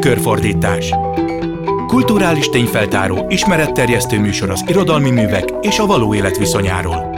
Tükörfordítás 0.00 0.94
Kulturális 1.86 2.48
tényfeltáró, 2.48 3.26
ismeretterjesztő 3.28 4.20
műsor 4.20 4.50
az 4.50 4.64
irodalmi 4.66 5.10
művek 5.10 5.52
és 5.60 5.78
a 5.78 5.86
való 5.86 6.14
élet 6.14 6.36
viszonyáról. 6.36 7.09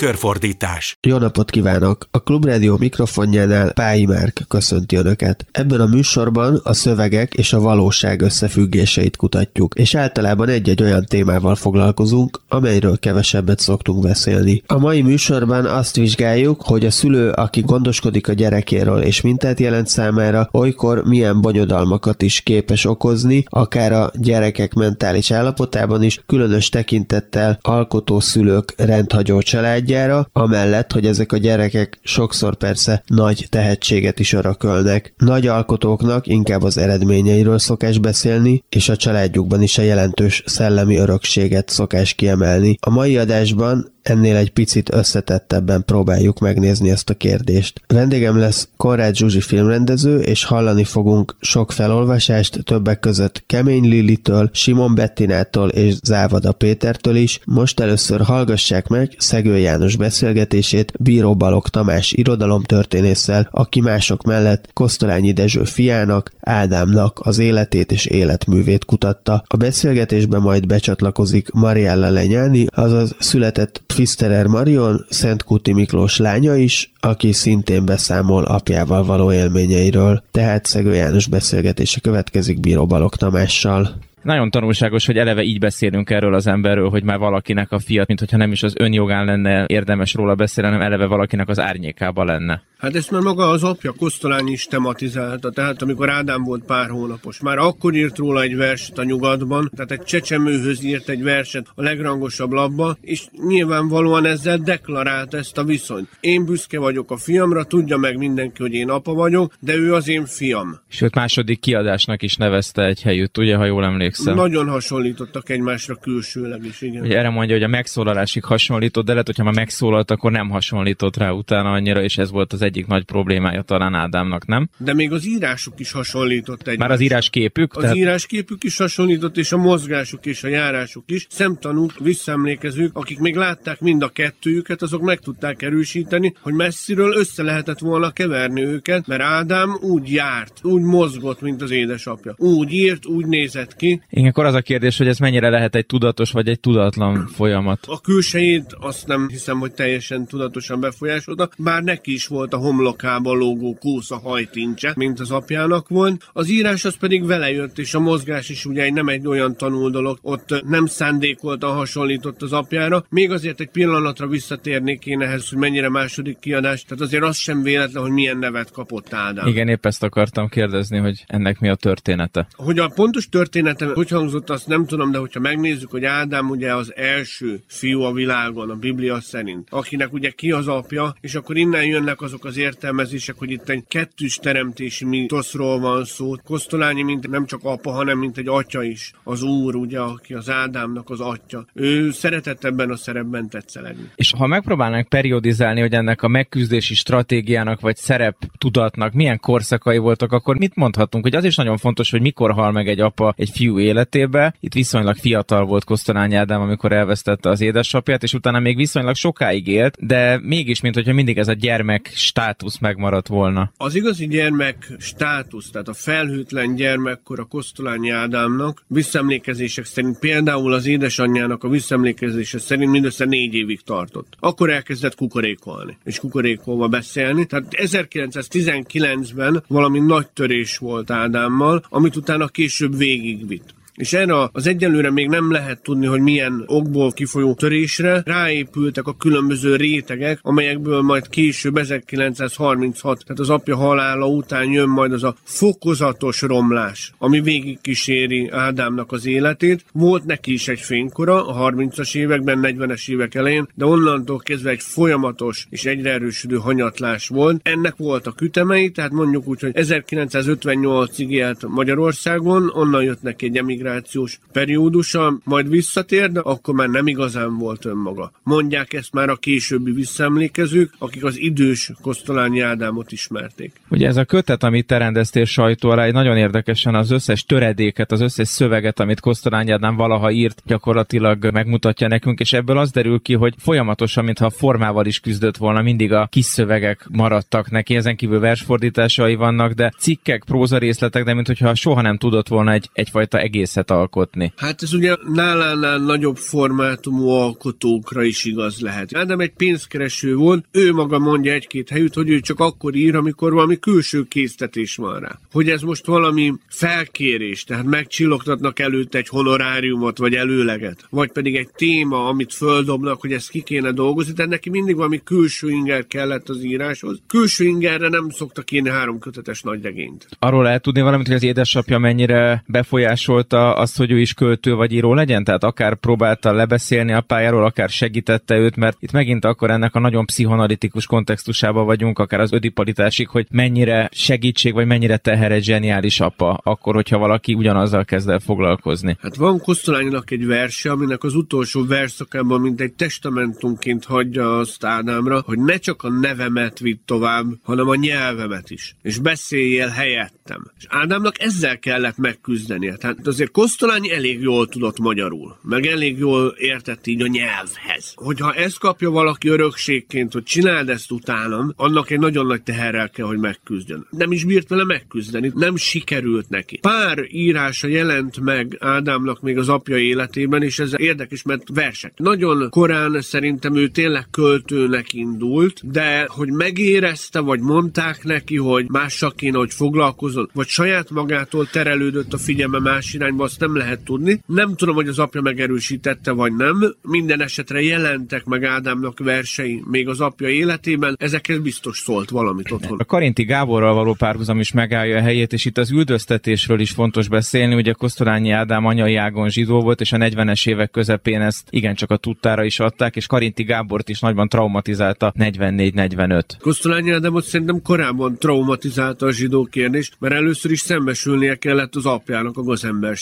Tükörfordítás. 0.00 0.98
Jó 1.06 1.16
napot 1.16 1.50
kívánok! 1.50 2.08
A 2.10 2.22
Klubrádió 2.22 2.76
mikrofonjánál 2.76 3.72
Pályi 3.72 4.06
Márk 4.06 4.44
köszönti 4.48 4.96
Önöket. 4.96 5.46
Ebben 5.52 5.80
a 5.80 5.86
műsorban 5.86 6.60
a 6.64 6.72
szövegek 6.72 7.34
és 7.34 7.52
a 7.52 7.60
valóság 7.60 8.20
összefüggéseit 8.20 9.16
kutatjuk, 9.16 9.74
és 9.74 9.94
általában 9.94 10.48
egy-egy 10.48 10.82
olyan 10.82 11.04
témával 11.04 11.54
foglalkozunk, 11.54 12.40
amelyről 12.48 12.98
kevesebbet 12.98 13.58
szoktunk 13.58 14.02
beszélni. 14.02 14.62
A 14.66 14.78
mai 14.78 15.02
műsorban 15.02 15.64
azt 15.64 15.96
vizsgáljuk, 15.96 16.62
hogy 16.62 16.86
a 16.86 16.90
szülő, 16.90 17.30
aki 17.30 17.60
gondoskodik 17.60 18.28
a 18.28 18.32
gyerekéről 18.32 19.02
és 19.02 19.20
mintát 19.20 19.60
jelent 19.60 19.86
számára, 19.86 20.48
olykor 20.52 21.04
milyen 21.04 21.40
bonyodalmakat 21.40 22.22
is 22.22 22.40
képes 22.40 22.84
okozni, 22.84 23.44
akár 23.48 23.92
a 23.92 24.10
gyerekek 24.14 24.74
mentális 24.74 25.30
állapotában 25.30 26.02
is, 26.02 26.22
különös 26.26 26.68
tekintettel 26.68 27.58
alkotó 27.62 28.20
szülők 28.20 28.74
rendhagyó 28.76 29.40
család 29.40 29.88
családjára, 29.90 30.28
amellett, 30.32 30.92
hogy 30.92 31.06
ezek 31.06 31.32
a 31.32 31.36
gyerekek 31.36 31.98
sokszor 32.02 32.56
persze 32.56 33.02
nagy 33.06 33.46
tehetséget 33.48 34.18
is 34.18 34.32
örökölnek. 34.32 35.14
Nagy 35.16 35.46
alkotóknak 35.46 36.26
inkább 36.26 36.62
az 36.62 36.78
eredményeiről 36.78 37.58
szokás 37.58 37.98
beszélni, 37.98 38.64
és 38.68 38.88
a 38.88 38.96
családjukban 38.96 39.62
is 39.62 39.78
a 39.78 39.82
jelentős 39.82 40.42
szellemi 40.46 40.96
örökséget 40.96 41.68
szokás 41.68 42.14
kiemelni. 42.14 42.78
A 42.80 42.90
mai 42.90 43.16
adásban 43.16 43.92
ennél 44.02 44.36
egy 44.36 44.50
picit 44.50 44.94
összetettebben 44.94 45.84
próbáljuk 45.84 46.38
megnézni 46.38 46.90
ezt 46.90 47.10
a 47.10 47.14
kérdést. 47.14 47.80
Vendégem 47.86 48.38
lesz 48.38 48.68
Konrád 48.76 49.16
Zsuzsi 49.16 49.40
filmrendező, 49.40 50.18
és 50.18 50.44
hallani 50.44 50.84
fogunk 50.84 51.36
sok 51.40 51.72
felolvasást, 51.72 52.64
többek 52.64 53.00
között 53.00 53.42
Kemény 53.46 53.88
Lilitől, 53.88 54.50
Simon 54.52 54.94
Bettinától 54.94 55.68
és 55.68 55.94
Závada 56.02 56.52
Pétertől 56.52 57.16
is. 57.16 57.40
Most 57.44 57.80
először 57.80 58.20
hallgassák 58.20 58.88
meg 58.88 59.14
Szegő 59.18 59.58
János 59.58 59.79
beszélgetését 59.96 60.92
Bíró 60.98 61.34
Balog 61.34 61.68
Tamás 61.68 62.12
irodalomtörténésszel, 62.12 63.48
aki 63.50 63.80
mások 63.80 64.22
mellett 64.22 64.68
Kosztolányi 64.72 65.32
Dezső 65.32 65.64
fiának, 65.64 66.32
Ádámnak 66.40 67.20
az 67.22 67.38
életét 67.38 67.92
és 67.92 68.06
életművét 68.06 68.84
kutatta. 68.84 69.44
A 69.46 69.56
beszélgetésben 69.56 70.40
majd 70.40 70.66
becsatlakozik 70.66 71.50
Mariella 71.50 72.10
Lenyáni, 72.10 72.66
azaz 72.70 73.14
született 73.18 73.82
Fiszterer 73.86 74.46
Marion, 74.46 75.06
Kuti 75.44 75.72
Miklós 75.72 76.18
lánya 76.18 76.56
is, 76.56 76.92
aki 77.00 77.32
szintén 77.32 77.84
beszámol 77.84 78.44
apjával 78.44 79.04
való 79.04 79.32
élményeiről. 79.32 80.22
Tehát 80.30 80.66
Szegő 80.66 80.94
János 80.94 81.26
beszélgetése 81.26 82.00
következik 82.00 82.60
Bíró 82.60 82.86
Balog 82.86 83.14
Tamással. 83.14 83.98
Nagyon 84.22 84.50
tanulságos, 84.50 85.06
hogy 85.06 85.18
eleve 85.18 85.42
így 85.42 85.58
beszélünk 85.58 86.10
erről 86.10 86.34
az 86.34 86.46
emberről, 86.46 86.88
hogy 86.88 87.02
már 87.02 87.18
valakinek 87.18 87.72
a 87.72 87.78
fiat, 87.78 88.06
mint 88.06 88.18
hogyha 88.18 88.36
nem 88.36 88.52
is 88.52 88.62
az 88.62 88.74
önjogán 88.78 89.24
lenne 89.24 89.64
érdemes 89.66 90.14
róla 90.14 90.34
beszélni, 90.34 90.70
hanem 90.70 90.86
eleve 90.86 91.06
valakinek 91.06 91.48
az 91.48 91.58
árnyékában 91.58 92.26
lenne. 92.26 92.62
Hát 92.78 92.94
ezt 92.94 93.10
már 93.10 93.20
maga 93.20 93.48
az 93.48 93.64
apja 93.64 93.92
Kosztolány 93.92 94.48
is 94.48 94.64
tematizálta, 94.64 95.50
tehát 95.50 95.82
amikor 95.82 96.10
Ádám 96.10 96.42
volt 96.42 96.64
pár 96.64 96.88
hónapos, 96.90 97.40
már 97.40 97.58
akkor 97.58 97.94
írt 97.94 98.16
róla 98.16 98.42
egy 98.42 98.56
verset 98.56 98.98
a 98.98 99.04
nyugatban, 99.04 99.70
tehát 99.74 99.90
egy 99.90 100.02
csecsemőhöz 100.02 100.84
írt 100.84 101.08
egy 101.08 101.22
verset 101.22 101.66
a 101.74 101.82
legrangosabb 101.82 102.50
labba, 102.50 102.96
és 103.00 103.26
nyilvánvalóan 103.46 104.26
ezzel 104.26 104.58
deklarált 104.58 105.34
ezt 105.34 105.58
a 105.58 105.64
viszonyt. 105.64 106.08
Én 106.20 106.44
büszke 106.44 106.78
vagyok 106.78 107.10
a 107.10 107.16
fiamra, 107.16 107.64
tudja 107.64 107.96
meg 107.96 108.16
mindenki, 108.16 108.62
hogy 108.62 108.72
én 108.72 108.88
apa 108.88 109.14
vagyok, 109.14 109.54
de 109.60 109.74
ő 109.74 109.94
az 109.94 110.08
én 110.08 110.26
fiam. 110.26 110.80
Sőt, 110.88 111.14
második 111.14 111.60
kiadásnak 111.60 112.22
is 112.22 112.36
nevezte 112.36 112.84
egy 112.84 113.02
helyütt, 113.02 113.38
ugye, 113.38 113.56
ha 113.56 113.64
jól 113.64 113.84
emlékszem. 113.84 114.09
Nagyon 114.18 114.68
hasonlítottak 114.68 115.48
egymásra 115.48 115.94
külsőleg 115.94 116.64
is, 116.64 116.80
igen. 116.80 117.02
Ugye 117.02 117.18
erre 117.18 117.30
mondja, 117.30 117.54
hogy 117.54 117.64
a 117.64 117.68
megszólalásig 117.68 118.44
hasonlított, 118.44 119.04
de 119.04 119.10
lehet, 119.12 119.26
hogyha 119.26 119.44
már 119.44 119.54
megszólalt, 119.54 120.10
akkor 120.10 120.30
nem 120.30 120.48
hasonlított 120.48 121.16
rá 121.16 121.30
utána 121.30 121.72
annyira, 121.72 122.02
és 122.02 122.18
ez 122.18 122.30
volt 122.30 122.52
az 122.52 122.62
egyik 122.62 122.86
nagy 122.86 123.04
problémája 123.04 123.62
talán 123.62 123.94
Ádámnak, 123.94 124.46
nem? 124.46 124.68
De 124.76 124.94
még 124.94 125.12
az 125.12 125.26
írásuk 125.26 125.80
is 125.80 125.92
hasonlított 125.92 126.68
egy. 126.68 126.78
Már 126.78 126.90
az 126.90 127.00
írásképük? 127.00 127.74
Az 127.74 127.80
tehát... 127.80 127.96
írásképük 127.96 128.64
is 128.64 128.76
hasonlított, 128.76 129.36
és 129.36 129.52
a 129.52 129.56
mozgásuk 129.56 130.26
és 130.26 130.44
a 130.44 130.48
járásuk 130.48 131.04
is. 131.06 131.26
Szemtanúk, 131.30 131.98
visszaemlékezők, 131.98 132.96
akik 132.96 133.18
még 133.18 133.36
látták 133.36 133.80
mind 133.80 134.02
a 134.02 134.08
kettőjüket, 134.08 134.82
azok 134.82 135.02
meg 135.02 135.18
tudták 135.18 135.62
erősíteni, 135.62 136.34
hogy 136.40 136.54
messziről 136.54 137.14
össze 137.16 137.42
lehetett 137.42 137.78
volna 137.78 138.10
keverni 138.10 138.62
őket, 138.62 139.06
mert 139.06 139.22
Ádám 139.22 139.78
úgy 139.80 140.12
járt, 140.12 140.58
úgy 140.62 140.82
mozgott, 140.82 141.40
mint 141.40 141.62
az 141.62 141.70
édesapja. 141.70 142.34
Úgy 142.36 142.72
írt, 142.72 143.06
úgy 143.06 143.26
nézett 143.26 143.76
ki. 143.76 143.99
Igen, 144.08 144.28
akkor 144.28 144.44
az 144.44 144.54
a 144.54 144.60
kérdés, 144.60 144.98
hogy 144.98 145.08
ez 145.08 145.18
mennyire 145.18 145.48
lehet 145.48 145.74
egy 145.74 145.86
tudatos 145.86 146.32
vagy 146.32 146.48
egy 146.48 146.60
tudatlan 146.60 147.26
folyamat. 147.26 147.78
A 147.86 148.00
külsejét 148.00 148.76
azt 148.80 149.06
nem 149.06 149.28
hiszem, 149.28 149.58
hogy 149.58 149.72
teljesen 149.72 150.26
tudatosan 150.26 150.80
befolyásolta, 150.80 151.48
bár 151.56 151.82
neki 151.82 152.12
is 152.12 152.26
volt 152.26 152.52
a 152.52 152.56
homlokába 152.56 153.32
lógó 153.32 153.76
kósza 153.80 154.18
hajtincse, 154.18 154.92
mint 154.96 155.20
az 155.20 155.30
apjának 155.30 155.88
volt. 155.88 156.30
Az 156.32 156.50
írás 156.50 156.84
az 156.84 156.96
pedig 156.96 157.26
vele 157.26 157.50
jött, 157.50 157.78
és 157.78 157.94
a 157.94 158.00
mozgás 158.00 158.48
is 158.48 158.64
ugye 158.64 158.90
nem 158.90 159.08
egy 159.08 159.26
olyan 159.26 159.56
tanul 159.56 159.90
dolog, 159.90 160.18
ott 160.22 160.62
nem 160.66 160.86
szándékoltan 160.86 161.74
hasonlított 161.74 162.42
az 162.42 162.52
apjára. 162.52 163.04
Még 163.08 163.30
azért 163.30 163.60
egy 163.60 163.70
pillanatra 163.70 164.26
visszatérnék 164.26 165.06
én 165.06 165.20
ehhez, 165.20 165.48
hogy 165.48 165.58
mennyire 165.58 165.88
második 165.88 166.38
kiadás, 166.38 166.82
tehát 166.82 167.02
azért 167.02 167.22
az 167.22 167.36
sem 167.36 167.62
véletlen, 167.62 168.02
hogy 168.02 168.12
milyen 168.12 168.38
nevet 168.38 168.70
kapott 168.70 169.12
Ádám. 169.12 169.46
Igen, 169.46 169.68
épp 169.68 169.86
ezt 169.86 170.02
akartam 170.02 170.48
kérdezni, 170.48 170.98
hogy 170.98 171.24
ennek 171.26 171.58
mi 171.58 171.68
a 171.68 171.74
története. 171.74 172.46
Hogy 172.56 172.78
a 172.78 172.88
pontos 172.88 173.28
története 173.28 173.89
hogy 173.94 174.08
hangzott, 174.08 174.50
azt 174.50 174.66
nem 174.66 174.86
tudom, 174.86 175.10
de 175.10 175.18
hogyha 175.18 175.40
megnézzük, 175.40 175.90
hogy 175.90 176.04
Ádám 176.04 176.50
ugye 176.50 176.74
az 176.74 176.92
első 176.96 177.60
fiú 177.66 178.00
a 178.00 178.12
világon, 178.12 178.70
a 178.70 178.74
Biblia 178.74 179.20
szerint, 179.20 179.68
akinek 179.70 180.12
ugye 180.12 180.30
ki 180.30 180.50
az 180.50 180.68
apja, 180.68 181.14
és 181.20 181.34
akkor 181.34 181.56
innen 181.56 181.84
jönnek 181.84 182.20
azok 182.20 182.44
az 182.44 182.56
értelmezések, 182.56 183.34
hogy 183.38 183.50
itt 183.50 183.68
egy 183.68 183.84
kettős 183.88 184.36
teremtési 184.36 185.04
mitoszról 185.04 185.80
van 185.80 186.04
szó. 186.04 186.34
Kosztolányi, 186.44 187.02
mint 187.02 187.30
nem 187.30 187.46
csak 187.46 187.60
apa, 187.62 187.90
hanem 187.90 188.18
mint 188.18 188.38
egy 188.38 188.48
atya 188.48 188.82
is. 188.82 189.12
Az 189.24 189.42
úr, 189.42 189.74
ugye, 189.74 189.98
aki 189.98 190.34
az 190.34 190.50
Ádámnak 190.50 191.10
az 191.10 191.20
atya. 191.20 191.66
Ő 191.72 192.10
szeretett 192.10 192.64
ebben 192.64 192.90
a 192.90 192.96
szerepben 192.96 193.48
tetszelegni. 193.48 194.10
És 194.14 194.32
ha 194.38 194.46
megpróbálnánk 194.46 195.08
periodizálni, 195.08 195.80
hogy 195.80 195.92
ennek 195.92 196.22
a 196.22 196.28
megküzdési 196.28 196.94
stratégiának 196.94 197.80
vagy 197.80 197.96
szerep 197.96 198.36
tudatnak 198.58 199.12
milyen 199.12 199.40
korszakai 199.40 199.98
voltak, 199.98 200.32
akkor 200.32 200.56
mit 200.56 200.74
mondhatunk, 200.74 201.24
hogy 201.24 201.34
az 201.34 201.44
is 201.44 201.56
nagyon 201.56 201.76
fontos, 201.76 202.10
hogy 202.10 202.20
mikor 202.20 202.52
hal 202.52 202.72
meg 202.72 202.88
egy 202.88 203.00
apa 203.00 203.34
egy 203.36 203.50
fiú 203.50 203.78
életébe. 203.80 204.54
Itt 204.60 204.72
viszonylag 204.72 205.16
fiatal 205.16 205.64
volt 205.64 205.84
Kosztolányi 205.84 206.34
Ádám, 206.34 206.60
amikor 206.60 206.92
elvesztette 206.92 207.48
az 207.50 207.60
édesapját, 207.60 208.22
és 208.22 208.34
utána 208.34 208.58
még 208.60 208.76
viszonylag 208.76 209.14
sokáig 209.14 209.66
élt, 209.66 210.06
de 210.06 210.40
mégis, 210.42 210.80
mint 210.80 210.94
hogyha 210.94 211.12
mindig 211.12 211.38
ez 211.38 211.48
a 211.48 211.52
gyermek 211.52 212.10
státusz 212.14 212.78
megmaradt 212.78 213.28
volna. 213.28 213.72
Az 213.76 213.94
igazi 213.94 214.26
gyermek 214.26 214.88
státusz, 214.98 215.70
tehát 215.70 215.88
a 215.88 215.94
felhőtlen 215.94 216.74
gyermekkor 216.74 217.40
a 217.40 217.44
Kosztolányi 217.44 218.10
Ádámnak 218.10 218.84
visszemlékezések 218.86 219.84
szerint 219.84 220.18
például 220.18 220.72
az 220.72 220.86
édesanyjának 220.86 221.64
a 221.64 221.68
visszemlékezése 221.68 222.58
szerint 222.58 222.90
mindössze 222.90 223.24
négy 223.24 223.54
évig 223.54 223.80
tartott. 223.80 224.36
Akkor 224.40 224.70
elkezdett 224.70 225.14
kukorékolni, 225.14 225.96
és 226.04 226.18
kukorékolva 226.18 226.88
beszélni. 226.88 227.46
Tehát 227.46 227.66
1919-ben 227.70 229.62
valami 229.66 229.98
nagy 229.98 230.28
törés 230.28 230.78
volt 230.78 231.10
Ádámmal, 231.10 231.82
amit 231.88 232.16
utána 232.16 232.46
később 232.46 232.96
végigvitt. 232.96 233.69
És 234.00 234.12
erre 234.12 234.48
az 234.52 234.66
egyelőre 234.66 235.10
még 235.10 235.28
nem 235.28 235.50
lehet 235.50 235.82
tudni, 235.82 236.06
hogy 236.06 236.20
milyen 236.20 236.62
okból 236.66 237.12
kifolyó 237.12 237.54
törésre 237.54 238.22
ráépültek 238.24 239.06
a 239.06 239.16
különböző 239.16 239.76
rétegek, 239.76 240.38
amelyekből 240.42 241.00
majd 241.02 241.28
később 241.28 241.76
1936, 241.76 243.22
tehát 243.24 243.40
az 243.40 243.50
apja 243.50 243.76
halála 243.76 244.26
után 244.26 244.70
jön 244.70 244.88
majd 244.88 245.12
az 245.12 245.24
a 245.24 245.34
fokozatos 245.42 246.42
romlás, 246.42 247.12
ami 247.18 247.40
végig 247.40 247.80
kíséri 247.80 248.48
Ádámnak 248.50 249.12
az 249.12 249.26
életét. 249.26 249.84
Volt 249.92 250.24
neki 250.24 250.52
is 250.52 250.68
egy 250.68 250.80
fénykora 250.80 251.46
a 251.48 251.70
30-as 251.70 252.16
években, 252.16 252.60
40-es 252.62 253.10
évek 253.10 253.34
elején, 253.34 253.68
de 253.74 253.84
onnantól 253.84 254.38
kezdve 254.38 254.70
egy 254.70 254.82
folyamatos 254.82 255.66
és 255.70 255.84
egyre 255.84 256.10
erősödő 256.10 256.56
hanyatlás 256.56 257.28
volt. 257.28 257.60
Ennek 257.62 257.96
volt 257.96 258.26
a 258.26 258.32
kütemei, 258.32 258.90
tehát 258.90 259.10
mondjuk 259.10 259.46
úgy, 259.46 259.60
hogy 259.60 259.72
1958-ig 259.74 261.28
élt 261.28 261.66
Magyarországon, 261.68 262.70
onnan 262.74 263.02
jött 263.02 263.22
neki 263.22 263.46
egy 263.46 263.56
emigráció 263.56 263.88
integrációs 263.90 264.38
periódusa, 264.52 265.38
majd 265.44 265.68
visszatér, 265.68 266.30
de 266.32 266.40
akkor 266.40 266.74
már 266.74 266.88
nem 266.88 267.06
igazán 267.06 267.58
volt 267.58 267.84
önmaga. 267.84 268.32
Mondják 268.42 268.92
ezt 268.92 269.12
már 269.12 269.28
a 269.28 269.36
későbbi 269.36 269.92
visszaemlékezők, 269.92 270.92
akik 270.98 271.24
az 271.24 271.38
idős 271.38 271.92
Kosztolányi 272.02 272.60
Ádámot 272.60 273.12
ismerték. 273.12 273.80
Ugye 273.88 274.06
ez 274.06 274.16
a 274.16 274.24
kötet, 274.24 274.62
amit 274.62 274.86
te 274.86 274.98
rendeztél 274.98 275.44
sajtó 275.44 275.90
alá, 275.90 276.10
nagyon 276.10 276.36
érdekesen 276.36 276.94
az 276.94 277.10
összes 277.10 277.44
töredéket, 277.44 278.12
az 278.12 278.20
összes 278.20 278.48
szöveget, 278.48 279.00
amit 279.00 279.20
Kosztolányi 279.20 279.70
Ádám 279.70 279.96
valaha 279.96 280.30
írt, 280.30 280.62
gyakorlatilag 280.66 281.50
megmutatja 281.52 282.08
nekünk, 282.08 282.40
és 282.40 282.52
ebből 282.52 282.78
az 282.78 282.90
derül 282.90 283.20
ki, 283.20 283.34
hogy 283.34 283.54
folyamatosan, 283.58 284.24
mintha 284.24 284.46
a 284.46 284.50
formával 284.50 285.06
is 285.06 285.20
küzdött 285.20 285.56
volna, 285.56 285.82
mindig 285.82 286.12
a 286.12 286.28
kis 286.30 286.44
szövegek 286.44 287.06
maradtak 287.10 287.70
neki, 287.70 287.96
ezen 287.96 288.16
kívül 288.16 288.40
versfordításai 288.40 289.34
vannak, 289.34 289.72
de 289.72 289.92
cikkek, 289.98 290.44
próza 290.44 290.78
részletek, 290.78 291.24
de 291.24 291.34
mintha 291.34 291.74
soha 291.74 292.00
nem 292.00 292.16
tudott 292.16 292.48
volna 292.48 292.72
egy, 292.72 292.90
egyfajta 292.92 293.38
egészet 293.70 293.90
alkotni. 293.90 294.52
Hát 294.56 294.82
ez 294.82 294.92
ugye 294.92 295.16
nálánál 295.32 295.98
nagyobb 295.98 296.36
formátumú 296.36 297.28
alkotókra 297.28 298.22
is 298.22 298.44
igaz 298.44 298.80
lehet. 298.80 299.16
Ádám 299.16 299.40
egy 299.40 299.52
pénzkereső 299.52 300.34
volt, 300.34 300.64
ő 300.72 300.92
maga 300.92 301.18
mondja 301.18 301.52
egy-két 301.52 301.88
helyütt, 301.88 302.14
hogy 302.14 302.30
ő 302.30 302.40
csak 302.40 302.60
akkor 302.60 302.94
ír, 302.94 303.16
amikor 303.16 303.52
valami 303.52 303.78
külső 303.78 304.24
késztetés 304.24 304.96
van 304.96 305.20
rá. 305.20 305.38
Hogy 305.52 305.68
ez 305.68 305.82
most 305.82 306.06
valami 306.06 306.52
felkérés, 306.68 307.64
tehát 307.64 307.84
megcsillogtatnak 307.84 308.78
előtt 308.78 309.14
egy 309.14 309.28
honoráriumot, 309.28 310.18
vagy 310.18 310.34
előleget, 310.34 311.06
vagy 311.10 311.32
pedig 311.32 311.56
egy 311.56 311.68
téma, 311.76 312.26
amit 312.26 312.54
földobnak, 312.54 313.20
hogy 313.20 313.32
ezt 313.32 313.50
ki 313.50 313.62
kéne 313.62 313.92
dolgozni, 313.92 314.32
tehát 314.32 314.50
neki 314.50 314.70
mindig 314.70 314.96
valami 314.96 315.20
külső 315.24 315.70
inger 315.70 316.06
kellett 316.06 316.48
az 316.48 316.64
íráshoz. 316.64 317.20
Külső 317.26 317.64
ingerre 317.64 318.08
nem 318.08 318.30
szoktak 318.30 318.70
írni 318.70 318.88
három 318.88 319.18
kötetes 319.18 319.62
nagy 319.62 319.82
regényt. 319.82 320.26
Arról 320.38 320.62
lehet 320.62 320.82
tudni 320.82 321.00
valamit, 321.00 321.26
hogy 321.26 321.36
az 321.36 321.42
édesapja 321.42 321.98
mennyire 321.98 322.64
befolyásolta 322.66 323.59
azt, 323.60 323.96
hogy 323.96 324.10
ő 324.10 324.20
is 324.20 324.34
költő 324.34 324.74
vagy 324.74 324.92
író 324.92 325.14
legyen? 325.14 325.44
Tehát 325.44 325.64
akár 325.64 325.94
próbálta 325.94 326.52
lebeszélni 326.52 327.12
a 327.12 327.20
pályáról, 327.20 327.64
akár 327.64 327.88
segítette 327.88 328.56
őt, 328.56 328.76
mert 328.76 328.96
itt 329.00 329.12
megint 329.12 329.44
akkor 329.44 329.70
ennek 329.70 329.94
a 329.94 329.98
nagyon 329.98 330.26
pszichonalitikus 330.26 331.06
kontextusában 331.06 331.84
vagyunk, 331.84 332.18
akár 332.18 332.40
az 332.40 332.52
ödipalitásig, 332.52 333.28
hogy 333.28 333.46
mennyire 333.50 334.08
segítség, 334.12 334.72
vagy 334.72 334.86
mennyire 334.86 335.16
teher 335.16 335.52
egy 335.52 335.64
zseniális 335.64 336.20
apa, 336.20 336.60
akkor, 336.62 336.94
hogyha 336.94 337.18
valaki 337.18 337.54
ugyanazzal 337.54 338.04
kezd 338.04 338.28
el 338.28 338.38
foglalkozni. 338.38 339.16
Hát 339.20 339.36
van 339.36 339.58
Kosztolánynak 339.58 340.30
egy 340.30 340.46
verse, 340.46 340.90
aminek 340.90 341.22
az 341.24 341.34
utolsó 341.34 341.86
verszakában, 341.86 342.60
mint 342.60 342.80
egy 342.80 342.92
testamentumként 342.92 344.04
hagyja 344.04 344.58
azt 344.58 344.84
Ádámra, 344.84 345.42
hogy 345.46 345.58
ne 345.58 345.76
csak 345.76 346.02
a 346.02 346.10
nevemet 346.10 346.78
vidd 346.78 346.98
tovább, 347.04 347.46
hanem 347.62 347.88
a 347.88 347.94
nyelvemet 347.94 348.70
is. 348.70 348.94
És 349.02 349.18
beszéljél 349.18 349.88
helyettem. 349.88 350.70
És 350.78 350.84
Ádámnak 350.88 351.40
ezzel 351.40 351.78
kellett 351.78 352.16
megküzdenie. 352.16 352.96
Tehát 352.96 353.26
azért 353.26 353.49
Kosztolányi 353.52 354.12
elég 354.12 354.40
jól 354.40 354.66
tudott 354.66 354.98
magyarul, 354.98 355.56
meg 355.62 355.86
elég 355.86 356.18
jól 356.18 356.54
értett 356.58 357.06
így 357.06 357.22
a 357.22 357.26
nyelvhez. 357.26 358.12
Hogyha 358.14 358.54
ezt 358.54 358.78
kapja 358.78 359.10
valaki 359.10 359.48
örökségként, 359.48 360.32
hogy 360.32 360.42
csináld 360.42 360.88
ezt 360.88 361.10
utánam, 361.10 361.72
annak 361.76 362.10
egy 362.10 362.18
nagyon 362.18 362.46
nagy 362.46 362.62
teherrel 362.62 363.10
kell, 363.10 363.26
hogy 363.26 363.38
megküzdjön. 363.38 364.06
Nem 364.10 364.32
is 364.32 364.44
bírt 364.44 364.68
vele 364.68 364.84
megküzdeni, 364.84 365.52
nem 365.54 365.76
sikerült 365.76 366.48
neki. 366.48 366.78
Pár 366.78 367.26
írása 367.28 367.86
jelent 367.86 368.40
meg 368.40 368.76
Ádámnak 368.80 369.40
még 369.40 369.58
az 369.58 369.68
apja 369.68 369.98
életében, 369.98 370.62
és 370.62 370.78
ez 370.78 370.92
érdekes, 370.96 371.42
mert 371.42 371.62
versek. 371.74 372.12
Nagyon 372.16 372.70
korán 372.70 373.20
szerintem 373.20 373.76
ő 373.76 373.88
tényleg 373.88 374.26
költőnek 374.30 375.12
indult, 375.12 375.90
de 375.90 376.26
hogy 376.28 376.48
megérezte, 376.48 377.40
vagy 377.40 377.60
mondták 377.60 378.24
neki, 378.24 378.56
hogy 378.56 378.88
mással 378.88 379.32
kéne, 379.34 379.58
hogy 379.58 379.72
foglalkozzon, 379.72 380.50
vagy 380.52 380.66
saját 380.68 381.10
magától 381.10 381.66
terelődött 381.66 382.32
a 382.32 382.38
figyelme 382.38 382.78
más 382.78 383.14
irányba, 383.14 383.39
azt 383.40 383.60
nem 383.60 383.76
lehet 383.76 384.00
tudni. 384.00 384.42
Nem 384.46 384.74
tudom, 384.74 384.94
hogy 384.94 385.08
az 385.08 385.18
apja 385.18 385.40
megerősítette, 385.40 386.30
vagy 386.30 386.56
nem. 386.56 386.94
Minden 387.02 387.42
esetre 387.42 387.82
jelentek 387.82 388.44
meg 388.44 388.64
Ádámnak 388.64 389.18
versei 389.18 389.82
még 389.90 390.08
az 390.08 390.20
apja 390.20 390.48
életében, 390.48 391.16
ezekhez 391.18 391.58
biztos 391.58 391.98
szólt 391.98 392.30
valamit 392.30 392.70
otthon. 392.70 392.98
A 392.98 393.04
Karinti 393.04 393.44
Gáborral 393.44 393.94
való 393.94 394.14
párhuzam 394.14 394.60
is 394.60 394.72
megállja 394.72 395.16
a 395.16 395.20
helyét, 395.20 395.52
és 395.52 395.64
itt 395.64 395.78
az 395.78 395.90
üldöztetésről 395.90 396.80
is 396.80 396.90
fontos 396.90 397.28
beszélni. 397.28 397.74
Ugye 397.74 397.92
Kosztolányi 397.92 398.50
Ádám 398.50 398.86
anyai 398.86 399.16
ágon 399.16 399.48
zsidó 399.48 399.80
volt, 399.80 400.00
és 400.00 400.12
a 400.12 400.16
40-es 400.16 400.68
évek 400.68 400.90
közepén 400.90 401.40
ezt 401.40 401.66
igencsak 401.70 402.10
a 402.10 402.16
tudtára 402.16 402.64
is 402.64 402.80
adták, 402.80 403.16
és 403.16 403.26
Karinti 403.26 403.62
Gábort 403.62 404.08
is 404.08 404.20
nagyban 404.20 404.48
traumatizálta 404.48 405.32
44-45. 405.38 406.42
Kosztolányi 406.60 407.10
Ádámot 407.10 407.44
szerintem 407.44 407.82
korábban 407.82 408.38
traumatizálta 408.38 409.26
a 409.26 409.32
zsidó 409.32 409.64
kérdés, 409.64 410.10
mert 410.18 410.34
először 410.34 410.70
is 410.70 410.80
szembesülnie 410.80 411.54
kellett 411.54 411.96
az 411.96 412.06
apjának 412.06 412.56
a 412.56 412.62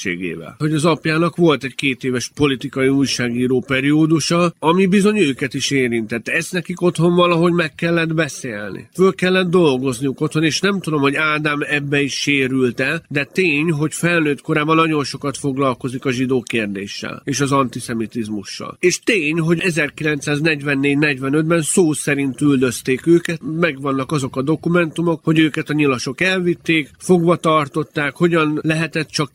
gazemberségével. 0.09 0.55
Hogy 0.59 0.73
az 0.73 0.85
apjának 0.85 1.37
volt 1.37 1.65
egy 1.65 1.75
két 1.75 2.05
éves 2.05 2.31
politikai 2.35 2.89
újságíró 2.89 3.65
periódusa, 3.67 4.53
ami 4.59 4.87
bizony 4.87 5.19
őket 5.19 5.55
is 5.55 5.71
érintette. 5.71 6.33
Ezt 6.33 6.53
nekik 6.53 6.81
otthon 6.81 7.15
valahogy 7.15 7.53
meg 7.53 7.75
kellett 7.75 8.15
beszélni. 8.15 8.89
Föl 8.95 9.15
kellett 9.15 9.51
dolgozniuk 9.51 10.21
otthon, 10.21 10.45
és 10.45 10.61
nem 10.61 10.81
tudom, 10.81 11.01
hogy 11.01 11.15
Ádám 11.15 11.61
ebbe 11.67 12.01
is 12.01 12.15
sérült 12.15 12.81
el, 12.81 13.03
de 13.09 13.25
tény, 13.25 13.71
hogy 13.71 13.95
felnőtt 13.95 14.41
korában 14.41 14.77
nagyon 14.77 15.05
sokat 15.05 15.37
foglalkozik 15.37 16.05
a 16.05 16.11
zsidó 16.11 16.43
kérdéssel 16.43 17.23
és 17.25 17.41
az 17.41 17.53
antiszemitizmussal. 17.53 18.77
És 18.81 19.01
tény, 19.01 19.39
hogy 19.39 19.63
1944-45-ben 19.65 21.63
szó 21.63 21.93
szerint 21.93 22.41
üldözték 22.41 23.07
őket, 23.07 23.41
megvannak 23.61 24.13
azok 24.13 24.37
a 24.37 24.43
dokumentumok, 24.43 25.21
hogy 25.25 25.39
őket 25.39 25.71
a 25.71 25.73
nyilasok 25.73 26.21
elvitték, 26.21 26.91
fogva 26.99 27.37
tartották, 27.37 28.17
hogyan 28.17 28.59
lehetett 28.63 29.09
csak 29.09 29.33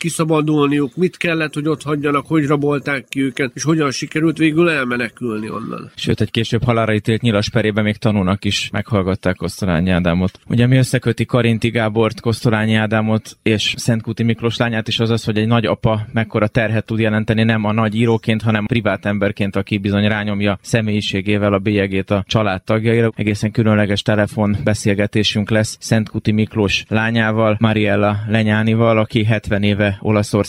kiszabadulniuk, 0.63 0.95
mit 0.95 1.18
kellett, 1.18 1.54
hogy 1.54 1.68
ott 1.68 1.83
hagyjanak, 1.83 2.25
hogy 2.27 2.45
rabolták 2.45 3.06
ki 3.10 3.21
őket, 3.21 3.51
és 3.54 3.63
hogyan 3.63 3.92
sikerült 3.92 4.38
végül 4.38 4.69
elmenekülni 4.69 5.50
onnan. 5.50 5.92
Sőt, 5.95 6.21
egy 6.21 6.31
később 6.31 6.63
halára 6.63 6.94
ítélt 6.94 7.21
nyilas 7.21 7.50
perében 7.50 7.83
még 7.83 7.98
tanulnak 7.98 8.45
is 8.45 8.69
meghallgatták 8.71 9.36
Kosztolányi 9.36 9.89
Ádámot. 9.89 10.39
Ugye 10.48 10.68
mi 10.68 10.77
összeköti 10.77 11.25
Karinti 11.25 11.69
Gábort, 11.69 12.21
Kosztolányi 12.21 12.75
Ádámot 12.75 13.38
és 13.44 13.74
Szentkuti 13.77 14.24
Miklós 14.24 14.57
lányát 14.57 14.88
is 14.88 15.00
az 15.00 15.10
az, 15.10 15.24
hogy 15.24 15.38
egy 15.38 15.48
nagy 15.48 15.65
apa 15.65 16.06
mekkora 16.13 16.48
terhet 16.48 16.86
tud 16.86 17.00
jelenteni 17.00 17.44
nem 17.44 17.63
a 17.63 17.71
nagy 17.71 17.95
íróként, 17.95 18.42
hanem 18.42 18.65
privát 18.65 19.06
emberként, 19.06 19.56
aki 19.56 19.77
bizony 19.77 20.07
rányomja 20.07 20.60
személyiségével 20.62 21.54
a 21.54 21.60
bélyegét 21.60 22.12
a 22.12 22.24
családtagjaira. 22.27 23.12
Egészen 23.15 23.51
különleges 23.51 24.01
telefon 24.01 24.56
beszélgetésünk 24.63 25.50
lesz 25.50 25.77
Szentkuti 25.80 26.31
Miklós 26.31 26.83
lányával, 26.88 27.57
Mariella 27.60 28.18
Lenyánival, 28.27 28.98
aki 28.98 29.24
70 29.24 29.63
éve 29.63 29.98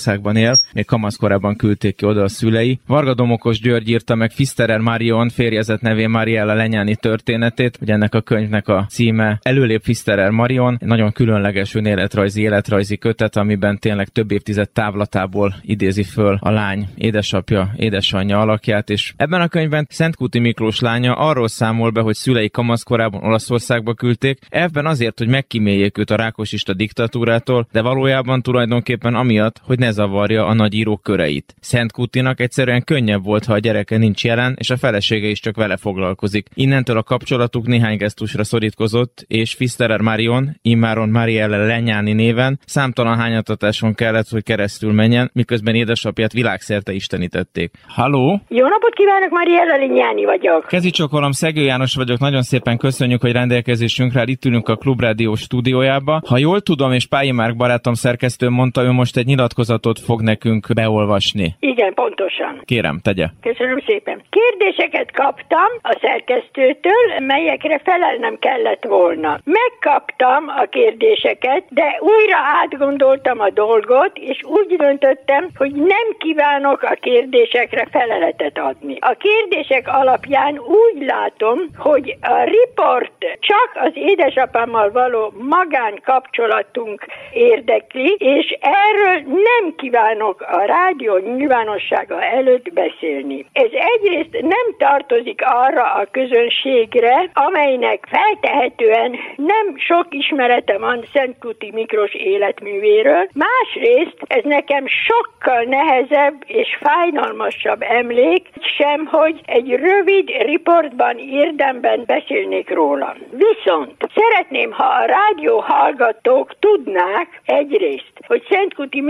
Olaszországban 0.07 0.37
él, 0.37 0.59
még 0.73 0.87
kamaszkorában 0.87 1.57
küldték 1.57 1.97
ki 1.97 2.07
oda 2.07 2.23
a 2.23 2.29
szülei. 2.29 2.81
Varga 2.87 3.15
Domokos 3.15 3.61
György 3.61 3.89
írta 3.89 4.15
meg 4.15 4.31
Fisterer 4.31 4.79
Marion 4.79 5.29
férjezet 5.29 5.81
nevén 5.81 6.11
Mariella 6.11 6.55
Lenyáni 6.55 6.97
történetét, 6.97 7.77
hogy 7.77 7.91
ennek 7.91 8.15
a 8.15 8.21
könyvnek 8.21 8.69
a 8.69 8.87
címe 8.89 9.39
Előlép 9.43 9.83
Fisterer 9.83 10.31
Marion, 10.31 10.77
egy 10.81 10.89
nagyon 10.89 11.13
különleges 11.13 11.75
önéletrajzi 11.75 12.43
életrajzi 12.43 12.97
kötet, 12.97 13.37
amiben 13.37 13.79
tényleg 13.79 14.09
több 14.09 14.31
évtized 14.31 14.71
távlatából 14.71 15.55
idézi 15.63 16.03
föl 16.03 16.39
a 16.41 16.51
lány 16.51 16.89
édesapja, 16.95 17.75
édesanyja 17.77 18.41
alakját, 18.41 18.91
és 18.91 19.13
ebben 19.17 19.41
a 19.41 19.49
könyvben 19.49 19.87
Szentkuti 19.91 20.39
Miklós 20.39 20.81
lánya 20.81 21.15
arról 21.15 21.49
számol 21.49 21.91
be, 21.91 22.01
hogy 22.01 22.15
szülei 22.15 22.51
kamaszkorában 22.51 23.25
Olaszországba 23.25 23.95
küldték, 23.95 24.39
ebben 24.49 24.87
azért, 24.87 25.19
hogy 25.19 25.29
megkíméljék 25.29 25.99
őt 25.99 26.11
a 26.11 26.17
rákosista 26.17 26.75
diktatúrától, 26.75 27.67
de 27.73 27.83
valójában 27.83 28.43
tulajdonképpen 28.43 29.15
amiatt, 29.15 29.61
hogy 29.63 29.79
ne 29.79 29.93
zavarja 29.95 30.47
a 30.47 30.55
nagy 30.55 30.75
írók 30.75 31.03
köreit. 31.03 31.55
Szentkutinak 31.61 32.41
egyszerűen 32.41 32.85
könnyebb 32.85 33.25
volt, 33.25 33.45
ha 33.45 33.53
a 33.53 33.59
gyereke 33.59 33.97
nincs 33.97 34.25
jelen, 34.25 34.57
és 34.59 34.71
a 34.71 34.77
felesége 34.77 35.29
is 35.29 35.41
csak 35.41 35.57
vele 35.57 35.77
foglalkozik. 35.77 36.49
Innentől 36.55 36.97
a 36.97 37.03
kapcsolatuk 37.03 37.67
néhány 37.67 37.97
gesztusra 37.97 38.45
szorítkozott, 38.45 39.25
és 39.29 39.55
Fisterer 39.55 40.01
Marion, 40.01 40.59
immáron 40.63 41.09
Marielle 41.09 41.57
Lenyáni 41.57 42.13
néven 42.13 42.59
számtalan 42.67 43.17
hányatatáson 43.17 43.95
kellett, 43.95 44.29
hogy 44.29 44.43
keresztül 44.43 44.93
menjen, 44.93 45.31
miközben 45.33 45.75
édesapját 45.75 46.33
világszerte 46.33 46.93
istenítették. 46.93 47.71
Halló? 47.87 48.41
Jó 48.49 48.69
napot 48.69 48.95
kívánok, 48.95 49.31
Mariella 49.31 49.77
Lenyáni 49.77 50.25
vagyok. 50.25 50.67
Kezi 50.67 50.91
csokolom, 50.91 51.33
Szegő 51.33 51.63
János 51.63 51.95
vagyok, 51.95 52.19
nagyon 52.19 52.43
szépen 52.43 52.77
köszönjük, 52.77 53.21
hogy 53.21 53.33
rendelkezésünkre. 53.33 54.23
Itt 54.27 54.45
ülünk 54.45 54.69
a 54.69 54.77
Klubrádió 54.77 55.35
stúdiójába. 55.35 56.21
Ha 56.27 56.39
jól 56.39 56.61
tudom, 56.61 56.93
és 56.93 57.07
Pályi 57.07 57.31
Márk 57.31 57.57
barátom 57.57 57.95
szerkesztő 57.95 58.49
mondta, 58.49 58.83
ő 58.83 58.91
most 58.91 59.17
egy 59.17 59.27
nyilatkozatot 59.75 60.01
fog 60.01 60.21
nekünk 60.23 60.67
beolvasni. 60.75 61.55
Igen, 61.61 61.95
pontosan. 61.95 62.61
Kérem, 62.65 62.99
tegye. 63.03 63.27
Köszönöm 63.41 63.79
szépen. 63.87 64.23
Kérdéseket 64.31 65.13
kaptam 65.13 65.71
a 65.83 65.99
szerkesztőtől, 66.01 67.05
melyekre 67.19 67.81
felelnem 67.85 68.39
kellett 68.39 68.85
volna. 68.85 69.39
Megkaptam 69.45 70.49
a 70.49 70.65
kérdéseket, 70.71 71.65
de 71.69 71.99
újra 72.01 72.37
átgondoltam 72.63 73.41
a 73.41 73.51
dolgot, 73.51 74.13
és 74.15 74.39
úgy 74.45 74.77
döntöttem, 74.77 75.49
hogy 75.57 75.73
nem 75.73 76.07
kívánok 76.19 76.83
a 76.83 76.97
kérdésekre 77.01 77.87
feleletet 77.91 78.59
adni. 78.59 78.97
A 79.01 79.17
kérdések 79.19 79.89
alapján 79.89 80.59
úgy 80.59 81.03
látom, 81.07 81.59
hogy 81.77 82.17
a 82.21 82.43
riport 82.45 83.13
csak 83.41 83.71
az 83.75 83.93
édesapámmal 83.95 84.91
való 84.91 85.33
magánkapcsolatunk 85.39 87.07
érdekli, 87.33 88.17
és 88.19 88.57
erről 88.61 89.23
nem 89.25 89.64
nem 89.65 89.75
kívánok 89.77 90.41
a 90.41 90.65
rádió 90.65 91.17
nyilvánossága 91.17 92.23
előtt 92.23 92.73
beszélni. 92.73 93.47
Ez 93.53 93.71
egyrészt 93.73 94.41
nem 94.41 94.67
tartozik 94.79 95.41
arra 95.45 95.93
a 95.93 96.07
közönségre, 96.11 97.31
amelynek 97.33 98.07
feltehetően 98.11 99.11
nem 99.37 99.77
sok 99.77 100.07
ismerete 100.11 100.79
van 100.79 101.05
Szentkuti 101.13 101.71
Miklós 101.73 102.15
életművéről, 102.15 103.29
másrészt 103.33 104.17
ez 104.27 104.45
nekem 104.45 104.85
sokkal 104.87 105.63
nehezebb 105.63 106.35
és 106.47 106.79
fájdalmasabb 106.81 107.83
emlék, 107.83 108.49
sem, 108.79 109.07
hogy 109.07 109.41
egy 109.45 109.71
rövid 109.71 110.29
riportban 110.29 111.19
érdemben 111.19 112.03
beszélnék 112.07 112.71
róla. 112.71 113.17
Viszont 113.31 113.95
szeretném, 114.15 114.73
ha 114.73 114.85
a 114.85 115.05
rádió 115.05 115.59
hallgatók 115.59 116.59
tudnák 116.59 117.41
egyrészt, 117.45 118.13
hogy 118.27 118.47
Szentkuti 118.51 119.01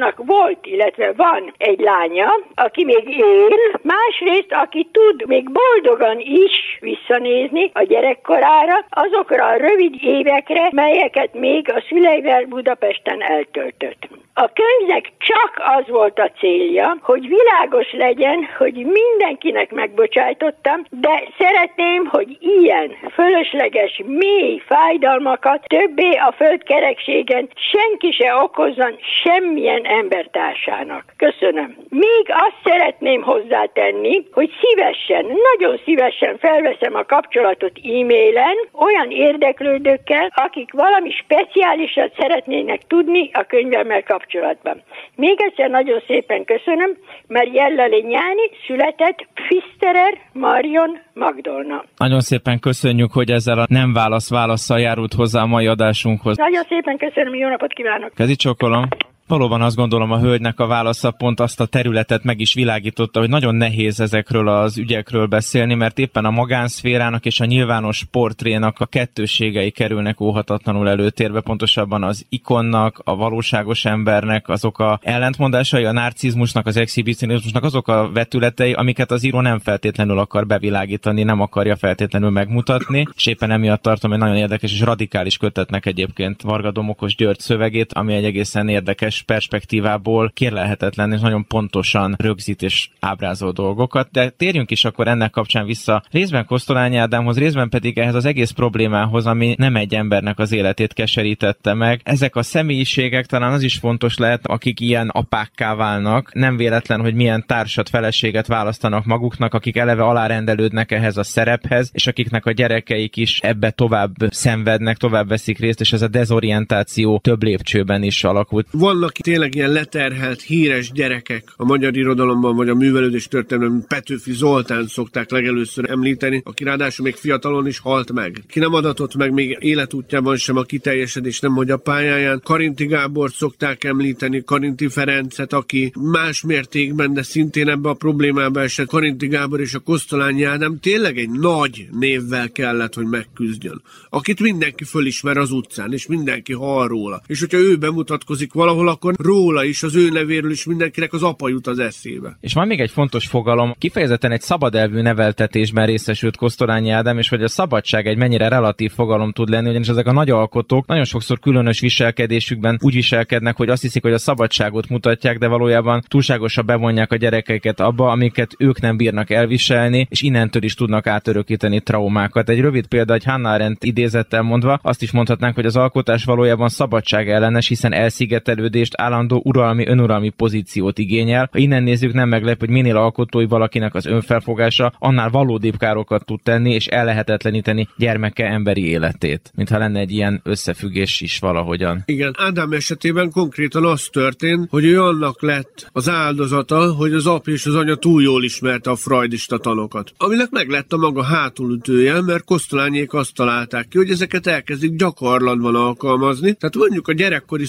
Miklósnak 0.00 0.26
volt, 0.26 0.66
illetve 0.66 1.12
van 1.12 1.54
egy 1.58 1.80
lánya, 1.80 2.32
aki 2.54 2.84
még 2.84 3.08
él, 3.08 3.48
másrészt, 3.82 4.52
aki 4.52 4.88
tud 4.92 5.26
még 5.26 5.50
boldogan 5.50 6.20
is 6.20 6.78
visszanézni 6.80 7.70
a 7.74 7.82
gyerekkorára, 7.82 8.86
azokra 8.90 9.46
a 9.46 9.56
rövid 9.56 9.94
évekre, 10.02 10.68
melyeket 10.72 11.34
még 11.34 11.72
a 11.72 11.82
szüleivel 11.88 12.44
Budapesten 12.44 13.22
eltöltött. 13.22 14.08
A 14.34 14.50
könyvnek 14.52 15.12
csak 15.18 15.62
az 15.78 15.88
volt 15.88 16.18
a 16.18 16.30
célja, 16.38 16.96
hogy 17.00 17.28
világos 17.28 17.92
legyen, 17.92 18.48
hogy 18.58 18.74
mindenkinek 18.74 19.72
megbocsájtottam, 19.72 20.84
de 20.90 21.22
szeretném, 21.38 22.06
hogy 22.06 22.36
ilyen 22.40 22.96
fölösleges, 23.12 24.02
mély 24.06 24.62
fájdalmakat 24.66 25.64
többé 25.66 26.10
a 26.12 26.34
földkerekségen 26.36 27.48
senki 27.54 28.10
se 28.10 28.34
okozzon 28.34 28.98
semmilyen 29.22 29.84
embertársának. 29.90 31.04
Köszönöm. 31.16 31.76
Még 31.88 32.24
azt 32.28 32.60
szeretném 32.64 33.22
hozzátenni, 33.22 34.26
hogy 34.32 34.50
szívesen, 34.60 35.24
nagyon 35.48 35.80
szívesen 35.84 36.38
felveszem 36.38 36.94
a 36.94 37.04
kapcsolatot 37.04 37.74
e-mailen 37.82 38.56
olyan 38.72 39.10
érdeklődőkkel, 39.10 40.32
akik 40.34 40.72
valami 40.72 41.10
speciálisat 41.10 42.12
szeretnének 42.18 42.80
tudni 42.86 43.30
a 43.32 43.42
könyvemmel 43.42 44.02
kapcsolatban. 44.02 44.82
Még 45.14 45.36
egyszer 45.40 45.70
nagyon 45.70 46.02
szépen 46.06 46.44
köszönöm, 46.44 46.90
mert 47.26 47.54
Jellali 47.54 48.02
Nyáni 48.02 48.46
született 48.66 49.26
Fisterer 49.48 50.18
Marion 50.32 50.98
Magdolna. 51.14 51.84
Nagyon 51.96 52.20
szépen 52.20 52.58
köszönjük, 52.58 53.12
hogy 53.12 53.30
ezzel 53.30 53.58
a 53.58 53.66
nem 53.68 53.92
válasz 53.92 54.30
válaszsal 54.30 54.80
járult 54.80 55.12
hozzá 55.12 55.42
a 55.42 55.46
mai 55.46 55.66
adásunkhoz. 55.66 56.36
Nagyon 56.36 56.64
szépen 56.68 56.96
köszönöm, 56.96 57.34
jó 57.34 57.48
napot 57.48 57.72
kívánok! 57.72 58.14
Kezi 58.14 58.36
csokolom. 58.36 58.88
Valóban 59.30 59.62
azt 59.62 59.76
gondolom 59.76 60.10
a 60.10 60.18
hölgynek 60.18 60.60
a 60.60 60.66
válasza 60.66 61.10
pont 61.10 61.40
azt 61.40 61.60
a 61.60 61.66
területet 61.66 62.24
meg 62.24 62.40
is 62.40 62.54
világította, 62.54 63.20
hogy 63.20 63.28
nagyon 63.28 63.54
nehéz 63.54 64.00
ezekről 64.00 64.48
az 64.48 64.78
ügyekről 64.78 65.26
beszélni, 65.26 65.74
mert 65.74 65.98
éppen 65.98 66.24
a 66.24 66.30
magánszférának 66.30 67.26
és 67.26 67.40
a 67.40 67.44
nyilvános 67.44 68.04
portrénak 68.10 68.80
a 68.80 68.86
kettőségei 68.86 69.70
kerülnek 69.70 70.20
óhatatlanul 70.20 70.88
előtérbe, 70.88 71.40
pontosabban 71.40 72.02
az 72.02 72.26
ikonnak, 72.28 73.00
a 73.04 73.16
valóságos 73.16 73.84
embernek, 73.84 74.48
azok 74.48 74.78
a 74.78 75.00
ellentmondásai, 75.02 75.84
a 75.84 75.92
narcizmusnak, 75.92 76.66
az 76.66 76.76
exhibicionizmusnak, 76.76 77.64
azok 77.64 77.88
a 77.88 78.10
vetületei, 78.12 78.72
amiket 78.72 79.10
az 79.10 79.24
író 79.24 79.40
nem 79.40 79.58
feltétlenül 79.58 80.18
akar 80.18 80.46
bevilágítani, 80.46 81.22
nem 81.22 81.40
akarja 81.40 81.76
feltétlenül 81.76 82.30
megmutatni, 82.30 83.06
és 83.16 83.26
éppen 83.26 83.50
emiatt 83.50 83.82
tartom 83.82 84.12
egy 84.12 84.18
nagyon 84.18 84.36
érdekes 84.36 84.72
és 84.72 84.80
radikális 84.80 85.36
kötetnek 85.36 85.86
egyébként 85.86 86.42
Varga 86.42 86.70
Domokos 86.70 87.14
György 87.14 87.38
szövegét, 87.38 87.92
ami 87.92 88.14
egy 88.14 88.24
egészen 88.24 88.68
érdekes 88.68 89.18
perspektívából 89.22 90.30
kérlelhetetlen 90.34 91.12
és 91.12 91.20
nagyon 91.20 91.46
pontosan 91.46 92.14
rögzít 92.18 92.62
és 92.62 92.88
ábrázol 93.00 93.52
dolgokat, 93.52 94.08
de 94.10 94.28
térjünk 94.30 94.70
is 94.70 94.84
akkor 94.84 95.08
ennek 95.08 95.30
kapcsán 95.30 95.66
vissza 95.66 96.02
részben 96.10 96.46
Kosztolányi 96.46 96.96
Ádámhoz, 96.96 97.38
részben 97.38 97.68
pedig 97.68 97.98
ehhez 97.98 98.14
az 98.14 98.24
egész 98.24 98.50
problémához, 98.50 99.26
ami 99.26 99.54
nem 99.58 99.76
egy 99.76 99.94
embernek 99.94 100.38
az 100.38 100.52
életét 100.52 100.92
keserítette 100.92 101.74
meg. 101.74 102.00
Ezek 102.04 102.36
a 102.36 102.42
személyiségek 102.42 103.26
talán 103.26 103.52
az 103.52 103.62
is 103.62 103.76
fontos 103.76 104.18
lehet, 104.18 104.46
akik 104.46 104.80
ilyen 104.80 105.08
apákká 105.08 105.74
válnak, 105.74 106.34
nem 106.34 106.56
véletlen, 106.56 107.00
hogy 107.00 107.14
milyen 107.14 107.44
társat, 107.46 107.88
feleséget 107.88 108.46
választanak 108.46 109.04
maguknak, 109.04 109.54
akik 109.54 109.76
eleve 109.76 110.02
alárendelődnek 110.02 110.92
ehhez 110.92 111.16
a 111.16 111.22
szerephez, 111.22 111.90
és 111.92 112.06
akiknek 112.06 112.46
a 112.46 112.52
gyerekeik 112.52 113.16
is 113.16 113.40
ebbe 113.40 113.70
tovább 113.70 114.14
szenvednek, 114.28 114.96
tovább 114.96 115.28
veszik 115.28 115.58
részt, 115.58 115.80
és 115.80 115.92
ez 115.92 116.02
a 116.02 116.08
dezorientáció 116.08 117.18
több 117.18 117.42
lépcsőben 117.42 118.02
is 118.02 118.24
alakult. 118.24 118.66
Vannak 118.70 119.09
vannak 119.10 119.26
tényleg 119.26 119.54
ilyen 119.54 119.72
leterhelt, 119.72 120.42
híres 120.42 120.92
gyerekek 120.92 121.52
a 121.56 121.64
magyar 121.64 121.96
irodalomban, 121.96 122.56
vagy 122.56 122.68
a 122.68 122.74
művelődés 122.74 123.28
történelemben 123.28 123.84
Petőfi 123.88 124.32
Zoltán 124.32 124.86
szokták 124.86 125.30
legelőször 125.30 125.90
említeni, 125.90 126.42
aki 126.44 126.64
ráadásul 126.64 127.04
még 127.04 127.14
fiatalon 127.14 127.66
is 127.66 127.78
halt 127.78 128.12
meg. 128.12 128.42
Ki 128.48 128.58
nem 128.58 128.74
adatott 128.74 129.14
meg 129.14 129.32
még 129.32 129.56
életútjában 129.60 130.36
sem 130.36 130.56
a 130.56 130.62
kiteljesedés, 130.62 131.40
nem 131.40 131.54
hogy 131.54 131.70
a 131.70 131.76
pályáján. 131.76 132.40
Karinti 132.44 132.86
Gábor 132.86 133.30
szokták 133.30 133.84
említeni, 133.84 134.44
Karinti 134.44 134.88
Ferencet, 134.88 135.52
aki 135.52 135.92
más 136.00 136.42
mértékben, 136.42 137.14
de 137.14 137.22
szintén 137.22 137.68
ebbe 137.68 137.88
a 137.88 137.94
problémába 137.94 138.60
esett. 138.60 138.86
Karinti 138.86 139.26
Gábor 139.26 139.60
és 139.60 139.74
a 139.74 139.78
Kosztolányi 139.78 140.44
Ádám 140.44 140.78
tényleg 140.80 141.18
egy 141.18 141.30
nagy 141.30 141.88
névvel 141.98 142.50
kellett, 142.50 142.94
hogy 142.94 143.06
megküzdjön. 143.06 143.82
Akit 144.10 144.40
mindenki 144.40 144.84
fölismer 144.84 145.36
az 145.36 145.50
utcán, 145.50 145.92
és 145.92 146.06
mindenki 146.06 146.52
hall 146.52 146.88
róla. 146.88 147.22
És 147.26 147.40
hogyha 147.40 147.58
ő 147.58 147.76
bemutatkozik 147.76 148.52
valahol, 148.52 148.88
akkor 149.00 149.14
róla 149.18 149.64
is, 149.64 149.82
az 149.82 149.96
ő 149.96 150.10
nevéről 150.10 150.50
is 150.50 150.64
mindenkinek 150.64 151.12
az 151.12 151.22
apa 151.22 151.48
jut 151.48 151.66
az 151.66 151.78
eszébe. 151.78 152.36
És 152.40 152.52
van 152.52 152.66
még 152.66 152.80
egy 152.80 152.90
fontos 152.90 153.26
fogalom, 153.26 153.74
kifejezetten 153.78 154.32
egy 154.32 154.40
szabadelvű 154.40 155.00
neveltetésben 155.00 155.86
részesült 155.86 156.36
Kosztorányi 156.36 156.90
Ádám, 156.90 157.18
és 157.18 157.28
hogy 157.28 157.42
a 157.42 157.48
szabadság 157.48 158.06
egy 158.06 158.16
mennyire 158.16 158.48
relatív 158.48 158.92
fogalom 158.92 159.32
tud 159.32 159.48
lenni, 159.48 159.68
ugyanis 159.68 159.88
ezek 159.88 160.06
a 160.06 160.12
nagy 160.12 160.30
alkotók 160.30 160.86
nagyon 160.86 161.04
sokszor 161.04 161.38
különös 161.38 161.80
viselkedésükben 161.80 162.78
úgy 162.82 162.94
viselkednek, 162.94 163.56
hogy 163.56 163.68
azt 163.68 163.82
hiszik, 163.82 164.02
hogy 164.02 164.12
a 164.12 164.18
szabadságot 164.18 164.88
mutatják, 164.88 165.38
de 165.38 165.46
valójában 165.46 166.02
túlságosan 166.08 166.66
bevonják 166.66 167.12
a 167.12 167.16
gyerekeiket 167.16 167.80
abba, 167.80 168.10
amiket 168.10 168.54
ők 168.58 168.80
nem 168.80 168.96
bírnak 168.96 169.30
elviselni, 169.30 170.06
és 170.10 170.22
innentől 170.22 170.62
is 170.62 170.74
tudnak 170.74 171.06
átörökíteni 171.06 171.80
traumákat. 171.80 172.48
Egy 172.48 172.60
rövid 172.60 172.86
példa, 172.86 173.14
egy 173.14 173.24
Hannah 173.24 173.52
Arendt 173.52 173.84
idézettel 173.84 174.42
mondva, 174.42 174.78
azt 174.82 175.02
is 175.02 175.10
mondhatnánk, 175.10 175.54
hogy 175.54 175.66
az 175.66 175.76
alkotás 175.76 176.24
valójában 176.24 176.68
szabadság 176.68 177.30
ellenes, 177.30 177.68
hiszen 177.68 177.92
elszigetelődés 177.92 178.79
döntést 178.80 179.00
állandó 179.00 179.42
uralmi, 179.44 179.86
önuralmi 179.86 180.30
pozíciót 180.30 180.98
igényel. 180.98 181.48
Ha 181.52 181.58
innen 181.58 181.82
nézzük, 181.82 182.12
nem 182.12 182.28
meglep, 182.28 182.58
hogy 182.58 182.68
minél 182.68 182.96
alkotói 182.96 183.46
valakinek 183.46 183.94
az 183.94 184.06
önfelfogása, 184.06 184.92
annál 184.98 185.30
valódibb 185.30 185.76
károkat 185.76 186.24
tud 186.24 186.40
tenni, 186.42 186.74
és 186.74 186.86
ellehetetleníteni 186.86 187.88
gyermeke 187.96 188.44
emberi 188.46 188.88
életét. 188.88 189.52
Mintha 189.54 189.78
lenne 189.78 190.00
egy 190.00 190.10
ilyen 190.10 190.40
összefüggés 190.44 191.20
is 191.20 191.38
valahogyan. 191.38 192.02
Igen, 192.04 192.34
Ádám 192.38 192.72
esetében 192.72 193.30
konkrétan 193.30 193.84
az 193.84 194.08
történt, 194.12 194.68
hogy 194.70 194.84
ő 194.84 195.02
annak 195.02 195.42
lett 195.42 195.88
az 195.92 196.08
áldozata, 196.08 196.94
hogy 196.94 197.12
az 197.12 197.26
ap 197.26 197.48
és 197.48 197.66
az 197.66 197.74
anya 197.74 197.94
túl 197.94 198.22
jól 198.22 198.44
ismerte 198.44 198.90
a 198.90 198.96
freudista 198.96 199.58
tanokat. 199.58 200.12
Aminek 200.16 200.50
meg 200.50 200.68
lett 200.68 200.92
a 200.92 200.96
maga 200.96 201.22
hátulütője, 201.22 202.20
mert 202.20 202.44
Kosztolányék 202.44 203.12
azt 203.12 203.34
találták 203.34 203.88
ki, 203.88 203.96
hogy 203.96 204.10
ezeket 204.10 204.46
elkezdik 204.46 204.96
gyakorlatban 204.96 205.74
alkalmazni. 205.74 206.54
Tehát 206.54 206.76
mondjuk 206.76 207.08
a 207.08 207.12
gyerekkori 207.12 207.66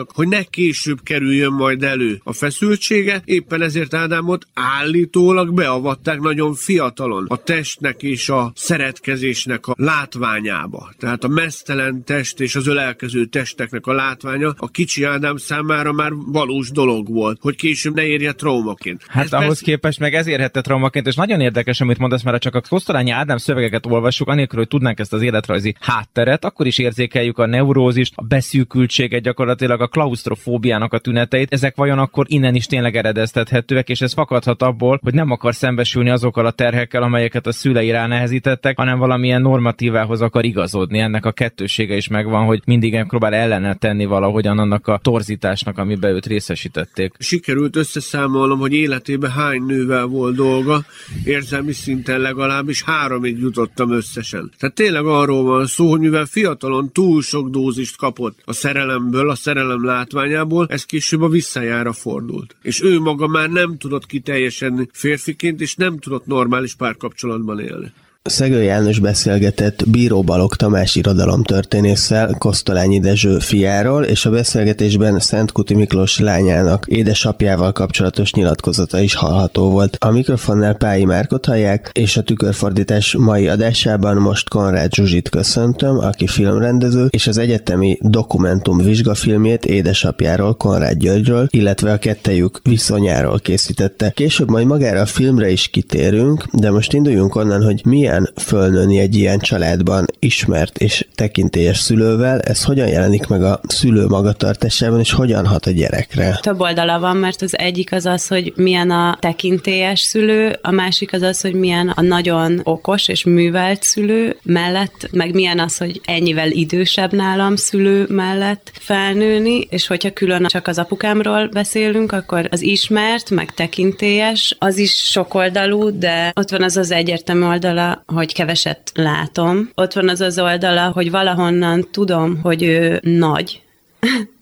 szexualitásnak 0.00 0.10
hogy 0.14 0.28
ne 0.28 0.42
később 0.42 0.98
kerüljön 1.02 1.52
majd 1.52 1.82
elő 1.82 2.20
a 2.24 2.32
feszültsége, 2.32 3.22
éppen 3.24 3.62
ezért 3.62 3.94
Ádámot 3.94 4.46
állítólag 4.54 5.54
beavatták 5.54 6.20
nagyon 6.20 6.54
fiatalon 6.54 7.24
a 7.28 7.36
testnek 7.36 8.02
és 8.02 8.28
a 8.28 8.52
szeretkezésnek 8.54 9.66
a 9.66 9.74
látványába. 9.76 10.92
Tehát 10.98 11.24
a 11.24 11.28
mesztelen 11.28 12.04
test 12.04 12.40
és 12.40 12.56
az 12.56 12.66
ölelkező 12.66 13.24
testeknek 13.24 13.86
a 13.86 13.92
látványa 13.92 14.54
a 14.56 14.70
kicsi 14.70 15.04
Ádám 15.04 15.36
számára 15.36 15.92
már 15.92 16.12
valós 16.14 16.70
dolog 16.70 17.08
volt, 17.08 17.38
hogy 17.40 17.56
később 17.56 17.94
ne 17.94 18.06
érje 18.06 18.32
traumaként. 18.32 19.02
Hát 19.08 19.24
Ez 19.24 19.32
ahhoz 19.32 19.46
persze... 19.46 19.64
képest 19.64 19.98
meg 19.98 20.14
ez 20.14 20.26
érhette 20.26 20.60
traumaként, 20.60 21.06
és 21.06 21.14
nagyon 21.14 21.40
érdekes, 21.40 21.80
amit 21.80 21.98
mondasz, 21.98 22.22
mert 22.22 22.42
csak 22.42 22.54
a 22.54 22.62
Kosztolányi 22.68 23.10
Ádám 23.10 23.36
szövegeket 23.36 23.86
olvassuk, 23.86 24.28
anélkül, 24.28 24.58
hogy 24.58 24.68
tudnánk 24.68 24.98
ezt 24.98 25.12
az 25.12 25.22
életrajzi 25.22 25.74
hátteret, 25.80 26.44
akkor 26.44 26.66
is 26.66 26.78
érzékeljük 26.78 27.38
a 27.38 27.46
neurózist, 27.46 28.12
a 28.16 28.22
beszűkültséget, 28.22 29.22
gyakorlatilag 29.22 29.80
a 29.80 29.88
klaustrofóbiának 29.90 30.92
a 30.92 30.98
tüneteit, 30.98 31.52
ezek 31.52 31.76
vajon 31.76 31.98
akkor 31.98 32.26
innen 32.28 32.54
is 32.54 32.66
tényleg 32.66 32.96
eredeztethetőek, 32.96 33.88
és 33.88 34.00
ez 34.00 34.12
fakadhat 34.12 34.62
abból, 34.62 35.00
hogy 35.02 35.14
nem 35.14 35.30
akar 35.30 35.54
szembesülni 35.54 36.10
azokkal 36.10 36.46
a 36.46 36.50
terhekkel, 36.50 37.02
amelyeket 37.02 37.46
a 37.46 37.52
szülei 37.52 37.90
nehezítettek, 37.90 38.76
hanem 38.76 38.98
valamilyen 38.98 39.42
normatívához 39.42 40.20
akar 40.20 40.44
igazodni. 40.44 40.98
Ennek 40.98 41.24
a 41.24 41.32
kettősége 41.32 41.96
is 41.96 42.08
megvan, 42.08 42.44
hogy 42.44 42.62
mindig 42.64 43.04
próbál 43.08 43.34
ellene 43.34 43.74
tenni 43.74 44.04
valahogyan 44.04 44.58
annak 44.58 44.86
a 44.86 44.98
torzításnak, 45.02 45.78
amiben 45.78 46.14
őt 46.14 46.26
részesítették. 46.26 47.14
Sikerült 47.18 47.76
összeszámolnom, 47.76 48.58
hogy 48.58 48.72
életében 48.72 49.30
hány 49.30 49.62
nővel 49.62 50.06
volt 50.06 50.36
dolga, 50.36 50.84
érzelmi 51.24 51.72
szinten 51.72 52.20
legalábbis 52.20 52.82
háromig 52.82 53.38
jutottam 53.38 53.92
összesen. 53.92 54.50
Tehát 54.58 54.74
tényleg 54.74 55.04
arról 55.04 55.42
van 55.42 55.66
szó, 55.66 55.90
hogy 55.90 56.00
mivel 56.00 56.24
fiatalon 56.24 56.92
túl 56.92 57.22
sok 57.22 57.48
dózist 57.48 57.96
kapott 57.96 58.38
a 58.44 58.52
szerelemből, 58.52 59.30
a 59.30 59.34
szerelem 59.34 59.79
szerelem 59.80 59.98
látványából, 59.98 60.66
ez 60.68 60.84
később 60.84 61.22
a 61.22 61.28
visszajára 61.28 61.92
fordult. 61.92 62.56
És 62.62 62.82
ő 62.82 62.98
maga 62.98 63.26
már 63.26 63.50
nem 63.50 63.78
tudott 63.78 64.06
kiteljesedni 64.06 64.88
férfiként, 64.92 65.60
és 65.60 65.74
nem 65.74 65.98
tudott 65.98 66.26
normális 66.26 66.74
párkapcsolatban 66.74 67.60
élni. 67.60 67.92
Szegő 68.22 68.62
János 68.62 68.98
beszélgetett 68.98 69.88
Bíró 69.88 70.22
Balog 70.22 70.54
Tamás 70.54 70.96
irodalomtörténésszel, 70.96 72.34
Kosztolányi 72.38 73.00
Dezső 73.00 73.38
fiáról, 73.38 74.04
és 74.04 74.26
a 74.26 74.30
beszélgetésben 74.30 75.18
Szent 75.18 75.52
Kuti 75.52 75.74
Miklós 75.74 76.18
lányának 76.18 76.86
édesapjával 76.88 77.72
kapcsolatos 77.72 78.32
nyilatkozata 78.32 79.00
is 79.00 79.14
hallható 79.14 79.70
volt. 79.70 79.96
A 80.00 80.10
mikrofonnál 80.10 80.74
Pályi 80.74 81.04
Márkot 81.04 81.46
hallják, 81.46 81.90
és 81.94 82.16
a 82.16 82.22
tükörfordítás 82.22 83.14
mai 83.18 83.48
adásában 83.48 84.16
most 84.16 84.48
Konrád 84.48 84.94
Zsuzsit 84.94 85.28
köszöntöm, 85.28 85.98
aki 85.98 86.26
filmrendező, 86.26 87.06
és 87.10 87.26
az 87.26 87.38
egyetemi 87.38 87.98
dokumentum 88.00 88.78
vizsgafilmjét 88.78 89.66
édesapjáról, 89.66 90.54
Konrád 90.54 90.96
Györgyről, 90.96 91.46
illetve 91.50 91.92
a 91.92 91.98
kettejük 91.98 92.60
viszonyáról 92.62 93.38
készítette. 93.38 94.10
Később 94.10 94.50
majd 94.50 94.66
magára 94.66 95.00
a 95.00 95.06
filmre 95.06 95.50
is 95.50 95.68
kitérünk, 95.68 96.44
de 96.52 96.70
most 96.70 96.92
induljunk 96.92 97.34
onnan, 97.34 97.64
hogy 97.64 97.80
milyen 97.84 98.08
milyen 98.10 98.32
fölnőni 98.36 98.98
egy 98.98 99.14
ilyen 99.14 99.38
családban 99.38 100.06
ismert 100.18 100.78
és 100.78 101.06
tekintélyes 101.14 101.78
szülővel, 101.78 102.40
ez 102.40 102.64
hogyan 102.64 102.88
jelenik 102.88 103.26
meg 103.26 103.42
a 103.42 103.60
szülő 103.68 104.06
magatartásában, 104.06 105.00
és 105.00 105.12
hogyan 105.12 105.46
hat 105.46 105.66
a 105.66 105.70
gyerekre? 105.70 106.38
Több 106.42 106.60
oldala 106.60 106.98
van, 106.98 107.16
mert 107.16 107.42
az 107.42 107.58
egyik 107.58 107.92
az 107.92 108.06
az, 108.06 108.26
hogy 108.26 108.52
milyen 108.56 108.90
a 108.90 109.16
tekintélyes 109.20 110.00
szülő, 110.00 110.58
a 110.62 110.70
másik 110.70 111.12
az 111.12 111.22
az, 111.22 111.40
hogy 111.40 111.54
milyen 111.54 111.88
a 111.88 112.02
nagyon 112.02 112.60
okos 112.64 113.08
és 113.08 113.24
művelt 113.24 113.82
szülő 113.82 114.36
mellett, 114.42 115.08
meg 115.12 115.34
milyen 115.34 115.58
az, 115.58 115.76
hogy 115.76 116.00
ennyivel 116.04 116.50
idősebb 116.50 117.12
nálam 117.12 117.56
szülő 117.56 118.06
mellett 118.08 118.70
felnőni, 118.80 119.60
és 119.70 119.86
hogyha 119.86 120.12
külön 120.12 120.46
csak 120.46 120.66
az 120.66 120.78
apukámról 120.78 121.48
beszélünk, 121.48 122.12
akkor 122.12 122.48
az 122.50 122.62
ismert, 122.62 123.30
meg 123.30 123.54
tekintélyes, 123.54 124.56
az 124.58 124.78
is 124.78 124.92
sokoldalú, 124.92 125.98
de 125.98 126.32
ott 126.34 126.50
van 126.50 126.62
az 126.62 126.76
az 126.76 126.90
egyértelmű 126.90 127.44
oldala, 127.44 127.99
hogy 128.14 128.34
keveset 128.34 128.92
látom. 128.94 129.70
Ott 129.74 129.92
van 129.92 130.08
az 130.08 130.20
az 130.20 130.38
oldala, 130.38 130.90
hogy 130.90 131.10
valahonnan 131.10 131.88
tudom, 131.90 132.40
hogy 132.42 132.62
ő 132.62 133.00
nagy. 133.02 133.62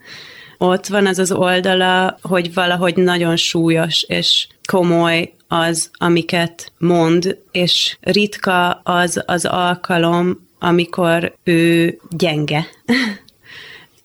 Ott 0.59 0.87
van 0.87 1.07
az 1.07 1.19
az 1.19 1.33
oldala, 1.33 2.19
hogy 2.23 2.55
valahogy 2.55 2.97
nagyon 2.97 3.37
súlyos 3.37 4.03
és 4.03 4.47
komoly 4.69 5.33
az, 5.49 5.91
amiket 5.93 6.73
mond, 6.79 7.39
és 7.51 7.97
ritka 8.01 8.71
az 8.71 9.23
az 9.27 9.45
alkalom, 9.45 10.47
amikor 10.59 11.35
ő 11.45 11.99
gyenge. 12.11 12.67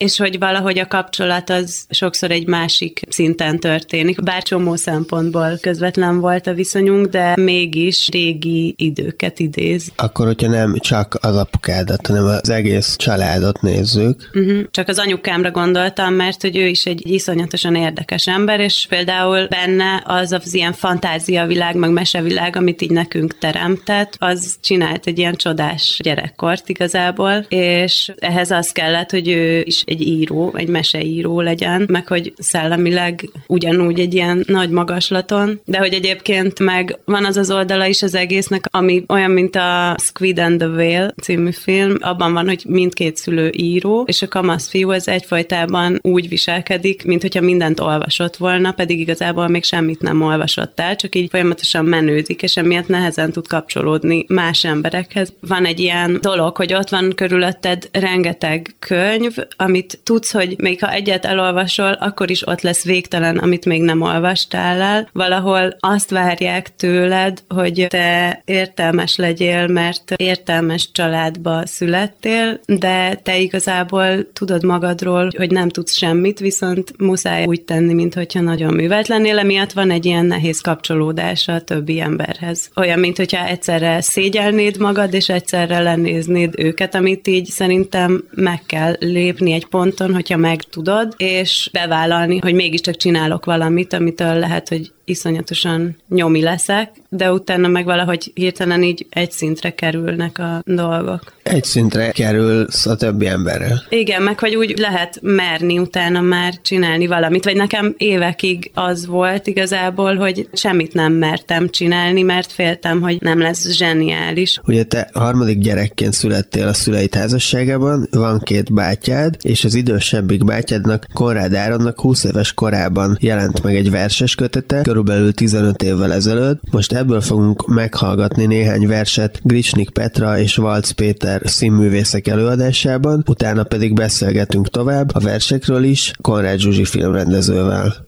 és 0.04 0.18
hogy 0.18 0.40
valahogy 0.40 0.80
a 0.80 0.88
kapcsolat 0.88 1.50
az 1.50 1.86
sokszor 1.90 2.32
egy 2.32 2.48
másik 2.48 3.02
szinten 3.10 3.60
történik. 3.60 4.24
Bár 4.24 4.44
csomó 4.44 4.76
szempontból 4.76 5.58
közvetlen 5.62 6.20
volt 6.20 6.48
a 6.48 6.54
viszonyunk, 6.54 7.06
de 7.06 7.34
mégis 7.36 8.10
régi 8.10 8.74
időket 8.78 9.40
idéz. 9.40 9.92
Akkor, 9.96 10.26
hogyha 10.26 10.50
nem 10.50 10.76
csak 10.80 11.18
az 11.22 11.36
apukádat, 11.36 12.08
hanem 12.08 12.26
az 12.26 12.50
egész 12.50 12.96
családot 12.96 13.62
nézzük. 13.62 14.30
Uh-huh. 14.34 14.62
Csak 14.72 14.88
az 14.88 15.00
anyukámra 15.00 15.52
gondoltam, 15.52 16.14
mert 16.14 16.42
hogy 16.42 16.58
ő 16.58 16.68
is 16.68 16.86
egy 16.86 17.10
iszonyatosan 17.10 17.76
érdekes 17.76 18.28
ember, 18.28 18.60
és 18.60 18.86
például 18.90 19.48
benne 19.48 20.04
az 20.06 20.32
az 20.32 20.54
ilyen 20.54 20.74
fantáziavilág, 20.74 21.76
meg 21.76 21.92
mesevilág, 21.92 22.56
amit 22.56 22.82
így 22.82 22.92
nekünk 22.92 23.38
teremtett, 23.38 24.16
az 24.20 24.56
csinált 24.62 25.08
egy 25.08 25.18
ilyen 25.18 25.36
csodás 25.36 26.00
gyerekkort 26.04 26.70
igazából, 26.70 27.46
és 27.48 28.12
ehhez 28.18 28.52
az 28.52 28.72
kellett, 28.72 29.12
hogy 29.12 29.28
ő 29.28 29.62
is 29.66 29.84
egy 29.94 30.08
író, 30.08 30.54
egy 30.56 30.68
meseíró 30.68 31.42
legyen, 31.42 31.86
meg 31.88 32.08
hogy 32.08 32.34
szellemileg 32.38 33.30
ugyanúgy 33.48 34.00
egy 34.00 34.14
ilyen 34.14 34.44
nagy 34.48 34.70
magaslaton, 34.70 35.62
de 35.66 35.78
hogy 35.78 35.94
egyébként 35.94 36.60
meg 36.60 36.98
van 37.06 37.26
az 37.26 37.38
az 37.38 37.52
oldala 37.52 37.86
is 37.86 38.02
az 38.02 38.16
egésznek, 38.16 38.66
ami 38.72 39.04
olyan, 39.08 39.32
mint 39.32 39.56
a 39.56 39.96
Squid 40.00 40.40
and 40.40 40.58
the 40.60 40.68
Whale 40.68 41.14
című 41.22 41.52
film, 41.52 41.98
abban 42.00 42.34
van, 42.34 42.48
hogy 42.48 42.64
mindkét 42.68 43.18
szülő 43.18 43.52
író, 43.56 44.04
és 44.08 44.22
a 44.22 44.28
kamasz 44.28 44.70
fiú 44.70 44.92
az 44.92 45.08
egyfajtában 45.08 46.00
úgy 46.02 46.30
viselkedik, 46.30 47.06
mint 47.06 47.22
hogyha 47.22 47.42
mindent 47.42 47.80
olvasott 47.80 48.38
volna, 48.38 48.72
pedig 48.72 49.00
igazából 49.00 49.48
még 49.48 49.64
semmit 49.64 50.02
nem 50.02 50.22
olvasott 50.22 50.80
el, 50.80 50.96
csak 50.96 51.16
így 51.16 51.30
folyamatosan 51.30 51.86
menődik, 51.86 52.42
és 52.42 52.56
emiatt 52.56 52.88
nehezen 52.88 53.32
tud 53.32 53.48
kapcsolódni 53.48 54.26
más 54.28 54.64
emberekhez. 54.64 55.34
Van 55.40 55.66
egy 55.66 55.80
ilyen 55.80 56.18
dolog, 56.22 56.58
hogy 56.58 56.74
ott 56.74 56.90
van 56.90 57.14
körülötted 57.16 57.90
rengeteg 57.92 58.76
könyv, 58.80 59.36
amit 59.56 59.83
amit 59.84 60.00
tudsz, 60.04 60.32
hogy 60.32 60.56
még 60.58 60.80
ha 60.80 60.92
egyet 60.92 61.26
elolvasol, 61.26 61.92
akkor 61.92 62.30
is 62.30 62.48
ott 62.48 62.62
lesz 62.62 62.84
végtelen, 62.84 63.38
amit 63.38 63.66
még 63.66 63.82
nem 63.82 64.02
olvastál 64.02 64.82
el. 64.82 65.10
Valahol 65.14 65.76
azt 65.80 66.10
várják 66.10 66.76
tőled, 66.76 67.44
hogy 67.48 67.86
te 67.90 68.42
értelmes 68.46 69.16
legyél, 69.16 69.68
mert 69.68 70.14
értelmes 70.16 70.92
családba 70.92 71.62
születtél, 71.66 72.60
de 72.66 73.20
te 73.24 73.40
igazából 73.40 74.32
tudod 74.34 74.64
magadról, 74.64 75.32
hogy 75.38 75.52
nem 75.52 75.70
tudsz 75.70 75.96
semmit, 75.96 76.40
viszont 76.40 76.94
muszáj 76.98 77.46
úgy 77.46 77.62
tenni, 77.62 77.94
mintha 77.94 78.42
nagyon 78.42 78.74
művelt 78.74 79.08
lennél, 79.08 79.40
emiatt 79.40 79.72
van 79.72 79.92
egy 79.92 80.06
ilyen 80.06 80.26
nehéz 80.26 80.62
kapcsolódása 80.62 81.54
a 81.54 81.62
többi 81.62 82.00
emberhez. 82.00 82.70
Olyan, 82.76 83.00
mint 83.00 83.18
hogyha 83.18 83.46
egyszerre 83.46 84.02
szégyelnéd 84.02 84.78
magad, 84.78 85.14
és 85.14 85.30
egyszerre 85.30 85.80
lenéznéd 85.80 86.54
őket, 86.58 86.96
amit 86.96 87.28
így 87.28 87.46
szerintem 87.46 88.24
meg 88.32 88.62
kell 88.66 88.96
lépni 89.00 89.52
egy 89.52 89.63
ponton, 89.66 90.14
hogyha 90.14 90.38
meg 90.38 90.62
tudod, 90.62 91.14
és 91.18 91.70
bevállalni, 91.72 92.38
hogy 92.38 92.54
mégiscsak 92.54 92.96
csinálok 92.96 93.46
valamit, 93.46 93.94
amitől 93.94 94.40
lehet, 94.40 94.70
hogy 94.70 94.92
iszonyatosan 95.06 95.98
nyomi 96.10 96.42
leszek, 96.42 96.92
de 97.10 97.32
utána 97.32 97.68
meg 97.68 97.86
valahogy 97.86 98.32
hirtelen 98.34 98.84
így 98.84 99.06
egy 99.10 99.32
szintre 99.32 99.70
kerülnek 99.70 100.38
a 100.40 100.62
dolgok. 100.66 101.34
Egy 101.44 101.64
szintre 101.64 102.12
kerülsz 102.12 102.86
a 102.86 102.96
többi 102.96 103.28
emberrel. 103.28 103.84
Igen, 103.90 104.22
meg 104.22 104.40
hogy 104.40 104.56
úgy 104.56 104.78
lehet 104.78 105.20
merni 105.22 105.80
utána 105.80 106.22
már 106.22 106.54
csinálni 106.62 107.08
valamit, 107.08 107.44
vagy 107.44 107.56
nekem 107.56 107.94
évekig 107.98 108.72
az 108.74 109.06
volt 109.06 109.48
igazából, 109.48 110.16
hogy 110.16 110.48
semmit 110.54 110.94
nem 110.94 111.14
mertem 111.14 111.70
csinálni, 111.70 112.22
mert 112.22 112.52
féltem, 112.52 113.02
hogy 113.02 113.18
nem 113.22 113.40
lesz 113.40 113.70
zseniális. 113.70 114.60
Ugye 114.66 114.84
te 114.84 115.10
harmadik 115.14 115.58
gyerekként 115.58 116.14
születtél 116.14 116.68
a 116.68 116.74
szüleid 116.74 117.16
házasságában, 117.16 118.08
van 118.12 118.40
két 118.40 118.74
bátyád, 118.74 119.38
és 119.42 119.64
az 119.64 119.76
idősebbik 119.76 120.46
bátyádnak, 120.46 121.06
Konrád 121.14 121.54
Áronnak 121.54 122.00
20 122.00 122.24
éves 122.24 122.54
korában 122.54 123.18
jelent 123.20 123.64
meg 123.64 123.76
egy 123.76 123.92
verses 123.92 124.36
kötete, 124.36 124.82
körülbelül 124.94 125.34
15 125.34 125.84
évvel 125.84 126.14
ezelőtt. 126.14 126.62
Most 126.72 126.94
ebből 126.94 127.22
fogunk 127.22 127.68
meghallgatni 127.68 128.46
néhány 128.46 128.88
verset 128.88 129.40
Gricsnik 129.44 129.90
Petra 129.90 130.40
és 130.40 130.56
Valc 130.56 130.92
Péter 130.92 131.42
színművészek 131.46 132.28
előadásában, 132.28 133.24
utána 133.28 133.64
pedig 133.64 133.94
beszélgetünk 133.94 134.70
tovább 134.70 135.16
a 135.16 135.20
versekről 135.20 135.84
is 135.84 136.12
Konrád 136.22 136.60
Zsuzsi 136.60 136.86
filmrendezővel. 136.86 138.08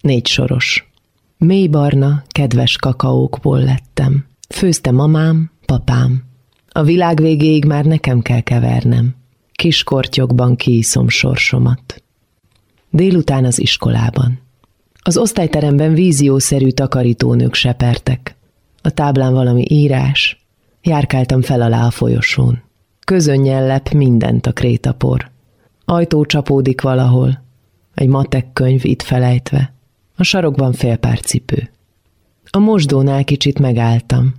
Négy 0.00 0.26
soros. 0.26 0.90
Mély 1.38 1.68
barna, 1.68 2.22
kedves 2.28 2.76
kakaókból 2.76 3.58
lettem. 3.58 4.24
Főzte 4.48 4.90
mamám, 4.90 5.50
papám. 5.66 6.22
A 6.68 6.82
világ 6.82 7.20
végéig 7.20 7.64
már 7.64 7.84
nekem 7.84 8.20
kell 8.20 8.40
kevernem. 8.40 9.14
Kis 9.52 9.82
kortyokban 9.82 10.56
kiiszom 10.56 11.08
sorsomat. 11.08 12.02
Délután 12.90 13.44
az 13.44 13.60
iskolában. 13.60 14.46
Az 15.08 15.16
osztályteremben 15.16 15.94
víziószerű 15.94 16.68
takarítónők 16.68 17.54
sepertek. 17.54 18.36
A 18.82 18.90
táblán 18.90 19.32
valami 19.32 19.64
írás. 19.68 20.46
Járkáltam 20.82 21.42
fel 21.42 21.60
alá 21.60 21.86
a 21.86 21.90
folyosón. 21.90 22.62
Közönnyel 23.04 23.66
lep 23.66 23.88
mindent 23.88 24.46
a 24.46 24.52
krétapor. 24.52 25.30
Ajtó 25.84 26.24
csapódik 26.24 26.80
valahol. 26.80 27.42
Egy 27.94 28.08
matek 28.08 28.52
könyv 28.52 28.84
itt 28.84 29.02
felejtve. 29.02 29.74
A 30.16 30.22
sarokban 30.22 30.72
fél 30.72 30.96
pár 30.96 31.20
cipő. 31.20 31.70
A 32.50 32.58
mosdónál 32.58 33.24
kicsit 33.24 33.58
megálltam. 33.58 34.34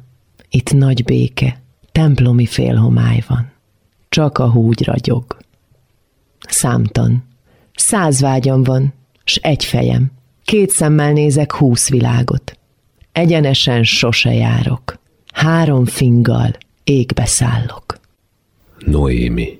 Itt 0.49 0.73
nagy 0.73 1.03
béke, 1.03 1.61
templomi 1.91 2.45
félhomály 2.45 3.23
van. 3.27 3.51
Csak 4.09 4.37
a 4.37 4.51
húgy 4.51 4.83
ragyog. 4.83 5.37
Számtan. 6.47 7.23
Száz 7.75 8.21
vágyam 8.21 8.63
van, 8.63 8.93
s 9.23 9.35
egy 9.35 9.65
fejem. 9.65 10.17
Két 10.49 10.69
szemmel 10.69 11.11
nézek 11.11 11.53
húsz 11.53 11.89
világot. 11.89 12.57
Egyenesen 13.11 13.83
sose 13.83 14.33
járok. 14.33 14.99
Három 15.33 15.85
finggal 15.85 16.55
égbe 16.83 17.25
szállok. 17.25 17.99
Noémi. 18.85 19.59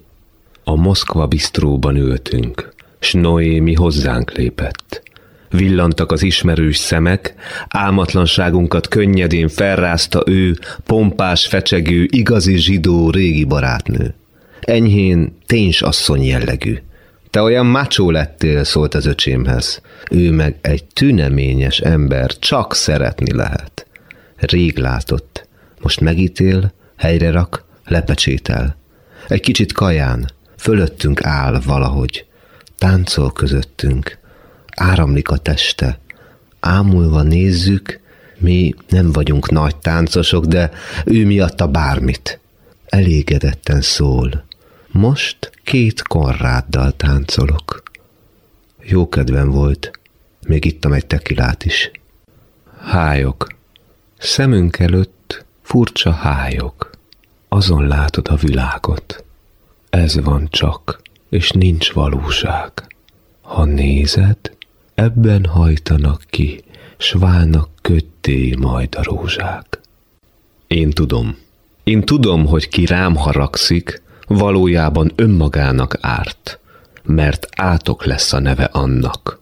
A 0.63 0.75
Moszkva 0.75 1.28
bisztróban 1.28 1.95
ültünk, 1.95 2.73
s 2.99 3.13
Noémi 3.13 3.73
hozzánk 3.73 4.32
lépett. 4.32 5.04
Villantak 5.49 6.12
az 6.12 6.23
ismerős 6.23 6.78
szemek, 6.78 7.36
álmatlanságunkat 7.67 8.88
könnyedén 8.88 9.47
felrázta 9.47 10.23
ő, 10.25 10.58
pompás, 10.86 11.47
fecsegő, 11.47 12.08
igazi 12.10 12.58
zsidó 12.58 13.10
régi 13.10 13.43
barátnő. 13.43 14.13
Enyhén 14.62 15.38
téns 15.45 15.82
asszony 15.82 16.23
jellegű, 16.23 16.78
Te 17.30 17.42
olyan 17.42 17.65
macsó 17.65 18.12
lettél, 18.12 18.63
szólt 18.63 18.94
az 18.94 19.06
öcsémhez. 19.06 19.82
Ő 20.12 20.32
meg 20.32 20.56
egy 20.62 20.86
tüneményes 20.86 21.80
ember, 21.80 22.38
csak 22.39 22.76
szeretni 22.76 23.34
lehet. 23.34 23.86
Rég 24.36 24.78
látott. 24.78 25.48
Most 25.82 26.00
megítél, 26.00 26.74
helyre 26.98 27.32
rak, 27.32 27.63
lepecsétel. 27.86 28.78
Egy 29.28 29.39
kicsit 29.39 29.74
kaján, 29.74 30.30
fölöttünk 30.58 31.24
áll 31.24 31.62
valahogy. 31.65 32.26
Táncol 32.78 33.32
közöttünk. 33.32 34.18
Áramlik 34.76 35.30
a 35.30 35.38
teste. 35.38 36.00
Ámulva 36.60 37.22
nézzük, 37.22 38.00
mi 38.38 38.76
nem 38.89 39.12
vagyunk 39.12 39.50
nagy 39.50 39.76
táncosok, 39.76 40.46
de 40.46 40.72
ő 41.06 41.26
miatta 41.26 41.68
bármit. 41.68 42.39
Elégedetten 42.86 43.82
szól. 43.82 44.48
Most 44.91 45.52
két 45.63 46.02
korráddal 46.02 46.91
táncolok. 46.91 47.84
Jó 48.82 49.10
kedvem 49.10 49.49
volt, 49.49 49.99
még 50.47 50.65
ittam 50.65 50.93
egy 50.93 51.06
tekilát 51.06 51.65
is. 51.65 51.91
Hájok. 52.82 53.47
Szemünk 54.17 54.80
előtt 54.80 55.45
furcsa 55.62 56.12
hájok. 56.12 56.89
Azon 57.47 57.88
látod 57.88 58.28
a 58.28 58.36
világot. 58.36 59.23
Ez 59.89 60.23
van 60.23 60.47
csak, 60.49 61.02
és 61.30 61.52
nincs 61.52 61.91
valóság. 61.91 62.71
Ha 63.41 63.63
nézed, 63.63 64.38
ebben 64.95 65.45
hajtanak 65.45 66.23
ki, 66.30 66.63
s 66.97 67.12
válnak 67.12 67.69
kötté 67.82 68.56
majd 68.56 68.95
a 68.95 69.04
rózsák. 69.04 69.80
Én 70.67 70.89
tudom. 70.89 71.38
Én 71.84 72.02
tudom, 72.02 72.45
hogy 72.45 72.67
ki 72.67 72.86
rám 72.86 73.15
haragszik, 73.15 74.02
valójában 74.30 75.12
önmagának 75.15 75.98
árt, 76.02 76.60
mert 77.04 77.48
átok 77.56 78.06
lesz 78.06 78.34
a 78.34 78.39
neve 78.39 78.63
annak, 78.63 79.42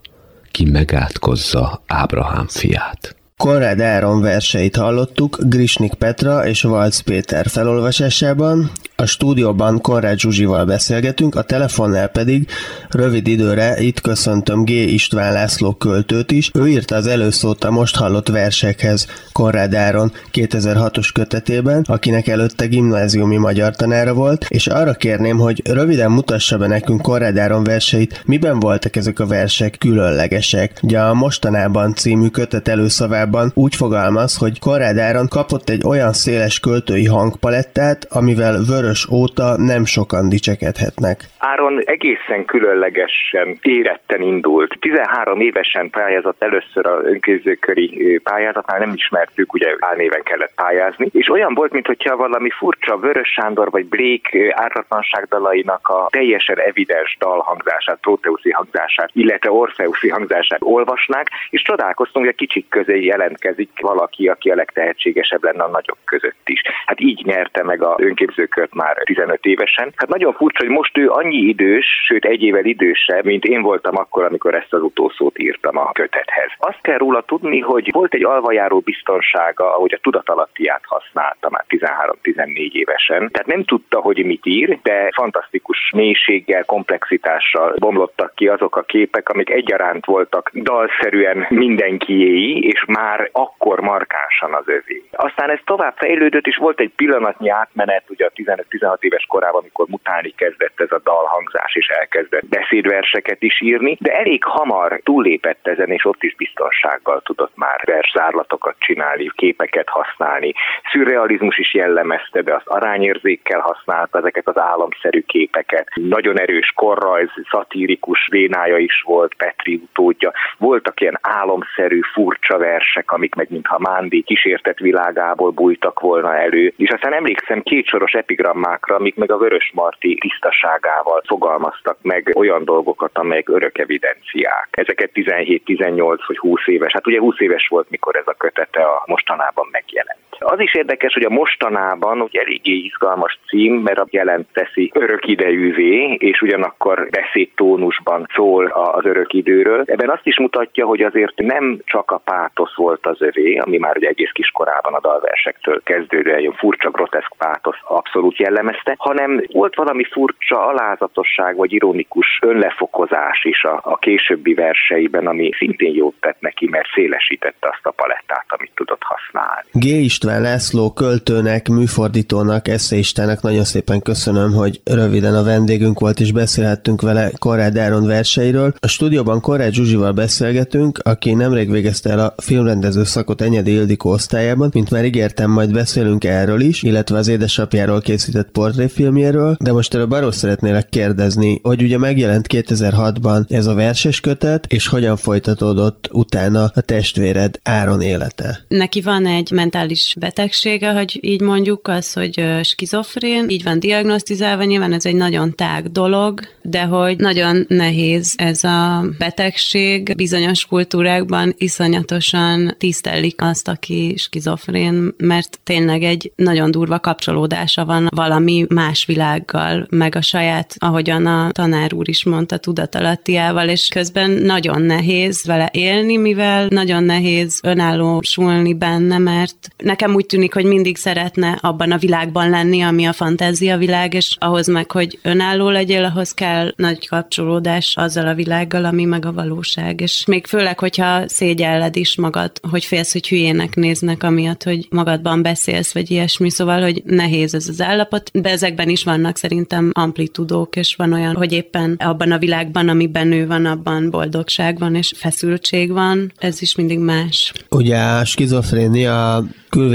ki 0.52 0.66
megátkozza 0.66 1.84
Ábrahám 1.88 2.48
fiát. 2.48 3.16
Konrad 3.38 3.82
Áron 3.82 4.22
verseit 4.22 4.76
hallottuk 4.76 5.38
Grisnik 5.40 5.94
Petra 5.94 6.48
és 6.48 6.62
Valc 6.62 7.00
Péter 7.00 7.48
felolvasásában, 7.48 8.72
a 9.00 9.06
stúdióban 9.06 9.82
Konrád 9.82 10.20
Zsuzsival 10.20 10.66
beszélgetünk, 10.66 11.36
a 11.36 11.42
telefonnál 11.42 12.08
pedig 12.08 12.50
rövid 12.90 13.28
időre 13.28 13.80
itt 13.80 14.02
köszöntöm 14.02 14.64
G. 14.64 14.70
István 14.70 15.34
László 15.34 15.74
költőt 15.74 16.32
is. 16.32 16.52
Ő 16.54 16.68
írta 16.68 16.96
az 16.96 17.08
előszót 17.08 17.64
a 17.64 17.72
most 17.72 17.96
hallott 17.96 18.28
versekhez 18.28 19.08
Konrád 19.32 19.74
Áron 19.74 20.12
2006-os 20.34 21.10
kötetében, 21.14 21.86
akinek 21.88 22.28
előtte 22.28 22.66
gimnáziumi 22.66 23.38
magyar 23.38 23.76
tanára 23.76 24.14
volt, 24.14 24.46
és 24.50 24.68
arra 24.68 24.94
kérném, 24.94 25.38
hogy 25.38 25.62
röviden 25.66 26.12
mutassa 26.12 26.58
be 26.58 26.68
nekünk 26.68 27.02
Konrád 27.02 27.38
Áron 27.38 27.64
verseit, 27.64 28.22
miben 28.26 28.60
voltak 28.60 28.96
ezek 28.96 29.20
a 29.20 29.26
versek 29.26 29.76
különlegesek. 29.80 30.80
Ugye 30.82 31.00
a 31.00 31.14
Mostanában 31.14 31.96
című 31.96 32.28
kötet 32.28 32.68
előszavában 32.68 33.26
úgy 33.54 33.76
fogalmaz, 33.76 34.38
hogy 34.38 34.60
Konrád 34.60 34.98
Áron 34.98 35.28
kapott 35.28 35.70
egy 35.70 35.84
olyan 35.88 36.14
széles 36.14 36.60
költői 36.60 37.06
hangpalettát, 37.06 38.08
amivel 38.10 38.56
vörös 38.68 39.08
óta 39.12 39.58
nem 39.58 39.86
sokan 39.86 40.30
dicsekedhetnek. 40.30 41.18
Áron 41.38 41.82
egészen 41.86 42.46
különlegesen 42.46 43.58
éretten 43.62 44.22
indult. 44.22 44.78
13 44.80 45.40
évesen 45.40 45.90
pályázott 45.90 46.44
először 46.44 46.86
a 46.86 47.02
önképzőköri 47.04 48.20
pályázatnál, 48.24 48.80
nem 48.80 48.94
ismertük, 48.94 49.54
ugye 49.54 49.68
álnéven 49.80 50.24
kellett 50.24 50.54
pályázni, 50.56 51.10
és 51.12 51.30
olyan 51.30 51.54
volt, 51.54 51.72
mintha 51.72 52.16
valami 52.16 52.50
furcsa 52.50 52.98
Vörös 52.98 53.30
Sándor 53.30 53.70
vagy 53.70 53.86
Blék 53.86 54.38
ártatlanság 54.52 55.24
dalainak 55.30 55.88
a 55.88 56.08
teljesen 56.10 56.60
evidens 56.60 57.18
dalhangzását, 57.20 58.00
Proteuszi 58.02 58.52
hangzását, 58.52 59.10
illetve 59.14 59.52
Orfeuszi 59.52 60.10
hangzását 60.10 60.60
olvasnák, 60.62 61.28
és 61.50 61.62
csodálkoztunk, 61.62 62.26
hogy 62.26 62.34
a 62.34 62.38
kicsik 62.38 62.70
közé 62.70 63.00
jelentkezik 63.18 63.70
valaki, 63.82 64.28
aki 64.28 64.50
a 64.50 64.56
legtehetségesebb 64.56 65.44
lenne 65.44 65.64
a 65.64 65.70
nagyok 65.70 65.98
között 66.06 66.46
is. 66.46 66.62
Hát 66.86 67.00
így 67.00 67.26
nyerte 67.26 67.64
meg 67.64 67.84
a 67.84 67.96
önképzőkört 67.98 68.74
már 68.74 68.98
15 69.04 69.46
évesen. 69.46 69.94
Hát 69.96 70.10
nagyon 70.10 70.34
furcsa, 70.34 70.64
hogy 70.66 70.76
most 70.76 70.98
ő 70.98 71.10
annyi 71.10 71.38
idős, 71.38 71.86
sőt 72.08 72.26
egy 72.26 72.44
évvel 72.44 72.66
idősebb, 72.66 73.26
mint 73.26 73.44
én 73.44 73.62
voltam 73.62 73.98
akkor, 73.98 74.24
amikor 74.24 74.56
ezt 74.56 74.74
az 74.74 74.82
utószót 74.82 75.40
írtam 75.40 75.78
a 75.78 75.92
kötethez. 75.92 76.52
Azt 76.58 76.82
kell 76.82 76.98
róla 76.98 77.22
tudni, 77.22 77.60
hogy 77.60 77.92
volt 77.92 78.14
egy 78.14 78.24
alvajáró 78.24 78.80
biztonsága, 78.80 79.76
ahogy 79.76 79.94
a 79.94 80.00
tudatalattiát 80.02 80.82
használta 80.84 81.50
már 81.50 81.66
13-14 81.70 82.72
évesen. 82.72 83.30
Tehát 83.32 83.48
nem 83.48 83.64
tudta, 83.64 84.00
hogy 84.00 84.26
mit 84.26 84.46
ír, 84.46 84.80
de 84.84 85.10
fantasztikus 85.14 85.92
mélységgel, 85.96 86.64
komplexitással 86.66 87.74
bomlottak 87.80 88.36
ki 88.36 88.48
azok 88.48 88.76
a 88.76 88.82
képek, 88.82 89.30
amik 89.30 89.50
egyaránt 89.50 90.06
voltak 90.06 90.52
dalszerűen 90.54 91.46
mindenkiéi, 91.50 92.68
és 92.68 92.86
már 93.08 93.30
akkor 93.32 93.80
markánsan 93.80 94.54
az 94.54 94.68
övé. 94.68 95.04
Aztán 95.12 95.50
ez 95.50 95.60
tovább 95.66 95.96
fejlődött, 95.98 96.48
és 96.48 96.58
volt 96.58 96.80
egy 96.80 96.92
pillanatnyi 96.96 97.50
átmenet, 97.50 98.04
ugye 98.08 98.26
a 98.26 98.32
15-16 98.36 98.98
éves 99.00 99.26
korában, 99.26 99.62
amikor 99.62 99.88
mutálni 99.88 100.30
kezdett 100.30 100.80
ez 100.80 100.92
a 100.92 101.02
dalhangzás, 101.04 101.76
és 101.76 101.88
elkezdett 101.88 102.48
beszédverseket 102.48 103.42
is 103.42 103.62
írni, 103.62 103.98
de 104.00 104.12
elég 104.12 104.44
hamar 104.44 105.00
túllépett 105.04 105.68
ezen, 105.68 105.90
és 105.90 106.06
ott 106.06 106.24
is 106.24 106.36
biztonsággal 106.36 107.22
tudott 107.22 107.56
már 107.56 107.80
verszárlatokat 107.86 108.76
csinálni, 108.80 109.32
képeket 109.36 109.90
használni. 109.90 110.54
Szürrealizmus 110.92 111.58
is 111.58 111.74
jellemezte, 111.74 112.42
de 112.42 112.54
az 112.54 112.66
arányérzékkel 112.66 113.60
használta 113.60 114.18
ezeket 114.18 114.48
az 114.48 114.58
államszerű 114.60 115.22
képeket. 115.22 115.88
Nagyon 115.94 116.40
erős 116.40 116.72
korrajz, 116.76 117.30
szatírikus 117.52 118.28
vénája 118.32 118.78
is 118.78 119.02
volt, 119.02 119.34
Petri 119.36 119.76
utódja. 119.76 120.32
Voltak 120.58 121.02
ilyen 121.02 121.20
álomszerű, 121.22 122.00
furcsa 122.14 122.58
versek, 122.98 123.12
amik 123.12 123.36
meg 123.36 123.48
mintha 123.50 123.80
Mándi 123.80 124.22
kísértett 124.22 124.78
világából 124.78 125.52
bújtak 125.52 126.00
volna 126.00 126.36
elő. 126.36 126.74
És 126.78 126.90
aztán 126.90 127.14
emlékszem 127.14 127.62
két 127.62 127.86
soros 127.86 128.12
epigrammákra, 128.12 128.96
amik 128.96 129.16
meg 129.16 129.32
a 129.32 129.38
Vörös 129.38 129.72
Marti 129.74 130.18
tisztaságával 130.20 131.22
fogalmaztak 131.26 131.98
meg 132.02 132.32
olyan 132.36 132.66
dolgokat, 132.66 133.18
amelyek 133.18 133.50
örök 133.50 133.78
evidenciák. 133.78 134.68
Ezeket 134.72 135.12
17-18 135.14 136.20
vagy 136.28 136.38
20 136.38 136.68
éves, 136.68 136.94
hát 136.94 137.08
ugye 137.08 137.20
20 137.20 137.40
éves 137.40 137.68
volt, 137.68 137.90
mikor 137.90 138.16
ez 138.16 138.28
a 138.28 138.34
kötete 138.38 138.82
a 138.82 139.04
mostanában 139.06 139.68
megjelent. 139.72 140.27
Az 140.40 140.60
is 140.60 140.76
érdekes, 140.76 141.14
hogy 141.14 141.24
a 141.24 141.30
mostanában 141.30 142.22
ugye 142.22 142.42
eléggé 142.42 142.74
izgalmas 142.74 143.40
cím, 143.48 143.74
mert 143.74 144.00
a 144.00 144.08
jelent 144.10 144.48
teszi 144.54 144.92
örök 144.94 145.28
idejűvé, 145.28 146.14
és 146.14 146.42
ugyanakkor 146.42 147.08
beszédtónusban 147.10 148.28
szól 148.36 148.66
az 148.66 149.06
örök 149.06 149.34
időről. 149.34 149.84
Ebben 149.86 150.10
azt 150.10 150.26
is 150.26 150.40
mutatja, 150.40 150.86
hogy 150.86 151.02
azért 151.02 151.38
nem 151.38 151.80
csak 151.86 152.12
a 152.12 152.18
pátosz 152.18 152.76
volt 152.76 153.06
az 153.06 153.22
övé, 153.22 153.58
ami 153.58 153.78
már 153.78 153.98
ugye 153.98 154.08
egész 154.08 154.32
kiskorában 154.34 154.94
a 154.94 155.00
dalversektől 155.00 155.82
kezdődően 155.84 156.38
egy 156.38 156.54
furcsa, 156.56 156.90
groteszk 156.90 157.34
pátosz 157.38 157.80
abszolút 157.84 158.38
jellemezte, 158.38 158.96
hanem 158.98 159.44
volt 159.52 159.76
valami 159.76 160.04
furcsa 160.04 160.68
alázatosság 160.68 161.56
vagy 161.56 161.74
ironikus 161.74 162.40
önlefokozás 162.42 163.44
is 163.44 163.64
a, 163.64 163.80
a 163.84 163.98
későbbi 163.98 164.54
verseiben, 164.54 165.28
ami 165.28 165.52
szintén 165.58 165.96
jót 165.96 166.16
tett 166.20 166.40
neki, 166.40 166.68
mert 166.70 166.88
szélesítette 166.94 167.68
azt 167.72 167.86
a 167.86 167.92
palettát, 167.92 168.46
amit 168.48 168.72
tudott 168.76 169.04
használni. 169.04 169.70
G. 169.72 169.86
István 169.86 170.27
László 170.28 170.92
költőnek, 170.92 171.68
műfordítónak, 171.68 172.68
eszeistának 172.68 173.42
nagyon 173.42 173.64
szépen 173.64 174.02
köszönöm, 174.02 174.54
hogy 174.54 174.82
röviden 174.84 175.36
a 175.36 175.44
vendégünk 175.44 176.00
volt, 176.00 176.20
és 176.20 176.32
beszélhettünk 176.32 177.02
vele 177.02 177.32
Korrád 177.38 177.78
Áron 177.78 178.06
verseiről. 178.06 178.74
A 178.80 178.88
stúdióban 178.88 179.42
Korrád 179.42 179.74
Zsuzsival 179.74 180.12
beszélgetünk, 180.12 181.00
aki 181.04 181.34
nemrég 181.34 181.72
végezte 181.72 182.10
el 182.10 182.20
a 182.20 182.34
filmrendező 182.38 183.04
szakot 183.04 183.42
Enyedi 183.42 183.72
Ildikó 183.72 184.10
osztályában, 184.10 184.70
mint 184.74 184.90
már 184.90 185.06
ígértem, 185.06 185.52
majd 185.52 185.72
beszélünk 185.72 186.24
erről 186.24 186.62
is, 186.62 186.84
illetve 186.84 187.18
az 187.18 187.28
édesapjáról 187.28 188.02
készített 188.02 188.50
portréfilmjéről, 188.52 189.58
de 189.60 189.72
most 189.72 189.94
előbb 189.94 190.12
arról 190.12 190.32
szeretnélek 190.32 190.90
kérdezni, 190.90 191.60
hogy 191.64 191.82
ugye 191.82 191.98
megjelent 191.98 192.48
2006-ban 192.50 193.52
ez 193.52 193.66
a 193.66 193.74
verses 193.74 194.20
kötet, 194.20 194.66
és 194.66 194.88
hogyan 194.88 195.18
folytatódott 195.18 196.10
utána 196.12 196.72
a 196.76 196.82
testvéred 196.82 197.60
Áron 197.64 198.02
élete? 198.02 198.66
Neki 198.68 199.02
van 199.02 199.26
egy 199.26 199.52
mentális 199.52 200.16
betegsége, 200.20 200.92
hogy 200.92 201.20
így 201.22 201.42
mondjuk, 201.42 201.88
az, 201.88 202.14
hogy 202.14 202.44
skizofrén, 202.64 203.50
így 203.50 203.64
van 203.64 203.80
diagnosztizálva, 203.80 204.64
nyilván 204.64 204.94
ez 204.94 205.06
egy 205.06 205.16
nagyon 205.16 205.56
tág 205.56 205.92
dolog, 205.92 206.40
de 206.62 206.82
hogy 206.82 207.18
nagyon 207.18 207.66
nehéz 207.68 208.34
ez 208.38 208.64
a 208.64 209.06
betegség. 209.18 210.16
Bizonyos 210.16 210.66
kultúrákban 210.66 211.54
iszonyatosan 211.58 212.76
tisztelik 212.78 213.42
azt, 213.42 213.68
aki 213.68 214.14
skizofrén, 214.18 215.14
mert 215.18 215.60
tényleg 215.64 216.04
egy 216.04 216.32
nagyon 216.36 216.72
durva 216.72 217.00
kapcsolódása 217.00 217.86
van 217.86 218.08
valami 218.16 218.66
más 218.70 219.06
világgal, 219.06 219.88
meg 219.90 220.16
a 220.16 220.22
saját, 220.22 220.76
ahogyan 220.78 221.26
a 221.26 221.52
tanár 221.52 221.94
úr 221.94 222.10
is 222.10 222.24
mondta, 222.24 222.58
tudatalattiával, 222.58 223.70
és 223.70 223.88
közben 223.88 224.30
nagyon 224.32 224.82
nehéz 224.82 225.46
vele 225.46 225.70
élni, 225.74 226.18
mivel 226.18 226.68
nagyon 226.70 227.04
nehéz 227.04 227.60
önállósulni 227.64 228.74
benne, 228.74 229.18
mert 229.18 229.68
nekem 229.78 230.07
nekem 230.08 230.22
úgy 230.22 230.26
tűnik, 230.26 230.54
hogy 230.54 230.66
mindig 230.66 230.98
szeretne 230.98 231.58
abban 231.62 231.92
a 231.92 231.98
világban 231.98 232.50
lenni, 232.50 232.82
ami 232.82 233.06
a 233.06 233.14
fantázia 233.14 233.78
világ, 233.78 234.14
és 234.14 234.36
ahhoz 234.40 234.68
meg, 234.68 234.92
hogy 234.92 235.20
önálló 235.22 235.70
legyél, 235.70 236.04
ahhoz 236.04 236.32
kell 236.32 236.74
nagy 236.76 237.08
kapcsolódás 237.08 237.94
azzal 237.96 238.28
a 238.28 238.34
világgal, 238.34 238.86
ami 238.86 239.04
meg 239.04 239.26
a 239.26 239.34
valóság. 239.34 240.02
És 240.02 240.26
még 240.26 240.46
főleg, 240.46 240.80
hogyha 240.80 241.28
szégyelled 241.28 241.96
is 241.96 242.18
magad, 242.18 242.52
hogy 242.72 242.86
félsz, 242.86 243.12
hogy 243.12 243.28
hülyének 243.28 243.76
néznek, 243.76 244.24
amiatt, 244.24 244.64
hogy 244.64 244.88
magadban 244.90 245.42
beszélsz, 245.42 245.94
vagy 245.94 246.12
ilyesmi, 246.12 246.50
szóval, 246.50 246.82
hogy 246.82 247.02
nehéz 247.06 247.54
ez 247.54 247.68
az 247.68 247.82
állapot, 247.82 248.30
de 248.34 248.50
ezekben 248.50 248.90
is 248.90 249.04
vannak 249.04 249.38
szerintem 249.38 249.92
amplitudók, 249.94 250.76
és 250.76 250.96
van 250.96 251.14
olyan, 251.14 251.36
hogy 251.36 251.52
éppen 251.52 251.96
abban 252.00 252.32
a 252.32 252.38
világban, 252.38 252.90
amiben 252.90 253.32
ő 253.32 253.48
van, 253.48 253.66
abban 253.66 254.10
boldogság 254.10 254.80
van, 254.80 254.96
és 254.96 255.14
feszültség 255.16 255.92
van, 255.92 256.34
ez 256.38 256.62
is 256.62 256.76
mindig 256.76 257.00
más. 257.00 257.54
Ugye 257.70 257.98
a 257.98 258.26
skizofrénia 258.26 259.44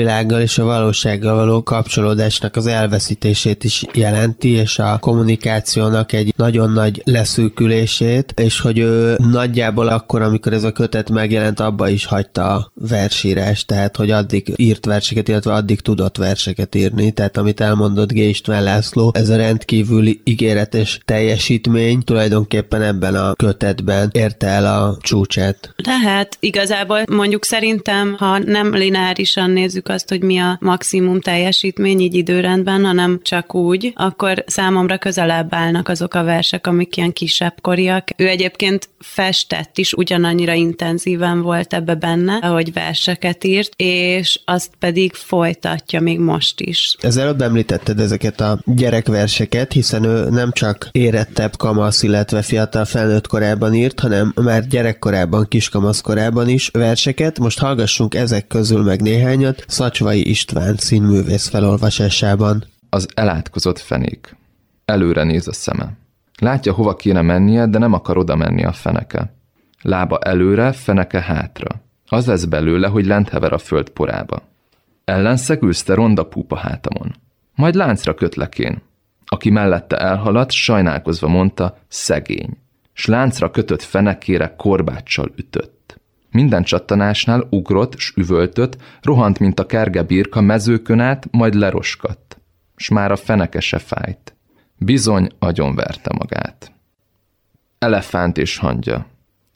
külvilággal 0.03 0.41
és 0.41 0.59
a 0.59 0.65
valósággal 0.65 1.35
való 1.35 1.63
kapcsolódásnak 1.63 2.57
az 2.57 2.67
elveszítését 2.67 3.65
is 3.65 3.85
jelenti, 3.93 4.49
és 4.49 4.79
a 4.79 4.99
kommunikációnak 5.01 6.13
egy 6.13 6.33
nagyon 6.37 6.71
nagy 6.71 7.03
leszűkülését, 7.05 8.33
és 8.37 8.61
hogy 8.61 8.79
ő 8.79 9.17
nagyjából 9.31 9.89
akkor, 9.89 10.23
amikor 10.23 10.53
ez 10.53 10.65
a 10.65 10.73
kötet 10.73 11.11
megjelent, 11.11 11.61
abba 11.61 11.89
is 11.89 12.05
hagyta 12.05 12.55
a 12.55 12.73
versírást, 12.75 13.67
tehát 13.67 13.97
hogy 13.97 14.11
addig 14.11 14.53
írt 14.57 14.85
verseket, 14.85 15.29
illetve 15.29 15.53
addig 15.53 15.81
tudott 15.81 16.17
verseket 16.17 16.75
írni, 16.75 17.11
tehát 17.11 17.37
amit 17.37 17.61
elmondott 17.61 18.13
G. 18.13 18.17
István 18.17 18.63
László, 18.63 19.11
ez 19.15 19.29
a 19.29 19.37
rendkívüli 19.37 20.21
ígéretes 20.25 21.01
teljesítmény 21.05 22.03
tulajdonképpen 22.03 22.83
ebben 22.83 23.15
a 23.15 23.35
kötetben 23.35 24.09
érte 24.13 24.47
el 24.47 24.67
a 24.67 24.97
csúcsát. 25.01 25.75
Tehát 25.83 26.37
igazából 26.41 27.03
mondjuk 27.11 27.45
szerintem, 27.45 28.15
ha 28.19 28.39
nem 28.39 28.75
lineárisan 28.75 29.51
nézzük 29.51 29.89
azt, 29.93 30.09
hogy 30.09 30.23
mi 30.23 30.39
a 30.39 30.59
maximum 30.61 31.21
teljesítmény 31.21 32.01
így 32.01 32.15
időrendben, 32.15 32.85
hanem 32.85 33.21
csak 33.23 33.55
úgy, 33.55 33.93
akkor 33.95 34.45
számomra 34.47 34.99
közelebb 34.99 35.55
állnak 35.55 35.89
azok 35.89 36.15
a 36.15 36.25
versek, 36.25 36.67
amik 36.67 36.97
ilyen 36.97 37.13
kisebb 37.13 37.55
koriak. 37.61 38.09
Ő 38.17 38.29
egyébként 38.29 38.89
festett 38.99 39.79
is, 39.79 39.93
ugyanannyira 39.93 40.53
intenzíven 40.53 41.43
volt 41.43 41.75
ebbe 41.75 41.95
benne, 41.95 42.35
ahogy 42.35 42.73
verseket 42.73 43.45
írt, 43.45 43.73
és 43.77 44.41
azt 44.45 44.71
pedig 44.79 45.15
folytatja 45.15 46.01
még 46.01 46.19
most 46.19 46.61
is. 46.61 46.97
Ez 47.01 47.17
előbb 47.17 47.41
említetted 47.41 48.01
ezeket 48.01 48.41
a 48.41 48.59
gyerekverseket, 48.65 49.73
hiszen 49.73 50.05
ő 50.05 50.29
nem 50.31 50.53
csak 50.53 50.89
érettebb 50.93 51.57
kamasz, 51.57 52.03
illetve 52.03 52.43
fiatal 52.43 52.85
felnőtt 52.85 53.27
korában 53.27 53.75
írt, 53.75 54.01
hanem 54.01 54.33
már 54.35 54.67
gyerekkorában, 54.67 55.47
kiskamasz 55.49 56.01
korában 56.01 56.49
is 56.49 56.69
verseket. 56.69 57.39
Most 57.39 57.59
hallgassunk 57.59 58.15
ezek 58.15 58.47
közül 58.47 58.83
meg 58.83 59.01
néhányat 59.01 59.65
Szacsvai 59.83 60.29
István 60.29 60.77
színművész 60.77 61.49
felolvasásában. 61.49 62.65
Az 62.91 63.09
elátkozott 63.15 63.79
fenék. 63.79 64.37
Előre 64.85 65.23
néz 65.23 65.49
a 65.49 65.53
szeme. 65.53 65.97
Látja, 66.39 66.73
hova 66.73 66.97
kéne 66.97 67.23
mennie, 67.23 67.67
de 67.67 67.79
nem 67.79 67.93
akar 67.93 68.17
oda 68.17 68.37
menni 68.37 68.65
a 68.65 68.73
feneke. 68.73 69.35
Lába 69.81 70.19
előre, 70.19 70.73
feneke 70.73 71.21
hátra. 71.21 71.83
Az 72.09 72.27
lesz 72.27 72.45
belőle, 72.45 72.89
hogy 72.89 73.07
lent 73.07 73.29
hever 73.29 73.53
a 73.53 73.59
föld 73.59 73.89
porába. 73.89 74.43
Ellenszegülsz 75.05 75.83
te 75.83 75.95
ronda 75.95 76.25
púpa 76.25 76.57
hátamon. 76.57 77.15
Majd 77.55 77.75
láncra 77.75 78.15
kötlekén. 78.15 78.83
Aki 79.27 79.51
mellette 79.51 79.97
elhaladt, 79.97 80.51
sajnálkozva 80.51 81.29
mondta, 81.29 81.79
szegény. 81.89 82.59
S 82.93 83.07
láncra 83.07 83.51
kötött 83.51 83.83
fenekére 83.83 84.55
korbáccsal 84.57 85.33
ütött. 85.37 85.72
Minden 86.33 86.63
csattanásnál 86.63 87.47
ugrott 87.51 87.99
s 87.99 88.13
üvöltött, 88.17 88.77
rohant, 89.03 89.39
mint 89.39 89.61
a 89.61 89.67
kerge 89.67 90.03
birka 90.03 90.41
mezőkön 90.41 91.01
át, 91.01 91.29
majd 91.31 91.55
leroskadt. 91.55 92.41
S 92.77 92.89
már 92.89 93.13
a 93.13 93.17
feneke 93.17 93.61
se 93.61 93.79
fájt. 93.79 94.37
Bizony 94.77 95.29
agyonverte 95.39 96.11
magát. 96.19 96.73
Elefánt 97.79 98.39
és 98.39 98.57
hangya. 98.59 99.07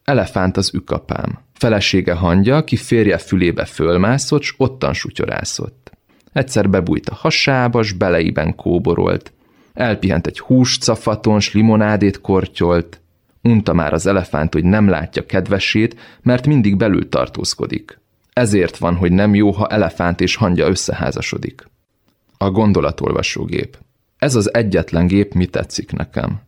Elefánt 0.04 0.56
az 0.56 0.74
ükapám. 0.74 1.38
Felesége 1.52 2.14
hangya, 2.14 2.64
ki 2.64 2.76
férje 2.76 3.18
fülébe 3.18 3.64
fölmászott, 3.64 4.42
s 4.42 4.54
ottan 4.56 4.92
sutyorászott. 4.92 5.90
Egyszer 6.32 6.70
bebújt 6.70 7.08
a 7.08 7.14
hasába, 7.14 7.82
s 7.82 7.92
beleiben 7.92 8.54
kóborolt. 8.54 9.32
Elpihent 9.72 10.26
egy 10.26 10.38
húscafaton, 10.38 11.40
s 11.40 11.52
limonádét 11.52 12.20
kortyolt. 12.20 13.00
Unta 13.46 13.72
már 13.72 13.92
az 13.92 14.06
elefánt, 14.06 14.52
hogy 14.52 14.64
nem 14.64 14.88
látja 14.88 15.26
kedvesét, 15.26 15.96
mert 16.22 16.46
mindig 16.46 16.76
belül 16.76 17.08
tartózkodik. 17.08 18.00
Ezért 18.32 18.76
van, 18.76 18.96
hogy 18.96 19.12
nem 19.12 19.34
jó, 19.34 19.50
ha 19.50 19.66
elefánt 19.66 20.20
és 20.20 20.36
hangya 20.36 20.68
összeházasodik. 20.68 21.68
A 22.38 22.50
gondolatolvasógép. 22.50 23.78
Ez 24.18 24.34
az 24.34 24.54
egyetlen 24.54 25.06
gép 25.06 25.34
mi 25.34 25.46
tetszik 25.46 25.92
nekem. 25.92 26.40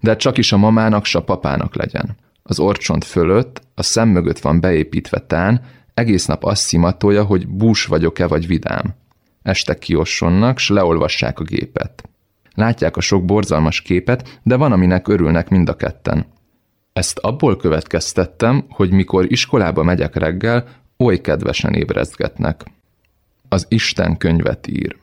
De 0.00 0.16
csak 0.16 0.38
is 0.38 0.52
a 0.52 0.56
mamának, 0.56 1.04
s 1.04 1.14
a 1.14 1.22
papának 1.22 1.74
legyen. 1.74 2.16
Az 2.42 2.58
orcsont 2.58 3.04
fölött, 3.04 3.62
a 3.74 3.82
szem 3.82 4.08
mögött 4.08 4.38
van 4.38 4.60
beépítve 4.60 5.18
tán, 5.18 5.60
egész 5.94 6.26
nap 6.26 6.44
azt 6.44 6.62
szimatolja, 6.62 7.24
hogy 7.24 7.48
bús 7.48 7.84
vagyok-e 7.84 8.26
vagy 8.26 8.46
vidám. 8.46 8.94
Este 9.42 9.78
kiossonnak, 9.78 10.58
s 10.58 10.68
leolvassák 10.68 11.40
a 11.40 11.44
gépet. 11.44 12.02
Látják 12.54 12.96
a 12.96 13.00
sok 13.00 13.24
borzalmas 13.24 13.80
képet, 13.80 14.40
de 14.42 14.56
van, 14.56 14.72
aminek 14.72 15.08
örülnek 15.08 15.48
mind 15.48 15.68
a 15.68 15.76
ketten. 15.76 16.26
Ezt 16.92 17.18
abból 17.18 17.56
következtettem, 17.56 18.64
hogy 18.68 18.90
mikor 18.90 19.32
iskolába 19.32 19.82
megyek 19.82 20.16
reggel, 20.16 20.68
oly 20.96 21.20
kedvesen 21.20 21.74
ébrezgetnek. 21.74 22.64
Az 23.48 23.66
Isten 23.68 24.16
könyvet 24.16 24.66
ír. 24.66 24.96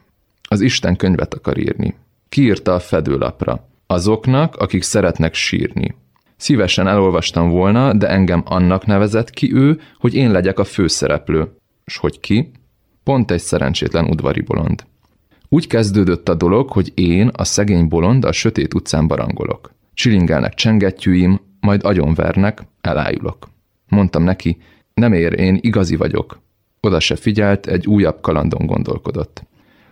Az 0.49 0.61
Isten 0.61 0.95
könyvet 0.95 1.33
akar 1.33 1.57
írni. 1.57 1.95
Kiírta 2.29 2.73
a 2.73 2.79
fedőlapra. 2.79 3.67
Azoknak, 3.87 4.55
akik 4.55 4.83
szeretnek 4.83 5.33
sírni. 5.33 5.95
Szívesen 6.37 6.87
elolvastam 6.87 7.49
volna, 7.49 7.93
de 7.93 8.07
engem 8.07 8.43
annak 8.45 8.85
nevezett 8.85 9.29
ki 9.29 9.53
ő, 9.53 9.79
hogy 9.97 10.13
én 10.13 10.31
legyek 10.31 10.59
a 10.59 10.63
főszereplő. 10.63 11.51
S 11.85 11.97
hogy 11.97 12.19
ki? 12.19 12.51
Pont 13.03 13.31
egy 13.31 13.41
szerencsétlen 13.41 14.05
udvari 14.05 14.41
bolond. 14.41 14.83
Úgy 15.49 15.67
kezdődött 15.67 16.29
a 16.29 16.33
dolog, 16.33 16.71
hogy 16.71 16.91
én, 16.95 17.27
a 17.33 17.43
szegény 17.43 17.87
bolond, 17.87 18.25
a 18.25 18.31
sötét 18.31 18.73
utcán 18.73 19.07
barangolok. 19.07 19.71
Csilingelnek 19.93 20.53
csengettyűim, 20.53 21.39
majd 21.59 21.83
agyonvernek, 21.83 22.61
elájulok. 22.81 23.49
Mondtam 23.87 24.23
neki, 24.23 24.57
nem 24.93 25.13
ér, 25.13 25.39
én 25.39 25.57
igazi 25.61 25.95
vagyok. 25.95 26.41
Oda 26.79 26.99
se 26.99 27.15
figyelt, 27.15 27.67
egy 27.67 27.87
újabb 27.87 28.21
kalandon 28.21 28.65
gondolkodott. 28.65 29.43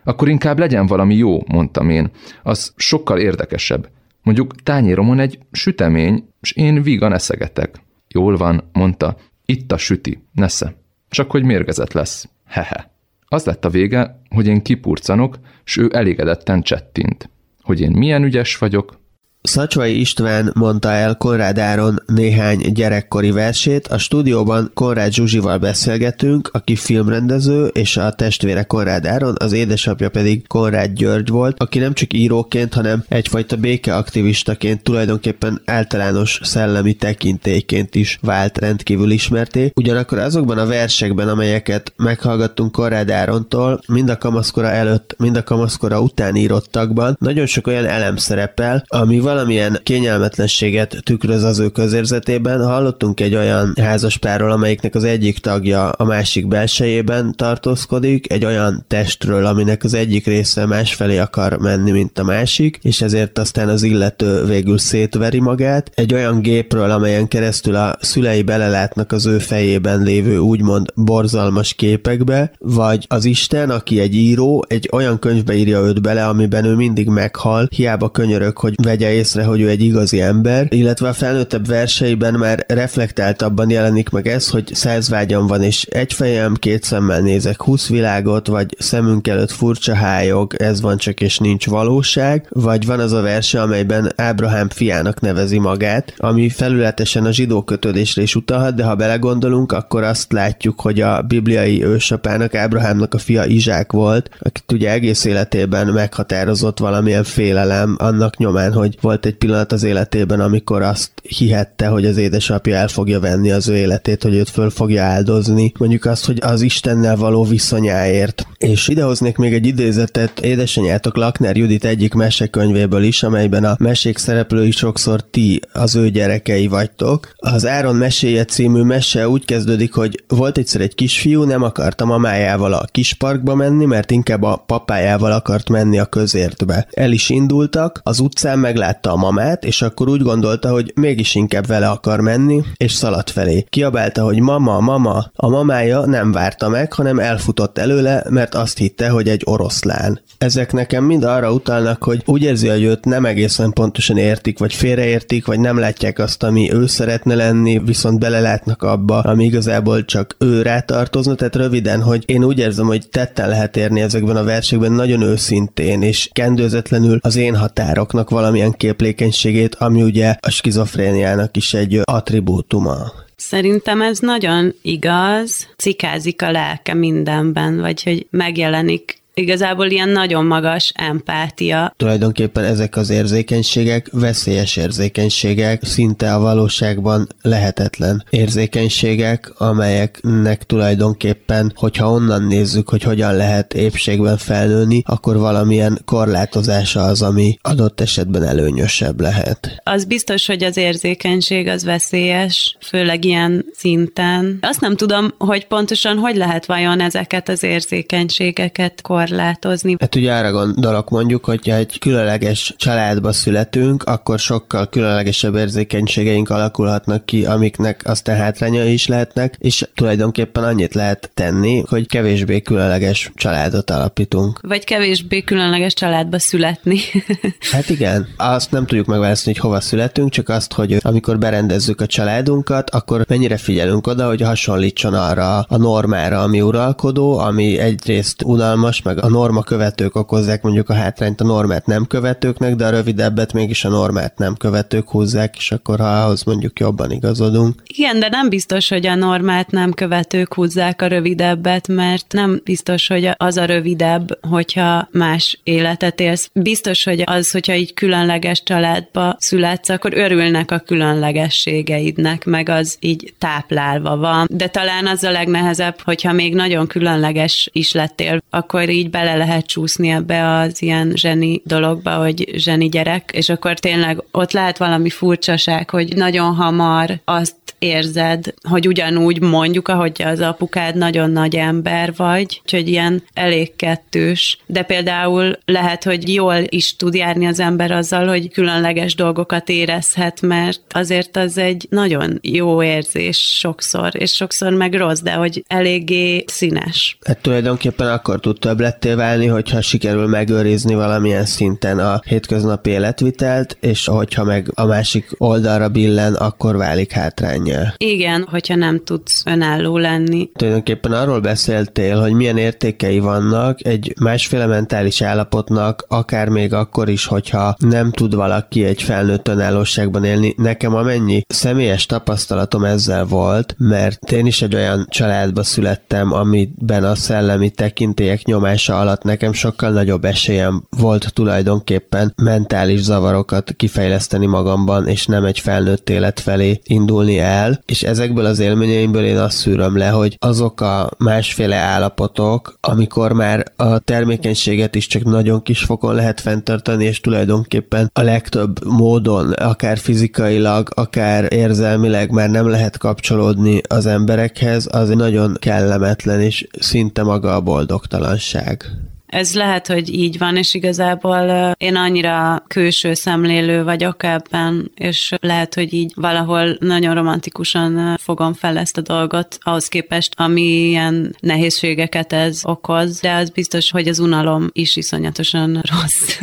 Akkor 0.04 0.30
inkább 0.30 0.60
legyen 0.60 0.86
valami 0.86 1.16
jó, 1.16 1.44
mondtam 1.48 1.90
én. 1.90 2.12
Az 2.44 2.74
sokkal 2.76 3.20
érdekesebb. 3.20 3.90
Mondjuk 4.24 4.56
tányéromon 4.56 5.20
egy 5.20 5.40
sütemény, 5.52 6.28
és 6.42 6.52
én 6.52 6.82
vígan 6.82 7.14
eszegetek. 7.14 7.82
Jól 8.08 8.38
van, 8.38 8.70
mondta, 8.74 9.18
itt 9.46 9.72
a 9.72 9.78
süti, 9.78 10.24
nesze. 10.34 10.76
Csak 11.10 11.32
hogy 11.32 11.44
mérgezett 11.44 11.94
lesz. 11.94 12.30
Hehe. 12.46 12.92
Az 13.28 13.46
lett 13.46 13.66
a 13.66 13.70
vége, 13.70 14.22
hogy 14.30 14.48
én 14.48 14.62
kipurcanok, 14.62 15.40
s 15.64 15.78
ő 15.78 15.90
elégedetten 15.94 16.62
csettint. 16.62 17.30
Hogy 17.62 17.82
én 17.82 17.92
milyen 17.92 18.24
ügyes 18.24 18.58
vagyok, 18.58 19.00
Szacsvai 19.48 20.00
István 20.00 20.52
mondta 20.56 20.92
el 20.92 21.16
Konrád 21.16 21.60
Áron 21.60 22.04
néhány 22.06 22.74
gyerekkori 22.74 23.32
versét. 23.32 23.88
A 23.88 23.98
stúdióban 23.98 24.72
Konrád 24.74 25.14
Zsuzsival 25.14 25.58
beszélgetünk, 25.58 26.50
aki 26.54 26.76
filmrendező, 26.76 27.66
és 27.66 27.98
a 27.98 28.12
testvére 28.12 28.64
Konrád 28.64 29.06
Áron, 29.06 29.36
az 29.40 29.52
édesapja 29.52 30.10
pedig 30.10 30.48
Konrád 30.48 30.94
György 30.94 31.30
volt, 31.30 31.60
aki 31.60 31.80
nem 31.80 31.94
csak 31.94 32.14
íróként, 32.14 32.74
hanem 32.74 33.04
egyfajta 33.08 33.56
békeaktivistaként 33.56 34.84
tulajdonképpen 34.84 35.62
általános 35.66 36.40
szellemi 36.44 36.94
tekintélyként 36.94 37.96
is 37.96 38.20
vált 38.22 38.58
rendkívül 38.58 39.12
ismerté. 39.12 39.72
Ugyanakkor 39.76 40.18
azokban 40.18 40.58
a 40.58 40.66
versekben, 40.66 41.28
amelyeket 41.28 41.94
meghallgattunk 41.96 42.72
Konrád 42.72 43.10
Árontól, 43.10 43.82
mind 43.88 44.10
a 44.10 44.18
kamaszkora 44.18 44.70
előtt, 44.70 45.16
mind 45.18 45.38
a 45.38 45.44
kamaszkora 45.44 46.02
után 46.02 46.36
írottakban, 46.36 47.18
nagyon 47.20 47.46
sok 47.46 47.68
olyan 47.68 47.86
elem 47.86 48.16
szerepel, 48.16 48.86
ami 48.88 49.20
valamilyen 49.38 49.80
kényelmetlenséget 49.84 50.98
tükröz 51.04 51.44
az 51.44 51.60
ő 51.60 51.70
közérzetében. 51.70 52.66
Hallottunk 52.66 53.20
egy 53.20 53.36
olyan 53.36 53.74
házaspárról, 53.82 54.52
amelyiknek 54.52 54.96
az 54.96 55.04
egyik 55.04 55.40
tagja 55.40 55.90
a 55.90 56.04
másik 56.04 56.48
belsejében 56.48 57.34
tartózkodik, 57.36 58.32
egy 58.32 58.46
olyan 58.46 58.86
testről, 58.88 59.46
aminek 59.46 59.84
az 59.84 59.94
egyik 59.94 60.26
része 60.26 60.66
másfelé 60.66 61.18
akar 61.18 61.58
menni, 61.58 61.92
mint 61.92 62.20
a 62.20 62.24
másik, 62.24 62.80
és 62.82 63.02
ezért 63.02 63.38
aztán 63.38 63.70
az 63.70 63.84
illető 63.84 64.46
végül 64.46 64.78
szétveri 64.78 65.40
magát. 65.40 65.92
Egy 65.94 66.14
olyan 66.14 66.42
gépről, 66.42 66.92
amelyen 66.92 67.28
keresztül 67.28 67.76
a 67.76 67.98
szülei 68.02 68.42
belelátnak 68.42 69.12
az 69.12 69.26
ő 69.26 69.38
fejében 69.38 70.02
lévő 70.04 70.38
úgymond 70.38 70.92
borzalmas 70.96 71.74
képekbe, 71.74 72.52
vagy 72.60 73.06
az 73.10 73.26
Isten, 73.26 73.70
aki 73.70 74.00
egy 74.00 74.16
író, 74.16 74.66
egy 74.68 74.90
olyan 74.92 75.20
könyvbe 75.20 75.54
írja 75.54 75.80
őt 75.80 76.02
bele, 76.02 76.28
amiben 76.28 76.66
ő 76.66 76.76
mindig 76.76 77.08
meghal, 77.08 77.68
hiába 77.76 78.10
könyörök, 78.10 78.58
hogy 78.58 78.76
vegye 78.84 79.14
észre, 79.18 79.44
hogy 79.44 79.62
ő 79.62 79.70
egy 79.70 79.82
igazi 79.82 80.22
ember, 80.22 80.68
illetve 80.70 81.08
a 81.08 81.14
felnőttebb 81.14 81.68
verseiben 81.68 82.34
már 82.34 82.66
reflektáltabban 82.68 83.70
jelenik 83.70 84.10
meg 84.10 84.28
ez, 84.28 84.50
hogy 84.50 84.70
száz 84.74 85.10
vágyam 85.10 85.48
van, 85.48 85.64
és 85.64 85.84
egy 85.84 86.14
fejem, 86.14 86.54
két 86.54 86.84
szemmel 86.84 87.20
nézek. 87.20 87.62
Húsz 87.62 87.88
világot, 87.88 88.48
vagy 88.48 88.76
szemünk 88.80 89.28
előtt 89.28 89.52
furcsa 89.52 89.96
hájog, 89.96 90.54
ez 90.58 90.82
van 90.82 90.98
csak 90.98 91.22
és 91.22 91.38
nincs 91.38 91.68
valóság, 91.68 92.46
vagy 92.50 92.86
van 92.86 93.00
az 93.00 93.12
a 93.12 93.22
verse, 93.22 93.62
amelyben 93.62 94.12
Ábrahám 94.16 94.70
fiának 94.70 95.20
nevezi 95.20 95.58
magát, 95.58 96.14
ami 96.18 96.50
felületesen 96.50 97.26
a 97.26 97.32
zsidó 97.32 97.62
kötődésre 97.62 98.22
is 98.22 98.36
utalhat, 98.36 98.76
de 98.76 98.84
ha 98.84 98.96
belegondolunk, 98.96 99.72
akkor 99.72 100.04
azt 100.04 100.32
látjuk, 100.32 100.82
hogy 100.82 101.02
a 101.02 101.22
bibliai 101.22 101.84
ősapának, 101.84 102.56
Ábrahámnak 102.56 103.14
a 103.14 103.18
fia 103.18 103.46
Izsák 103.46 103.92
volt, 103.92 104.30
akit 104.40 104.72
ugye 104.72 104.92
egész 104.92 105.26
életében 105.26 105.88
meghatározott 105.88 106.80
valamilyen 106.80 107.24
félelem 107.24 107.96
annak 108.00 108.38
nyomán, 108.38 108.74
hogy 108.74 108.98
volt 109.08 109.26
egy 109.26 109.36
pillanat 109.36 109.72
az 109.72 109.84
életében, 109.84 110.40
amikor 110.40 110.82
azt 110.82 111.12
hihette, 111.22 111.88
hogy 111.88 112.06
az 112.06 112.18
édesapja 112.18 112.76
el 112.76 112.88
fogja 112.88 113.20
venni 113.20 113.52
az 113.52 113.68
ő 113.68 113.76
életét, 113.76 114.24
hogy 114.24 114.36
őt 114.36 114.50
föl 114.50 114.70
fogja 114.70 115.04
áldozni. 115.04 115.72
Mondjuk 115.80 116.06
azt, 116.06 116.26
hogy 116.26 116.40
az 116.42 116.62
Istennel 116.62 117.16
való 117.16 117.44
viszonyáért. 117.44 118.48
És 118.58 118.88
idehoznék 118.88 119.38
még 119.38 119.54
egy 119.54 119.66
idézetet 119.66 120.40
édesanyátok 120.40 121.18
Lakner 121.18 121.58
Judit 121.58 121.86
egyik 121.86 122.14
mesekönyvéből 122.14 123.04
is, 123.04 123.24
amelyben 123.24 123.64
a 123.64 123.76
mesék 123.80 124.18
szereplői 124.18 124.72
sokszor 124.72 125.22
ti, 125.22 125.62
az 125.74 125.96
ő 125.96 126.10
gyerekei 126.10 126.68
vagytok. 126.68 127.34
Az 127.36 127.66
Áron 127.66 127.96
meséje 127.96 128.46
című 128.46 128.82
mese 128.82 129.30
úgy 129.30 129.46
kezdődik, 129.46 129.94
hogy 129.94 130.24
volt 130.28 130.58
egyszer 130.58 130.82
egy 130.82 130.96
kisfiú, 130.96 131.44
nem 131.44 131.64
akarta 131.64 132.06
mamájával 132.06 132.74
a 132.74 132.86
kisparkba 132.92 133.56
menni, 133.56 133.86
mert 133.86 134.12
inkább 134.12 134.44
a 134.44 134.64
papájával 134.66 135.32
akart 135.32 135.70
menni 135.70 136.00
a 136.00 136.06
közértbe. 136.06 136.88
El 136.92 137.12
is 137.12 137.30
indultak, 137.30 138.00
az 138.04 138.20
utcán 138.20 138.60
meglátta 138.98 139.12
a 139.12 139.32
mamát, 139.32 139.66
és 139.66 139.82
akkor 139.82 140.10
úgy 140.10 140.22
gondolta, 140.22 140.70
hogy 140.70 140.92
mégis 140.96 141.36
inkább 141.36 141.68
vele 141.68 141.90
akar 141.90 142.20
menni, 142.20 142.64
és 142.78 142.92
szaladt 142.92 143.30
felé. 143.30 143.66
Kiabálta, 143.70 144.24
hogy 144.24 144.40
mama, 144.40 144.80
mama. 144.80 145.32
A 145.36 145.50
mamája 145.50 146.06
nem 146.06 146.32
várta 146.32 146.70
meg, 146.70 146.94
hanem 146.94 147.20
elfutott 147.20 147.78
előle, 147.78 148.24
mert 148.30 148.56
azt 148.56 148.78
hitte, 148.78 149.10
hogy 149.10 149.28
egy 149.28 149.42
oroszlán. 149.46 150.22
Ezek 150.38 150.74
nekem 150.74 151.04
mind 151.04 151.24
arra 151.24 151.52
utalnak, 151.52 152.04
hogy 152.04 152.22
úgy 152.26 152.42
érzi, 152.44 152.68
hogy 152.68 152.84
őt 152.84 153.06
nem 153.06 153.26
egészen 153.26 153.72
pontosan 153.72 154.18
értik, 154.18 154.60
vagy 154.60 154.74
félreértik, 154.74 155.46
vagy 155.46 155.60
nem 155.60 155.80
látják 155.80 156.20
azt, 156.20 156.44
ami 156.44 156.74
ő 156.74 156.88
szeretne 156.88 157.36
lenni, 157.36 157.80
viszont 157.86 158.20
belelátnak 158.20 158.84
abba, 158.84 159.20
ami 159.20 159.46
igazából 159.46 160.06
csak 160.06 160.36
ő 160.40 160.62
rátartozna. 160.62 161.36
Tehát 161.36 161.56
röviden, 161.56 162.02
hogy 162.02 162.24
én 162.26 162.44
úgy 162.44 162.60
érzem, 162.60 162.86
hogy 162.86 163.10
tetten 163.10 163.50
lehet 163.50 163.78
érni 163.78 164.02
ezekben 164.02 164.36
a 164.36 164.44
versekben 164.44 164.92
nagyon 164.92 165.22
őszintén, 165.22 166.02
és 166.02 166.30
kendőzetlenül 166.34 167.20
az 167.22 167.36
én 167.36 167.56
határoknak 167.56 168.30
valamilyen 168.30 168.72
képlékenységét, 168.88 169.76
ami 169.76 170.02
ugye 170.02 170.36
a 170.40 170.50
skizofréniának 170.50 171.58
is 171.58 171.74
egy 171.74 172.00
attribútuma. 172.04 173.12
Szerintem 173.36 174.02
ez 174.02 174.20
nagyon 174.20 174.74
igaz, 174.82 175.68
cikázik 175.78 176.42
a 176.42 176.52
lelke 176.52 176.94
mindenben, 176.94 177.80
vagy 177.80 178.04
hogy 178.04 178.28
megjelenik 178.30 179.22
igazából 179.38 179.86
ilyen 179.86 180.10
nagyon 180.10 180.46
magas 180.46 180.92
empátia. 180.96 181.94
Tulajdonképpen 181.98 182.64
ezek 182.64 182.96
az 182.96 183.10
érzékenységek 183.10 184.10
veszélyes 184.12 184.76
érzékenységek, 184.76 185.84
szinte 185.84 186.34
a 186.34 186.40
valóságban 186.40 187.28
lehetetlen 187.42 188.24
érzékenységek, 188.30 189.52
amelyeknek 189.58 190.64
tulajdonképpen, 190.64 191.72
hogyha 191.76 192.12
onnan 192.12 192.44
nézzük, 192.44 192.90
hogy 192.90 193.04
hogyan 193.04 193.36
lehet 193.36 193.74
épségben 193.74 194.38
felnőni, 194.38 195.04
akkor 195.06 195.38
valamilyen 195.38 196.02
korlátozása 196.06 197.02
az, 197.02 197.22
ami 197.22 197.58
adott 197.62 198.02
esetben 198.02 198.44
előnyösebb 198.44 199.22
lehet. 199.22 199.82
Az 199.84 200.06
biztos, 200.06 200.46
hogy 200.46 200.64
az 200.64 200.78
érzékenység 200.78 201.68
az 201.68 201.84
veszélyes, 201.84 202.78
főleg 202.80 203.26
ilyen 203.26 203.66
szinten. 203.74 204.58
Azt 204.62 204.82
nem 204.82 204.96
tudom, 204.96 205.34
hogy 205.38 205.68
pontosan 205.68 206.18
hogy 206.18 206.36
lehet 206.36 206.66
vajon 206.66 207.00
ezeket 207.00 207.50
az 207.50 207.64
érzékenységeket 207.64 209.02
korlátozni 209.02 209.27
korlátozni. 209.28 209.96
Hát 210.00 210.16
ugye 210.16 210.34
arra 210.34 210.52
gondolok 210.52 211.10
mondjuk, 211.10 211.46
hogyha 211.46 211.76
egy 211.76 212.00
különleges 212.00 212.74
családba 212.78 213.32
születünk, 213.32 214.04
akkor 214.04 214.40
sokkal 214.40 214.90
különlegesebb 214.90 215.56
érzékenységeink 215.56 216.50
alakulhatnak 216.50 217.26
ki, 217.26 217.46
amiknek 217.46 218.02
aztán 218.06 218.38
hátránya 218.38 218.84
is 218.86 219.08
lehetnek, 219.08 219.56
és 219.60 219.86
tulajdonképpen 219.96 220.64
annyit 220.64 220.94
lehet 220.94 221.32
tenni, 221.34 221.84
hogy 221.90 222.08
kevésbé 222.08 222.62
különleges 222.62 223.32
családot 223.36 223.90
alapítunk. 223.90 224.60
Vagy 224.62 224.84
kevésbé 224.84 225.42
különleges 225.42 225.94
családba 225.94 226.40
születni. 226.40 227.00
hát 227.72 227.90
igen, 227.90 228.28
azt 228.38 228.72
nem 228.72 228.86
tudjuk 228.86 229.06
megválaszolni, 229.06 229.60
hogy 229.60 229.70
hova 229.70 229.82
születünk, 229.82 230.32
csak 230.32 230.50
azt, 230.50 230.74
hogy 230.74 230.98
amikor 231.02 231.38
berendezzük 231.38 232.02
a 232.02 232.06
családunkat, 232.06 232.90
akkor 232.90 233.26
mennyire 233.28 233.58
figyelünk 233.58 234.08
oda, 234.08 234.28
hogy 234.28 234.42
hasonlítson 234.42 235.14
arra 235.14 235.60
a 235.60 235.78
normára, 235.78 236.42
ami 236.42 236.62
uralkodó, 236.62 237.38
ami 237.38 237.78
egyrészt 237.78 238.44
unalmas, 238.44 239.02
meg 239.02 239.17
meg 239.18 239.26
a 239.26 239.38
norma 239.38 239.62
követők 239.62 240.16
okozzák 240.16 240.62
mondjuk 240.62 240.90
a 240.90 240.94
hátrányt 240.94 241.42
a 241.42 241.44
normát 241.44 241.86
nem 241.86 242.06
követőknek, 242.06 242.76
de 242.76 242.86
a 242.86 242.90
rövidebbet 242.90 243.54
mégis 243.54 243.86
a 243.86 243.90
normát 243.90 244.38
nem 244.38 244.56
követők 244.56 245.10
húzzák, 245.10 245.56
és 245.58 245.72
akkor 245.72 246.00
ha 246.00 246.24
ahhoz 246.24 246.44
mondjuk 246.44 246.80
jobban 246.80 247.12
igazodunk. 247.12 247.82
Igen, 247.88 248.20
de 248.20 248.28
nem 248.30 248.50
biztos, 248.50 248.90
hogy 248.90 249.06
a 249.06 249.16
normát 249.16 249.72
nem 249.72 249.94
követők 249.94 250.54
húzzák 250.54 251.02
a 251.02 251.08
rövidebbet, 251.08 251.88
mert 251.88 252.34
nem 252.34 252.62
biztos, 252.64 253.08
hogy 253.08 253.30
az 253.38 253.58
a 253.58 253.66
rövidebb, 253.66 254.46
hogyha 254.50 255.08
más 255.12 255.60
életet 255.64 256.20
élsz. 256.20 256.50
Biztos, 256.54 257.04
hogy 257.04 257.24
az, 257.26 257.52
hogyha 257.52 257.74
így 257.74 257.94
különleges 257.94 258.64
családba 258.64 259.36
születsz, 259.40 259.90
akkor 259.90 260.14
örülnek 260.14 260.72
a 260.72 260.80
különlegességeidnek, 260.80 262.46
meg 262.46 262.70
az 262.70 262.98
így 263.00 263.34
táplálva 263.38 264.18
van. 264.18 264.48
De 264.50 264.68
talán 264.68 265.08
az 265.08 265.24
a 265.24 265.32
legnehezebb, 265.32 266.02
hogyha 266.04 266.32
még 266.32 266.56
nagyon 266.56 266.88
különleges 266.88 267.70
is 267.72 267.92
lettél, 267.92 268.42
akkor 268.50 268.90
így 268.90 269.07
így 269.08 269.14
bele 269.14 269.36
lehet 269.36 269.66
csúszni 269.66 270.10
ebbe 270.10 270.58
az 270.58 270.82
ilyen 270.82 271.12
zseni 271.16 271.62
dologba, 271.66 272.16
hogy 272.16 272.50
zseni 272.54 272.90
gyerek, 272.90 273.32
és 273.34 273.50
akkor 273.50 273.80
tényleg 273.80 274.24
ott 274.32 274.52
lehet 274.52 274.78
valami 274.78 275.10
furcsaság, 275.10 275.90
hogy 275.90 276.16
nagyon 276.16 276.56
hamar 276.56 277.20
azt 277.26 277.56
érzed, 277.80 278.54
hogy 278.70 278.88
ugyanúgy 278.88 279.42
mondjuk, 279.42 279.88
ahogy 279.88 280.22
az 280.24 280.40
apukád 280.40 280.96
nagyon 280.96 281.32
nagy 281.32 281.56
ember 281.56 282.14
vagy, 282.16 282.62
úgyhogy 282.64 282.88
ilyen 282.88 283.24
elég 283.34 283.76
kettős, 283.76 284.60
de 284.66 284.82
például 284.82 285.58
lehet, 285.66 286.04
hogy 286.04 286.34
jól 286.34 286.56
is 286.68 286.96
tud 286.96 287.16
járni 287.16 287.46
az 287.46 287.60
ember 287.60 287.92
azzal, 287.92 288.28
hogy 288.28 288.52
különleges 288.52 289.16
dolgokat 289.16 289.70
érezhet, 289.70 290.42
mert 290.42 290.82
azért 290.90 291.38
az 291.38 291.58
egy 291.58 291.88
nagyon 291.90 292.40
jó 292.42 292.84
érzés 292.84 293.58
sokszor, 293.60 294.10
és 294.14 294.32
sokszor 294.32 294.74
meg 294.74 294.94
rossz, 294.94 295.22
de 295.22 295.32
hogy 295.32 295.64
eléggé 295.68 296.44
színes. 296.48 297.18
Hát 297.26 297.42
tulajdonképpen 297.42 298.08
akkor 298.08 298.40
tud 298.40 298.60
többletté 298.60 299.14
válni, 299.14 299.46
hogyha 299.46 299.82
sikerül 299.82 300.28
megőrizni 300.28 300.96
valamilyen 300.96 301.46
szinten 301.46 302.00
a 302.00 302.22
hétköznapi 302.26 302.90
életvitelt, 302.90 303.78
és 303.82 304.06
hogyha 304.06 304.44
meg 304.44 304.72
a 304.74 304.86
másik 304.86 305.30
oldalra 305.38 305.90
billen, 305.90 306.34
akkor 306.34 306.78
válik 306.78 307.12
hátrány 307.12 307.67
igényel. 307.68 307.94
Igen, 307.98 308.48
hogyha 308.50 308.76
nem 308.76 309.04
tudsz 309.04 309.44
önálló 309.46 309.98
lenni. 309.98 310.50
Tulajdonképpen 310.56 311.12
arról 311.12 311.40
beszéltél, 311.40 312.22
hogy 312.22 312.34
milyen 312.34 312.58
értékei 312.58 313.20
vannak 313.20 313.86
egy 313.86 314.14
másféle 314.20 314.66
mentális 314.66 315.22
állapotnak, 315.22 316.06
akár 316.08 316.50
még 316.50 316.74
akkor 316.74 317.10
is, 317.10 317.26
hogyha 317.26 317.76
nem 317.78 318.12
tud 318.12 318.36
valaki 318.36 318.84
egy 318.84 319.02
felnőtt 319.02 319.48
önállóságban 319.48 320.24
élni. 320.24 320.54
Nekem 320.58 320.96
amennyi 320.96 321.42
személyes 321.48 322.06
tapasztalatom 322.06 322.84
ezzel 322.84 323.26
volt, 323.26 323.76
mert 323.78 324.32
én 324.32 324.46
is 324.46 324.62
egy 324.62 324.76
olyan 324.76 325.06
családba 325.10 325.64
születtem, 325.64 326.34
amiben 326.34 327.04
a 327.04 327.16
szellemi 327.16 327.70
tekintélyek 327.70 328.44
nyomása 328.44 329.00
alatt 329.00 329.24
nekem 329.24 329.54
sokkal 329.54 329.92
nagyobb 329.92 330.26
esélyem 330.26 330.84
volt 330.98 331.34
tulajdonképpen 331.34 332.34
mentális 332.44 333.00
zavarokat 333.00 333.74
kifejleszteni 333.78 334.46
magamban, 334.46 335.08
és 335.08 335.26
nem 335.26 335.46
egy 335.46 335.60
felnőtt 335.60 336.10
élet 336.10 336.40
felé 336.40 336.80
indulni 336.84 337.40
el, 337.40 337.57
el, 337.58 337.82
és 337.86 338.04
ezekből 338.04 338.46
az 338.46 338.60
élményeimből 338.60 339.26
én 339.26 339.38
azt 339.38 339.58
szűröm 339.58 339.98
le, 339.98 340.10
hogy 340.10 340.38
azok 340.40 340.82
a 340.82 341.10
másféle 341.18 341.76
állapotok, 341.76 342.78
amikor 342.82 343.32
már 343.32 343.66
a 343.76 344.00
termékenységet 344.00 344.96
is 344.96 345.08
csak 345.08 345.24
nagyon 345.24 345.64
kis 345.64 345.84
fokon 345.84 346.16
lehet 346.16 346.42
fenntartani, 346.42 347.06
és 347.06 347.20
tulajdonképpen 347.20 348.10
a 348.14 348.22
legtöbb 348.22 348.86
módon, 348.86 349.52
akár 349.52 349.98
fizikailag, 349.98 350.90
akár 350.96 351.54
érzelmileg 351.54 352.32
már 352.32 352.50
nem 352.50 352.68
lehet 352.68 352.98
kapcsolódni 352.98 353.82
az 353.88 354.06
emberekhez, 354.06 354.88
az 354.92 355.10
nagyon 355.10 355.58
kellemetlen, 355.60 356.42
és 356.42 356.68
szinte 356.80 357.24
maga 357.24 357.56
a 357.56 357.62
boldogtalanság. 357.62 358.86
Ez 359.28 359.56
lehet, 359.56 359.88
hogy 359.88 360.14
így 360.14 360.38
van, 360.38 360.58
és 360.58 360.74
igazából 360.74 361.74
én 361.78 361.96
annyira 361.96 362.64
külső 362.68 363.14
szemlélő 363.14 363.84
vagyok 363.84 364.24
ebben, 364.24 364.92
és 364.96 365.34
lehet, 365.42 365.74
hogy 365.74 365.94
így 365.94 366.12
valahol 366.16 366.78
nagyon 366.80 367.14
romantikusan 367.14 368.18
fogom 368.18 368.54
fel 368.54 368.78
ezt 368.78 368.98
a 368.98 369.02
dolgot, 369.02 369.58
ahhoz 369.62 369.88
képest, 369.88 370.34
amilyen 370.36 371.36
nehézségeket 371.40 372.34
ez 372.34 372.60
okoz, 372.64 373.20
de 373.20 373.34
az 373.34 373.50
biztos, 373.50 373.92
hogy 373.92 374.08
az 374.08 374.20
unalom 374.20 374.70
is 374.72 374.96
iszonyatosan 374.96 375.82
rossz. 375.92 376.40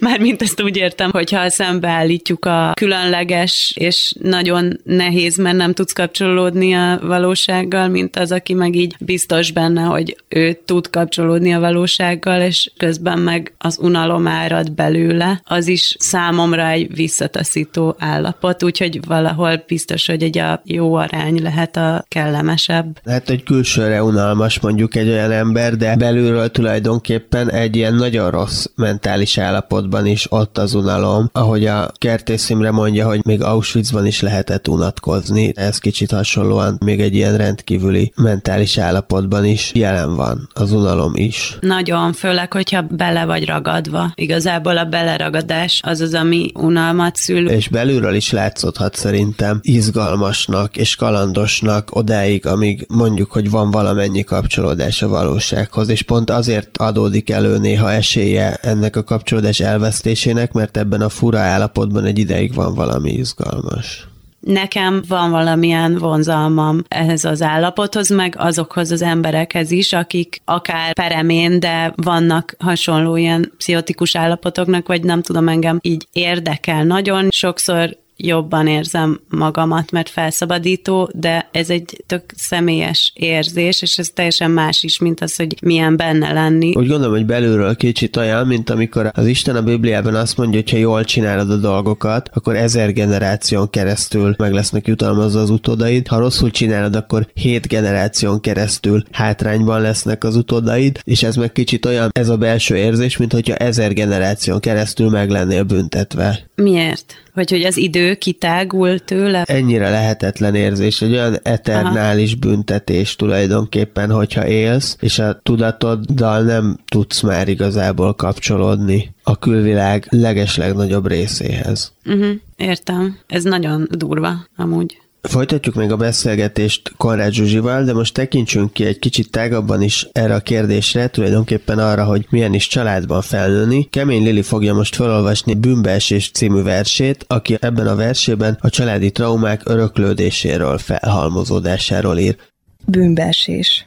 Mármint 0.00 0.42
ezt 0.42 0.62
úgy 0.62 0.76
értem, 0.76 1.10
hogyha 1.10 1.50
szembeállítjuk 1.50 2.44
a 2.44 2.72
különleges 2.74 3.72
és 3.74 4.12
nagyon 4.22 4.80
nehéz, 4.84 5.36
mert 5.36 5.56
nem 5.56 5.72
tudsz 5.72 5.92
kapcsolódni 5.92 6.74
a 6.74 6.98
valósággal, 7.02 7.88
mint 7.88 8.16
az, 8.16 8.32
aki 8.32 8.54
meg 8.54 8.74
így 8.74 8.96
biztos 9.00 9.50
benne, 9.50 9.82
hogy 9.82 10.16
ő 10.28 10.58
tud 10.64 10.90
kapcsolódni 10.90 11.54
a 11.54 11.60
valósággal, 11.60 12.24
és 12.34 12.70
közben 12.76 13.18
meg 13.18 13.54
az 13.58 13.78
unalom 13.80 14.26
árad 14.26 14.72
belőle, 14.72 15.40
az 15.44 15.68
is 15.68 15.96
számomra 15.98 16.68
egy 16.68 16.94
visszataszító 16.94 17.96
állapot, 17.98 18.62
úgyhogy 18.62 19.06
valahol 19.06 19.64
biztos, 19.66 20.06
hogy 20.06 20.22
egy 20.22 20.38
a 20.38 20.62
jó 20.64 20.94
arány 20.94 21.42
lehet 21.42 21.76
a 21.76 22.04
kellemesebb. 22.08 23.00
Lehet, 23.02 23.28
hogy 23.28 23.42
külsőre 23.42 24.02
unalmas 24.02 24.60
mondjuk 24.60 24.94
egy 24.94 25.08
olyan 25.08 25.30
ember, 25.30 25.76
de 25.76 25.96
belülről 25.96 26.50
tulajdonképpen 26.50 27.50
egy 27.50 27.76
ilyen 27.76 27.94
nagyon 27.94 28.30
rossz 28.30 28.66
mentális 28.74 29.38
állapotban 29.38 30.06
is 30.06 30.26
ott 30.32 30.58
az 30.58 30.74
unalom, 30.74 31.30
ahogy 31.32 31.66
a 31.66 31.92
Kertész 31.98 32.50
Imre 32.50 32.70
mondja, 32.70 33.06
hogy 33.06 33.20
még 33.24 33.42
Auschwitzban 33.42 34.06
is 34.06 34.20
lehetett 34.20 34.68
unatkozni. 34.68 35.52
Ez 35.56 35.78
kicsit 35.78 36.10
hasonlóan 36.10 36.78
még 36.84 37.00
egy 37.00 37.14
ilyen 37.14 37.36
rendkívüli 37.36 38.12
mentális 38.16 38.78
állapotban 38.78 39.44
is 39.44 39.70
jelen 39.74 40.14
van 40.14 40.48
az 40.54 40.72
unalom 40.72 41.12
is. 41.14 41.56
Nagyon, 41.60 42.12
főleg, 42.16 42.52
hogyha 42.52 42.82
bele 42.82 43.24
vagy 43.24 43.46
ragadva. 43.46 44.12
Igazából 44.14 44.78
a 44.78 44.84
beleragadás 44.84 45.80
az 45.84 46.00
az, 46.00 46.14
ami 46.14 46.50
unalmat 46.54 47.16
szül. 47.16 47.48
És 47.48 47.68
belülről 47.68 48.14
is 48.14 48.30
látszódhat 48.30 48.94
szerintem 48.94 49.58
izgalmasnak 49.62 50.76
és 50.76 50.96
kalandosnak 50.96 51.96
odáig, 51.96 52.46
amíg 52.46 52.86
mondjuk, 52.88 53.32
hogy 53.32 53.50
van 53.50 53.70
valamennyi 53.70 54.24
kapcsolódás 54.24 55.02
a 55.02 55.08
valósághoz, 55.08 55.88
és 55.88 56.02
pont 56.02 56.30
azért 56.30 56.76
adódik 56.76 57.30
elő 57.30 57.58
néha 57.58 57.92
esélye 57.92 58.54
ennek 58.54 58.96
a 58.96 59.04
kapcsolódás 59.04 59.60
elvesztésének, 59.60 60.52
mert 60.52 60.76
ebben 60.76 61.00
a 61.00 61.08
fura 61.08 61.38
állapotban 61.38 62.04
egy 62.04 62.18
ideig 62.18 62.54
van 62.54 62.74
valami 62.74 63.10
izgalmas 63.10 64.06
nekem 64.46 65.02
van 65.08 65.30
valamilyen 65.30 65.98
vonzalmam 65.98 66.82
ehhez 66.88 67.24
az 67.24 67.42
állapothoz, 67.42 68.10
meg 68.10 68.34
azokhoz 68.38 68.90
az 68.90 69.02
emberekhez 69.02 69.70
is, 69.70 69.92
akik 69.92 70.40
akár 70.44 70.92
peremén, 70.92 71.60
de 71.60 71.92
vannak 71.96 72.54
hasonló 72.58 73.16
ilyen 73.16 73.52
pszichotikus 73.56 74.16
állapotoknak, 74.16 74.86
vagy 74.86 75.02
nem 75.04 75.22
tudom, 75.22 75.48
engem 75.48 75.78
így 75.82 76.06
érdekel 76.12 76.84
nagyon. 76.84 77.28
Sokszor 77.30 77.96
jobban 78.16 78.66
érzem 78.66 79.20
magamat, 79.28 79.90
mert 79.90 80.08
felszabadító, 80.08 81.10
de 81.14 81.48
ez 81.52 81.70
egy 81.70 82.04
tök 82.06 82.22
személyes 82.36 83.12
érzés, 83.14 83.82
és 83.82 83.98
ez 83.98 84.08
teljesen 84.08 84.50
más 84.50 84.82
is, 84.82 84.98
mint 84.98 85.20
az, 85.20 85.36
hogy 85.36 85.56
milyen 85.62 85.96
benne 85.96 86.32
lenni. 86.32 86.74
Úgy 86.76 86.88
gondolom, 86.88 87.14
hogy 87.14 87.26
belülről 87.26 87.76
kicsit 87.76 88.16
olyan, 88.16 88.46
mint 88.46 88.70
amikor 88.70 89.10
az 89.14 89.26
Isten 89.26 89.56
a 89.56 89.62
Bibliában 89.62 90.14
azt 90.14 90.36
mondja, 90.36 90.60
hogy 90.60 90.70
ha 90.70 90.76
jól 90.76 91.04
csinálod 91.04 91.50
a 91.50 91.56
dolgokat, 91.56 92.30
akkor 92.34 92.56
ezer 92.56 92.92
generáción 92.92 93.70
keresztül 93.70 94.34
meg 94.38 94.52
lesznek 94.52 94.86
jutalmazva 94.86 95.40
az 95.40 95.50
utódaid. 95.50 96.06
Ha 96.06 96.18
rosszul 96.18 96.50
csinálod, 96.50 96.96
akkor 96.96 97.28
hét 97.34 97.68
generáción 97.68 98.40
keresztül 98.40 99.04
hátrányban 99.10 99.80
lesznek 99.80 100.24
az 100.24 100.36
utódaid, 100.36 101.00
és 101.04 101.22
ez 101.22 101.36
meg 101.36 101.52
kicsit 101.52 101.86
olyan, 101.86 102.10
ez 102.12 102.28
a 102.28 102.36
belső 102.36 102.76
érzés, 102.76 103.16
mint 103.16 103.32
hogyha 103.32 103.54
ezer 103.54 103.92
generáción 103.92 104.60
keresztül 104.60 105.10
meg 105.10 105.30
lennél 105.30 105.62
büntetve. 105.62 106.46
Miért? 106.54 107.24
Vagy 107.36 107.50
hogy 107.50 107.62
az 107.62 107.76
idő 107.76 108.14
kitágul 108.14 108.98
tőle? 108.98 109.42
Ennyire 109.42 109.90
lehetetlen 109.90 110.54
érzés, 110.54 111.02
egy 111.02 111.12
olyan 111.12 111.38
eternális 111.42 112.30
Aha. 112.32 112.40
büntetés 112.40 113.16
tulajdonképpen, 113.16 114.10
hogyha 114.10 114.46
élsz, 114.46 114.96
és 115.00 115.18
a 115.18 115.40
tudatoddal 115.42 116.42
nem 116.42 116.78
tudsz 116.88 117.20
már 117.20 117.48
igazából 117.48 118.14
kapcsolódni 118.14 119.14
a 119.22 119.38
külvilág 119.38 120.06
legeslegnagyobb 120.10 121.06
részéhez. 121.06 121.92
Uh-huh, 122.04 122.34
értem. 122.56 123.18
Ez 123.26 123.42
nagyon 123.42 123.88
durva, 123.90 124.46
amúgy. 124.56 124.98
Folytatjuk 125.26 125.74
még 125.74 125.92
a 125.92 125.96
beszélgetést 125.96 126.92
Konrád 126.96 127.32
Zsuzsival, 127.32 127.84
de 127.84 127.92
most 127.92 128.14
tekintsünk 128.14 128.72
ki 128.72 128.84
egy 128.84 128.98
kicsit 128.98 129.30
tágabban 129.30 129.82
is 129.82 130.08
erre 130.12 130.34
a 130.34 130.40
kérdésre, 130.40 131.08
tulajdonképpen 131.08 131.78
arra, 131.78 132.04
hogy 132.04 132.26
milyen 132.30 132.54
is 132.54 132.66
családban 132.66 133.22
felnőni. 133.22 133.88
Kemény 133.90 134.22
Lili 134.22 134.42
fogja 134.42 134.74
most 134.74 134.94
felolvasni 134.94 135.54
Bűnbeesés 135.54 136.30
című 136.30 136.62
versét, 136.62 137.24
aki 137.28 137.56
ebben 137.60 137.86
a 137.86 137.94
versében 137.94 138.58
a 138.60 138.70
családi 138.70 139.10
traumák 139.10 139.60
öröklődéséről, 139.64 140.78
felhalmozódásáról 140.78 142.18
ír. 142.18 142.36
Bűnbeesés. 142.84 143.86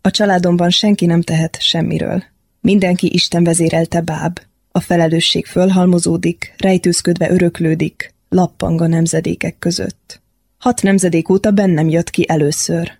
A 0.00 0.10
családomban 0.10 0.70
senki 0.70 1.06
nem 1.06 1.22
tehet 1.22 1.56
semmiről. 1.60 2.22
Mindenki 2.60 3.10
Isten 3.12 3.44
vezérelte 3.44 4.00
báb. 4.00 4.38
A 4.72 4.80
felelősség 4.80 5.46
fölhalmozódik, 5.46 6.54
rejtőzködve 6.56 7.30
öröklődik, 7.30 8.14
lappang 8.28 8.80
a 8.80 8.86
nemzedékek 8.86 9.58
között. 9.58 10.22
Hat 10.64 10.82
nemzedék 10.82 11.28
óta 11.28 11.50
bennem 11.50 11.88
jött 11.88 12.10
ki 12.10 12.28
először. 12.28 12.92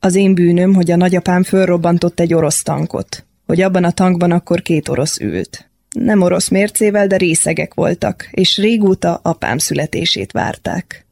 Az 0.00 0.14
én 0.14 0.34
bűnöm, 0.34 0.74
hogy 0.74 0.90
a 0.90 0.96
nagyapám 0.96 1.42
fölrobbantott 1.42 2.20
egy 2.20 2.34
orosz 2.34 2.62
tankot, 2.62 3.26
hogy 3.46 3.60
abban 3.60 3.84
a 3.84 3.90
tankban 3.90 4.30
akkor 4.30 4.62
két 4.62 4.88
orosz 4.88 5.20
ült. 5.20 5.70
Nem 5.90 6.20
orosz 6.20 6.48
mércével, 6.48 7.06
de 7.06 7.16
részegek 7.16 7.74
voltak, 7.74 8.28
és 8.30 8.56
régóta 8.56 9.20
apám 9.22 9.58
születését 9.58 10.32
várták. 10.32 11.06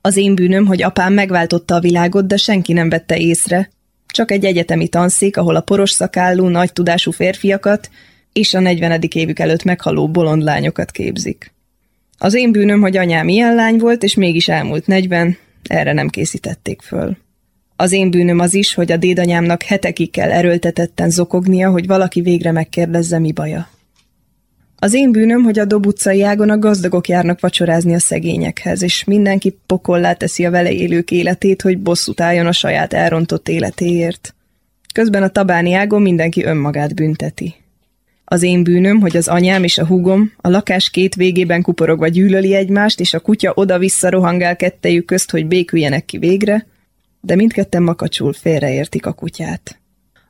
Az 0.00 0.16
én 0.16 0.34
bűnöm, 0.34 0.66
hogy 0.66 0.82
apám 0.82 1.12
megváltotta 1.12 1.74
a 1.74 1.80
világot, 1.80 2.26
de 2.26 2.36
senki 2.36 2.72
nem 2.72 2.88
vette 2.88 3.16
észre, 3.16 3.70
csak 4.06 4.30
egy 4.30 4.44
egyetemi 4.44 4.88
tanszék, 4.88 5.36
ahol 5.36 5.56
a 5.56 5.60
poros 5.60 5.90
szakállú, 5.90 6.46
nagy 6.46 6.72
tudású 6.72 7.10
férfiakat 7.10 7.90
és 8.32 8.54
a 8.54 8.60
40. 8.60 9.00
évük 9.14 9.38
előtt 9.38 9.64
meghaló 9.64 10.08
bolond 10.08 10.42
lányokat 10.42 10.90
képzik. 10.90 11.52
Az 12.18 12.34
én 12.34 12.52
bűnöm, 12.52 12.80
hogy 12.80 12.96
anyám 12.96 13.28
ilyen 13.28 13.54
lány 13.54 13.78
volt, 13.78 14.02
és 14.02 14.14
mégis 14.14 14.48
elmúlt 14.48 14.86
negyven, 14.86 15.36
erre 15.62 15.92
nem 15.92 16.08
készítették 16.08 16.82
föl. 16.82 17.16
Az 17.76 17.92
én 17.92 18.10
bűnöm 18.10 18.38
az 18.38 18.54
is, 18.54 18.74
hogy 18.74 18.92
a 18.92 18.96
dédanyámnak 18.96 19.62
hetekig 19.62 20.10
kell 20.10 20.30
erőltetetten 20.30 21.10
zokognia, 21.10 21.70
hogy 21.70 21.86
valaki 21.86 22.20
végre 22.20 22.52
megkérdezze, 22.52 23.18
mi 23.18 23.32
baja. 23.32 23.68
Az 24.80 24.94
én 24.94 25.12
bűnöm, 25.12 25.42
hogy 25.42 25.58
a 25.58 25.64
Dob 25.64 25.86
utcai 25.86 26.22
ágon 26.22 26.50
a 26.50 26.58
gazdagok 26.58 27.08
járnak 27.08 27.40
vacsorázni 27.40 27.94
a 27.94 27.98
szegényekhez, 27.98 28.82
és 28.82 29.04
mindenki 29.04 29.58
pokollá 29.66 30.12
teszi 30.12 30.44
a 30.44 30.50
vele 30.50 30.72
élők 30.72 31.10
életét, 31.10 31.62
hogy 31.62 31.78
bosszút 31.78 32.20
álljon 32.20 32.46
a 32.46 32.52
saját 32.52 32.92
elrontott 32.92 33.48
életéért. 33.48 34.34
Közben 34.94 35.22
a 35.22 35.28
tabáni 35.28 35.72
ágon 35.72 36.02
mindenki 36.02 36.44
önmagát 36.44 36.94
bünteti. 36.94 37.54
Az 38.30 38.42
én 38.42 38.62
bűnöm, 38.62 39.00
hogy 39.00 39.16
az 39.16 39.28
anyám 39.28 39.64
és 39.64 39.78
a 39.78 39.86
húgom 39.86 40.32
a 40.36 40.48
lakás 40.48 40.90
két 40.90 41.14
végében 41.14 41.62
kuporogva 41.62 42.08
gyűlöli 42.08 42.54
egymást, 42.54 43.00
és 43.00 43.14
a 43.14 43.20
kutya 43.20 43.52
oda-vissza 43.54 44.10
rohangál 44.10 44.56
kettejük 44.56 45.04
közt, 45.04 45.30
hogy 45.30 45.46
béküljenek 45.46 46.04
ki 46.04 46.18
végre, 46.18 46.66
de 47.20 47.34
mindketten 47.34 47.82
makacsul 47.82 48.32
félreértik 48.32 49.06
a 49.06 49.12
kutyát. 49.12 49.78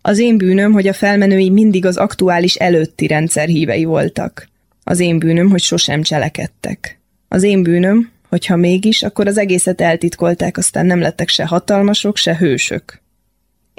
Az 0.02 0.18
én 0.18 0.36
bűnöm, 0.36 0.72
hogy 0.72 0.86
a 0.86 0.92
felmenői 0.92 1.50
mindig 1.50 1.86
az 1.86 1.96
aktuális 1.96 2.54
előtti 2.54 3.06
rendszer 3.06 3.48
hívei 3.48 3.84
voltak. 3.84 4.48
Az 4.84 5.00
én 5.00 5.18
bűnöm, 5.18 5.50
hogy 5.50 5.60
sosem 5.60 6.02
cselekedtek. 6.02 7.00
Az 7.28 7.42
én 7.42 7.62
bűnöm, 7.62 8.10
hogy 8.28 8.46
ha 8.46 8.56
mégis, 8.56 9.02
akkor 9.02 9.26
az 9.26 9.38
egészet 9.38 9.80
eltitkolták, 9.80 10.56
aztán 10.56 10.86
nem 10.86 11.00
lettek 11.00 11.28
se 11.28 11.46
hatalmasok, 11.46 12.16
se 12.16 12.36
hősök 12.36 13.00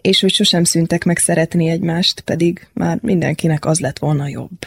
és 0.01 0.21
hogy 0.21 0.31
sosem 0.31 0.63
szüntek 0.63 1.03
meg 1.03 1.17
szeretni 1.17 1.67
egymást, 1.69 2.21
pedig 2.21 2.67
már 2.73 2.97
mindenkinek 3.01 3.65
az 3.65 3.79
lett 3.79 3.99
volna 3.99 4.27
jobb. 4.27 4.57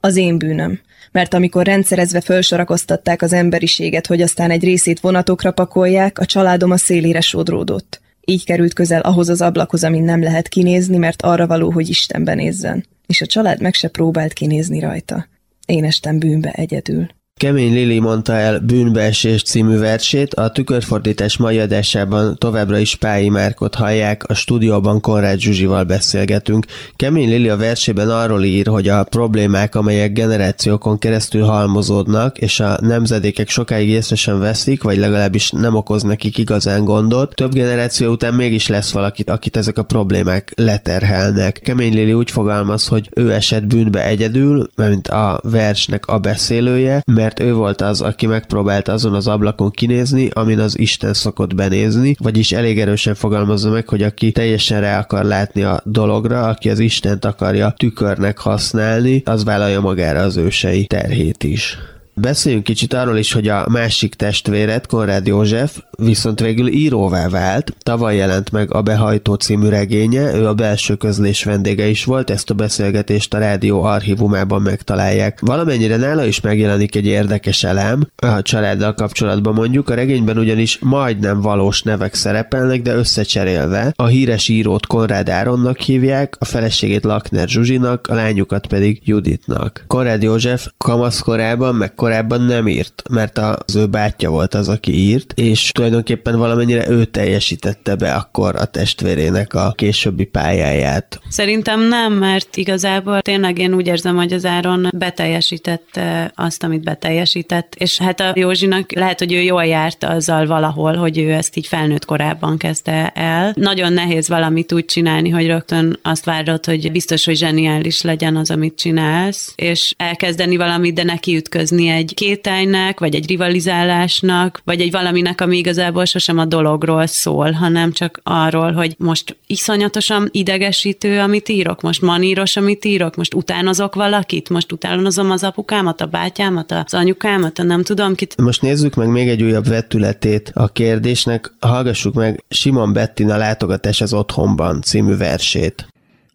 Az 0.00 0.16
én 0.16 0.38
bűnöm, 0.38 0.80
mert 1.12 1.34
amikor 1.34 1.66
rendszerezve 1.66 2.20
felsorakoztatták 2.20 3.22
az 3.22 3.32
emberiséget, 3.32 4.06
hogy 4.06 4.22
aztán 4.22 4.50
egy 4.50 4.64
részét 4.64 5.00
vonatokra 5.00 5.52
pakolják, 5.52 6.18
a 6.18 6.24
családom 6.24 6.70
a 6.70 6.76
szélére 6.76 7.20
sodródott. 7.20 8.00
Így 8.24 8.44
került 8.44 8.72
közel 8.72 9.00
ahhoz 9.00 9.28
az 9.28 9.40
ablakhoz, 9.40 9.84
amin 9.84 10.02
nem 10.02 10.22
lehet 10.22 10.48
kinézni, 10.48 10.96
mert 10.96 11.22
arra 11.22 11.46
való, 11.46 11.70
hogy 11.70 11.88
Istenben 11.88 12.36
nézzen. 12.36 12.86
És 13.06 13.20
a 13.20 13.26
család 13.26 13.60
meg 13.60 13.74
se 13.74 13.88
próbált 13.88 14.32
kinézni 14.32 14.80
rajta. 14.80 15.28
Én 15.66 15.84
estem 15.84 16.18
bűnbe 16.18 16.50
egyedül. 16.50 17.08
Kemény 17.40 17.72
Lili 17.72 17.98
mondta 17.98 18.32
el 18.32 18.58
Bűnbeesés 18.58 19.42
című 19.42 19.78
versét, 19.78 20.34
a 20.34 20.50
tükörfordítás 20.50 21.36
mai 21.36 21.58
adásában 21.58 22.38
továbbra 22.38 22.78
is 22.78 22.94
Pályi 22.94 23.28
Márkot 23.28 23.74
hallják, 23.74 24.24
a 24.28 24.34
stúdióban 24.34 25.00
Konrád 25.00 25.38
Zsuzsival 25.38 25.84
beszélgetünk. 25.84 26.66
Kemény 26.96 27.28
Lili 27.28 27.48
a 27.48 27.56
versében 27.56 28.10
arról 28.10 28.42
ír, 28.44 28.66
hogy 28.66 28.88
a 28.88 29.04
problémák, 29.04 29.74
amelyek 29.74 30.12
generációkon 30.12 30.98
keresztül 30.98 31.42
halmozódnak, 31.42 32.38
és 32.38 32.60
a 32.60 32.78
nemzedékek 32.80 33.48
sokáig 33.48 33.88
észre 33.88 34.16
sem 34.16 34.38
veszik, 34.38 34.82
vagy 34.82 34.98
legalábbis 34.98 35.50
nem 35.50 35.74
okoz 35.74 36.02
nekik 36.02 36.38
igazán 36.38 36.84
gondot, 36.84 37.34
több 37.34 37.52
generáció 37.52 38.10
után 38.10 38.34
mégis 38.34 38.68
lesz 38.68 38.92
valakit, 38.92 39.30
akit 39.30 39.56
ezek 39.56 39.78
a 39.78 39.82
problémák 39.82 40.52
leterhelnek. 40.56 41.60
Kemény 41.62 41.94
Lili 41.94 42.12
úgy 42.12 42.30
fogalmaz, 42.30 42.86
hogy 42.86 43.08
ő 43.14 43.32
esett 43.32 43.64
bűnbe 43.64 44.06
egyedül, 44.06 44.70
mint 44.76 45.08
a 45.08 45.40
versnek 45.42 46.06
a 46.06 46.18
beszélője, 46.18 47.02
mert 47.06 47.28
ő 47.38 47.54
volt 47.54 47.80
az, 47.80 48.00
aki 48.00 48.26
megpróbált 48.26 48.88
azon 48.88 49.14
az 49.14 49.26
ablakon 49.26 49.70
kinézni, 49.70 50.28
amin 50.32 50.58
az 50.58 50.78
Isten 50.78 51.14
szokott 51.14 51.54
benézni, 51.54 52.14
vagyis 52.18 52.52
elég 52.52 52.80
erősen 52.80 53.14
fogalmazza 53.14 53.70
meg, 53.70 53.88
hogy 53.88 54.02
aki 54.02 54.32
teljesen 54.32 54.80
rá 54.80 54.98
akar 54.98 55.24
látni 55.24 55.62
a 55.62 55.80
dologra, 55.84 56.48
aki 56.48 56.70
az 56.70 56.78
Istent 56.78 57.24
akarja 57.24 57.74
tükörnek 57.76 58.38
használni, 58.38 59.22
az 59.24 59.44
vállalja 59.44 59.80
magára 59.80 60.20
az 60.20 60.36
ősei 60.36 60.86
terhét 60.86 61.44
is. 61.44 61.78
Beszéljünk 62.20 62.64
kicsit 62.64 62.94
arról 62.94 63.16
is, 63.16 63.32
hogy 63.32 63.48
a 63.48 63.66
másik 63.68 64.14
testvéret, 64.14 64.86
Konrád 64.86 65.26
József, 65.26 65.78
viszont 65.98 66.40
végül 66.40 66.68
íróvá 66.68 67.28
vált. 67.28 67.74
Tavaly 67.78 68.16
jelent 68.16 68.50
meg 68.50 68.74
a 68.74 68.82
Behajtó 68.82 69.34
című 69.34 69.68
regénye, 69.68 70.34
ő 70.34 70.46
a 70.46 70.54
belső 70.54 70.94
közlés 70.94 71.44
vendége 71.44 71.86
is 71.86 72.04
volt, 72.04 72.30
ezt 72.30 72.50
a 72.50 72.54
beszélgetést 72.54 73.34
a 73.34 73.38
rádió 73.38 73.82
archívumában 73.82 74.62
megtalálják. 74.62 75.40
Valamennyire 75.40 75.96
nála 75.96 76.24
is 76.24 76.40
megjelenik 76.40 76.96
egy 76.96 77.06
érdekes 77.06 77.64
elem, 77.64 78.08
a 78.16 78.42
családdal 78.42 78.94
kapcsolatban 78.94 79.54
mondjuk, 79.54 79.88
a 79.88 79.94
regényben 79.94 80.38
ugyanis 80.38 80.78
majdnem 80.78 81.40
valós 81.40 81.82
nevek 81.82 82.14
szerepelnek, 82.14 82.82
de 82.82 82.94
összecserélve. 82.94 83.92
A 83.96 84.06
híres 84.06 84.48
írót 84.48 84.86
Konrád 84.86 85.28
Áronnak 85.28 85.78
hívják, 85.78 86.36
a 86.38 86.44
feleségét 86.44 87.04
Lakner 87.04 87.48
Zsuzsinak, 87.48 88.06
a 88.06 88.14
lányukat 88.14 88.66
pedig 88.66 89.00
Juditnak. 89.04 89.84
Konrád 89.86 90.22
József 90.22 90.68
kamaszkorában, 90.78 91.74
meg 91.74 91.94
korábban 92.10 92.42
nem 92.42 92.68
írt, 92.68 93.02
mert 93.10 93.38
az 93.38 93.76
ő 93.76 93.86
bátyja 93.86 94.30
volt 94.30 94.54
az, 94.54 94.68
aki 94.68 94.92
írt, 94.92 95.32
és 95.36 95.70
tulajdonképpen 95.72 96.38
valamennyire 96.38 96.88
ő 96.88 97.04
teljesítette 97.04 97.94
be 97.94 98.12
akkor 98.12 98.56
a 98.56 98.64
testvérének 98.64 99.54
a 99.54 99.72
későbbi 99.76 100.24
pályáját. 100.24 101.20
Szerintem 101.28 101.80
nem, 101.80 102.12
mert 102.12 102.56
igazából 102.56 103.20
tényleg 103.20 103.58
én 103.58 103.74
úgy 103.74 103.86
érzem, 103.86 104.16
hogy 104.16 104.32
az 104.32 104.44
Áron 104.44 104.88
beteljesítette 104.96 106.32
azt, 106.34 106.62
amit 106.62 106.84
beteljesített, 106.84 107.74
és 107.78 107.98
hát 107.98 108.20
a 108.20 108.32
Józsinak 108.34 108.92
lehet, 108.92 109.18
hogy 109.18 109.32
ő 109.32 109.40
jól 109.40 109.64
járt 109.64 110.04
azzal 110.04 110.46
valahol, 110.46 110.96
hogy 110.96 111.18
ő 111.18 111.32
ezt 111.32 111.56
így 111.56 111.66
felnőtt 111.66 112.04
korában 112.04 112.56
kezdte 112.56 113.08
el. 113.08 113.52
Nagyon 113.56 113.92
nehéz 113.92 114.28
valamit 114.28 114.72
úgy 114.72 114.84
csinálni, 114.84 115.28
hogy 115.28 115.46
rögtön 115.46 115.98
azt 116.02 116.24
várod, 116.24 116.64
hogy 116.66 116.92
biztos, 116.92 117.24
hogy 117.24 117.36
zseniális 117.36 118.02
legyen 118.02 118.36
az, 118.36 118.50
amit 118.50 118.78
csinálsz, 118.78 119.52
és 119.56 119.94
elkezdeni 119.96 120.56
valamit, 120.56 120.94
de 120.94 121.02
neki 121.02 121.36
ütközni 121.36 121.88
egy 122.00 122.14
kétájnak, 122.14 123.00
vagy 123.00 123.14
egy 123.14 123.28
rivalizálásnak, 123.28 124.60
vagy 124.64 124.80
egy 124.80 124.90
valaminek, 124.90 125.40
ami 125.40 125.56
igazából 125.56 126.04
sosem 126.04 126.38
a 126.38 126.44
dologról 126.44 127.06
szól, 127.06 127.50
hanem 127.50 127.92
csak 127.92 128.20
arról, 128.22 128.72
hogy 128.72 128.94
most 128.98 129.36
iszonyatosan 129.46 130.28
idegesítő, 130.30 131.18
amit 131.20 131.48
írok, 131.48 131.80
most 131.80 132.02
maníros, 132.02 132.56
amit 132.56 132.84
írok, 132.84 133.16
most 133.16 133.34
utánozok 133.34 133.94
valakit, 133.94 134.48
most 134.48 134.72
utánozom 134.72 135.30
az 135.30 135.44
apukámat, 135.44 136.00
a 136.00 136.06
bátyámat, 136.06 136.72
az 136.72 136.94
anyukámat, 136.94 137.58
a 137.58 137.62
nem 137.62 137.82
tudom 137.82 138.14
kit. 138.14 138.36
Most 138.36 138.62
nézzük 138.62 138.94
meg 138.94 139.08
még 139.08 139.28
egy 139.28 139.42
újabb 139.42 139.66
vetületét 139.66 140.50
a 140.54 140.68
kérdésnek, 140.68 141.52
hallgassuk 141.60 142.14
meg 142.14 142.44
Simon 142.48 142.92
Bettina 142.92 143.36
látogatás 143.36 144.00
az 144.00 144.12
otthonban 144.12 144.82
című 144.82 145.16
versét. 145.16 145.86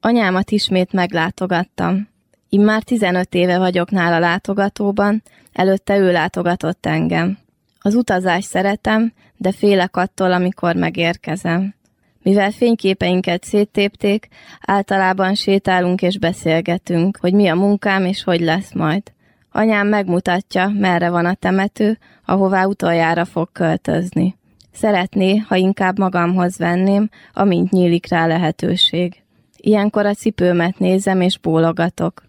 Anyámat 0.01 0.51
ismét 0.51 0.91
meglátogattam. 0.91 2.07
Immár 2.49 2.83
15 2.83 3.33
éve 3.33 3.57
vagyok 3.57 3.91
nála 3.91 4.19
látogatóban, 4.19 5.23
előtte 5.55 5.97
ő 5.97 6.11
látogatott 6.11 6.85
engem. 6.85 7.37
Az 7.79 7.95
utazást 7.95 8.47
szeretem, 8.47 9.13
de 9.37 9.51
félek 9.51 9.97
attól, 9.97 10.31
amikor 10.31 10.75
megérkezem. 10.75 11.75
Mivel 12.21 12.51
fényképeinket 12.51 13.43
széttépték, 13.43 14.27
általában 14.61 15.35
sétálunk 15.35 16.01
és 16.01 16.19
beszélgetünk, 16.19 17.17
hogy 17.17 17.33
mi 17.33 17.47
a 17.47 17.55
munkám 17.55 18.05
és 18.05 18.23
hogy 18.23 18.41
lesz 18.41 18.73
majd. 18.73 19.01
Anyám 19.51 19.87
megmutatja, 19.87 20.67
merre 20.67 21.09
van 21.09 21.25
a 21.25 21.33
temető, 21.33 21.97
ahová 22.25 22.65
utoljára 22.65 23.25
fog 23.25 23.51
költözni. 23.51 24.35
Szeretné, 24.73 25.37
ha 25.37 25.55
inkább 25.55 25.99
magamhoz 25.99 26.57
venném, 26.57 27.09
amint 27.33 27.71
nyílik 27.71 28.09
rá 28.09 28.27
lehetőség. 28.27 29.23
Ilyenkor 29.57 30.05
a 30.05 30.13
cipőmet 30.13 30.79
nézem 30.79 31.21
és 31.21 31.37
bólogatok. 31.37 32.24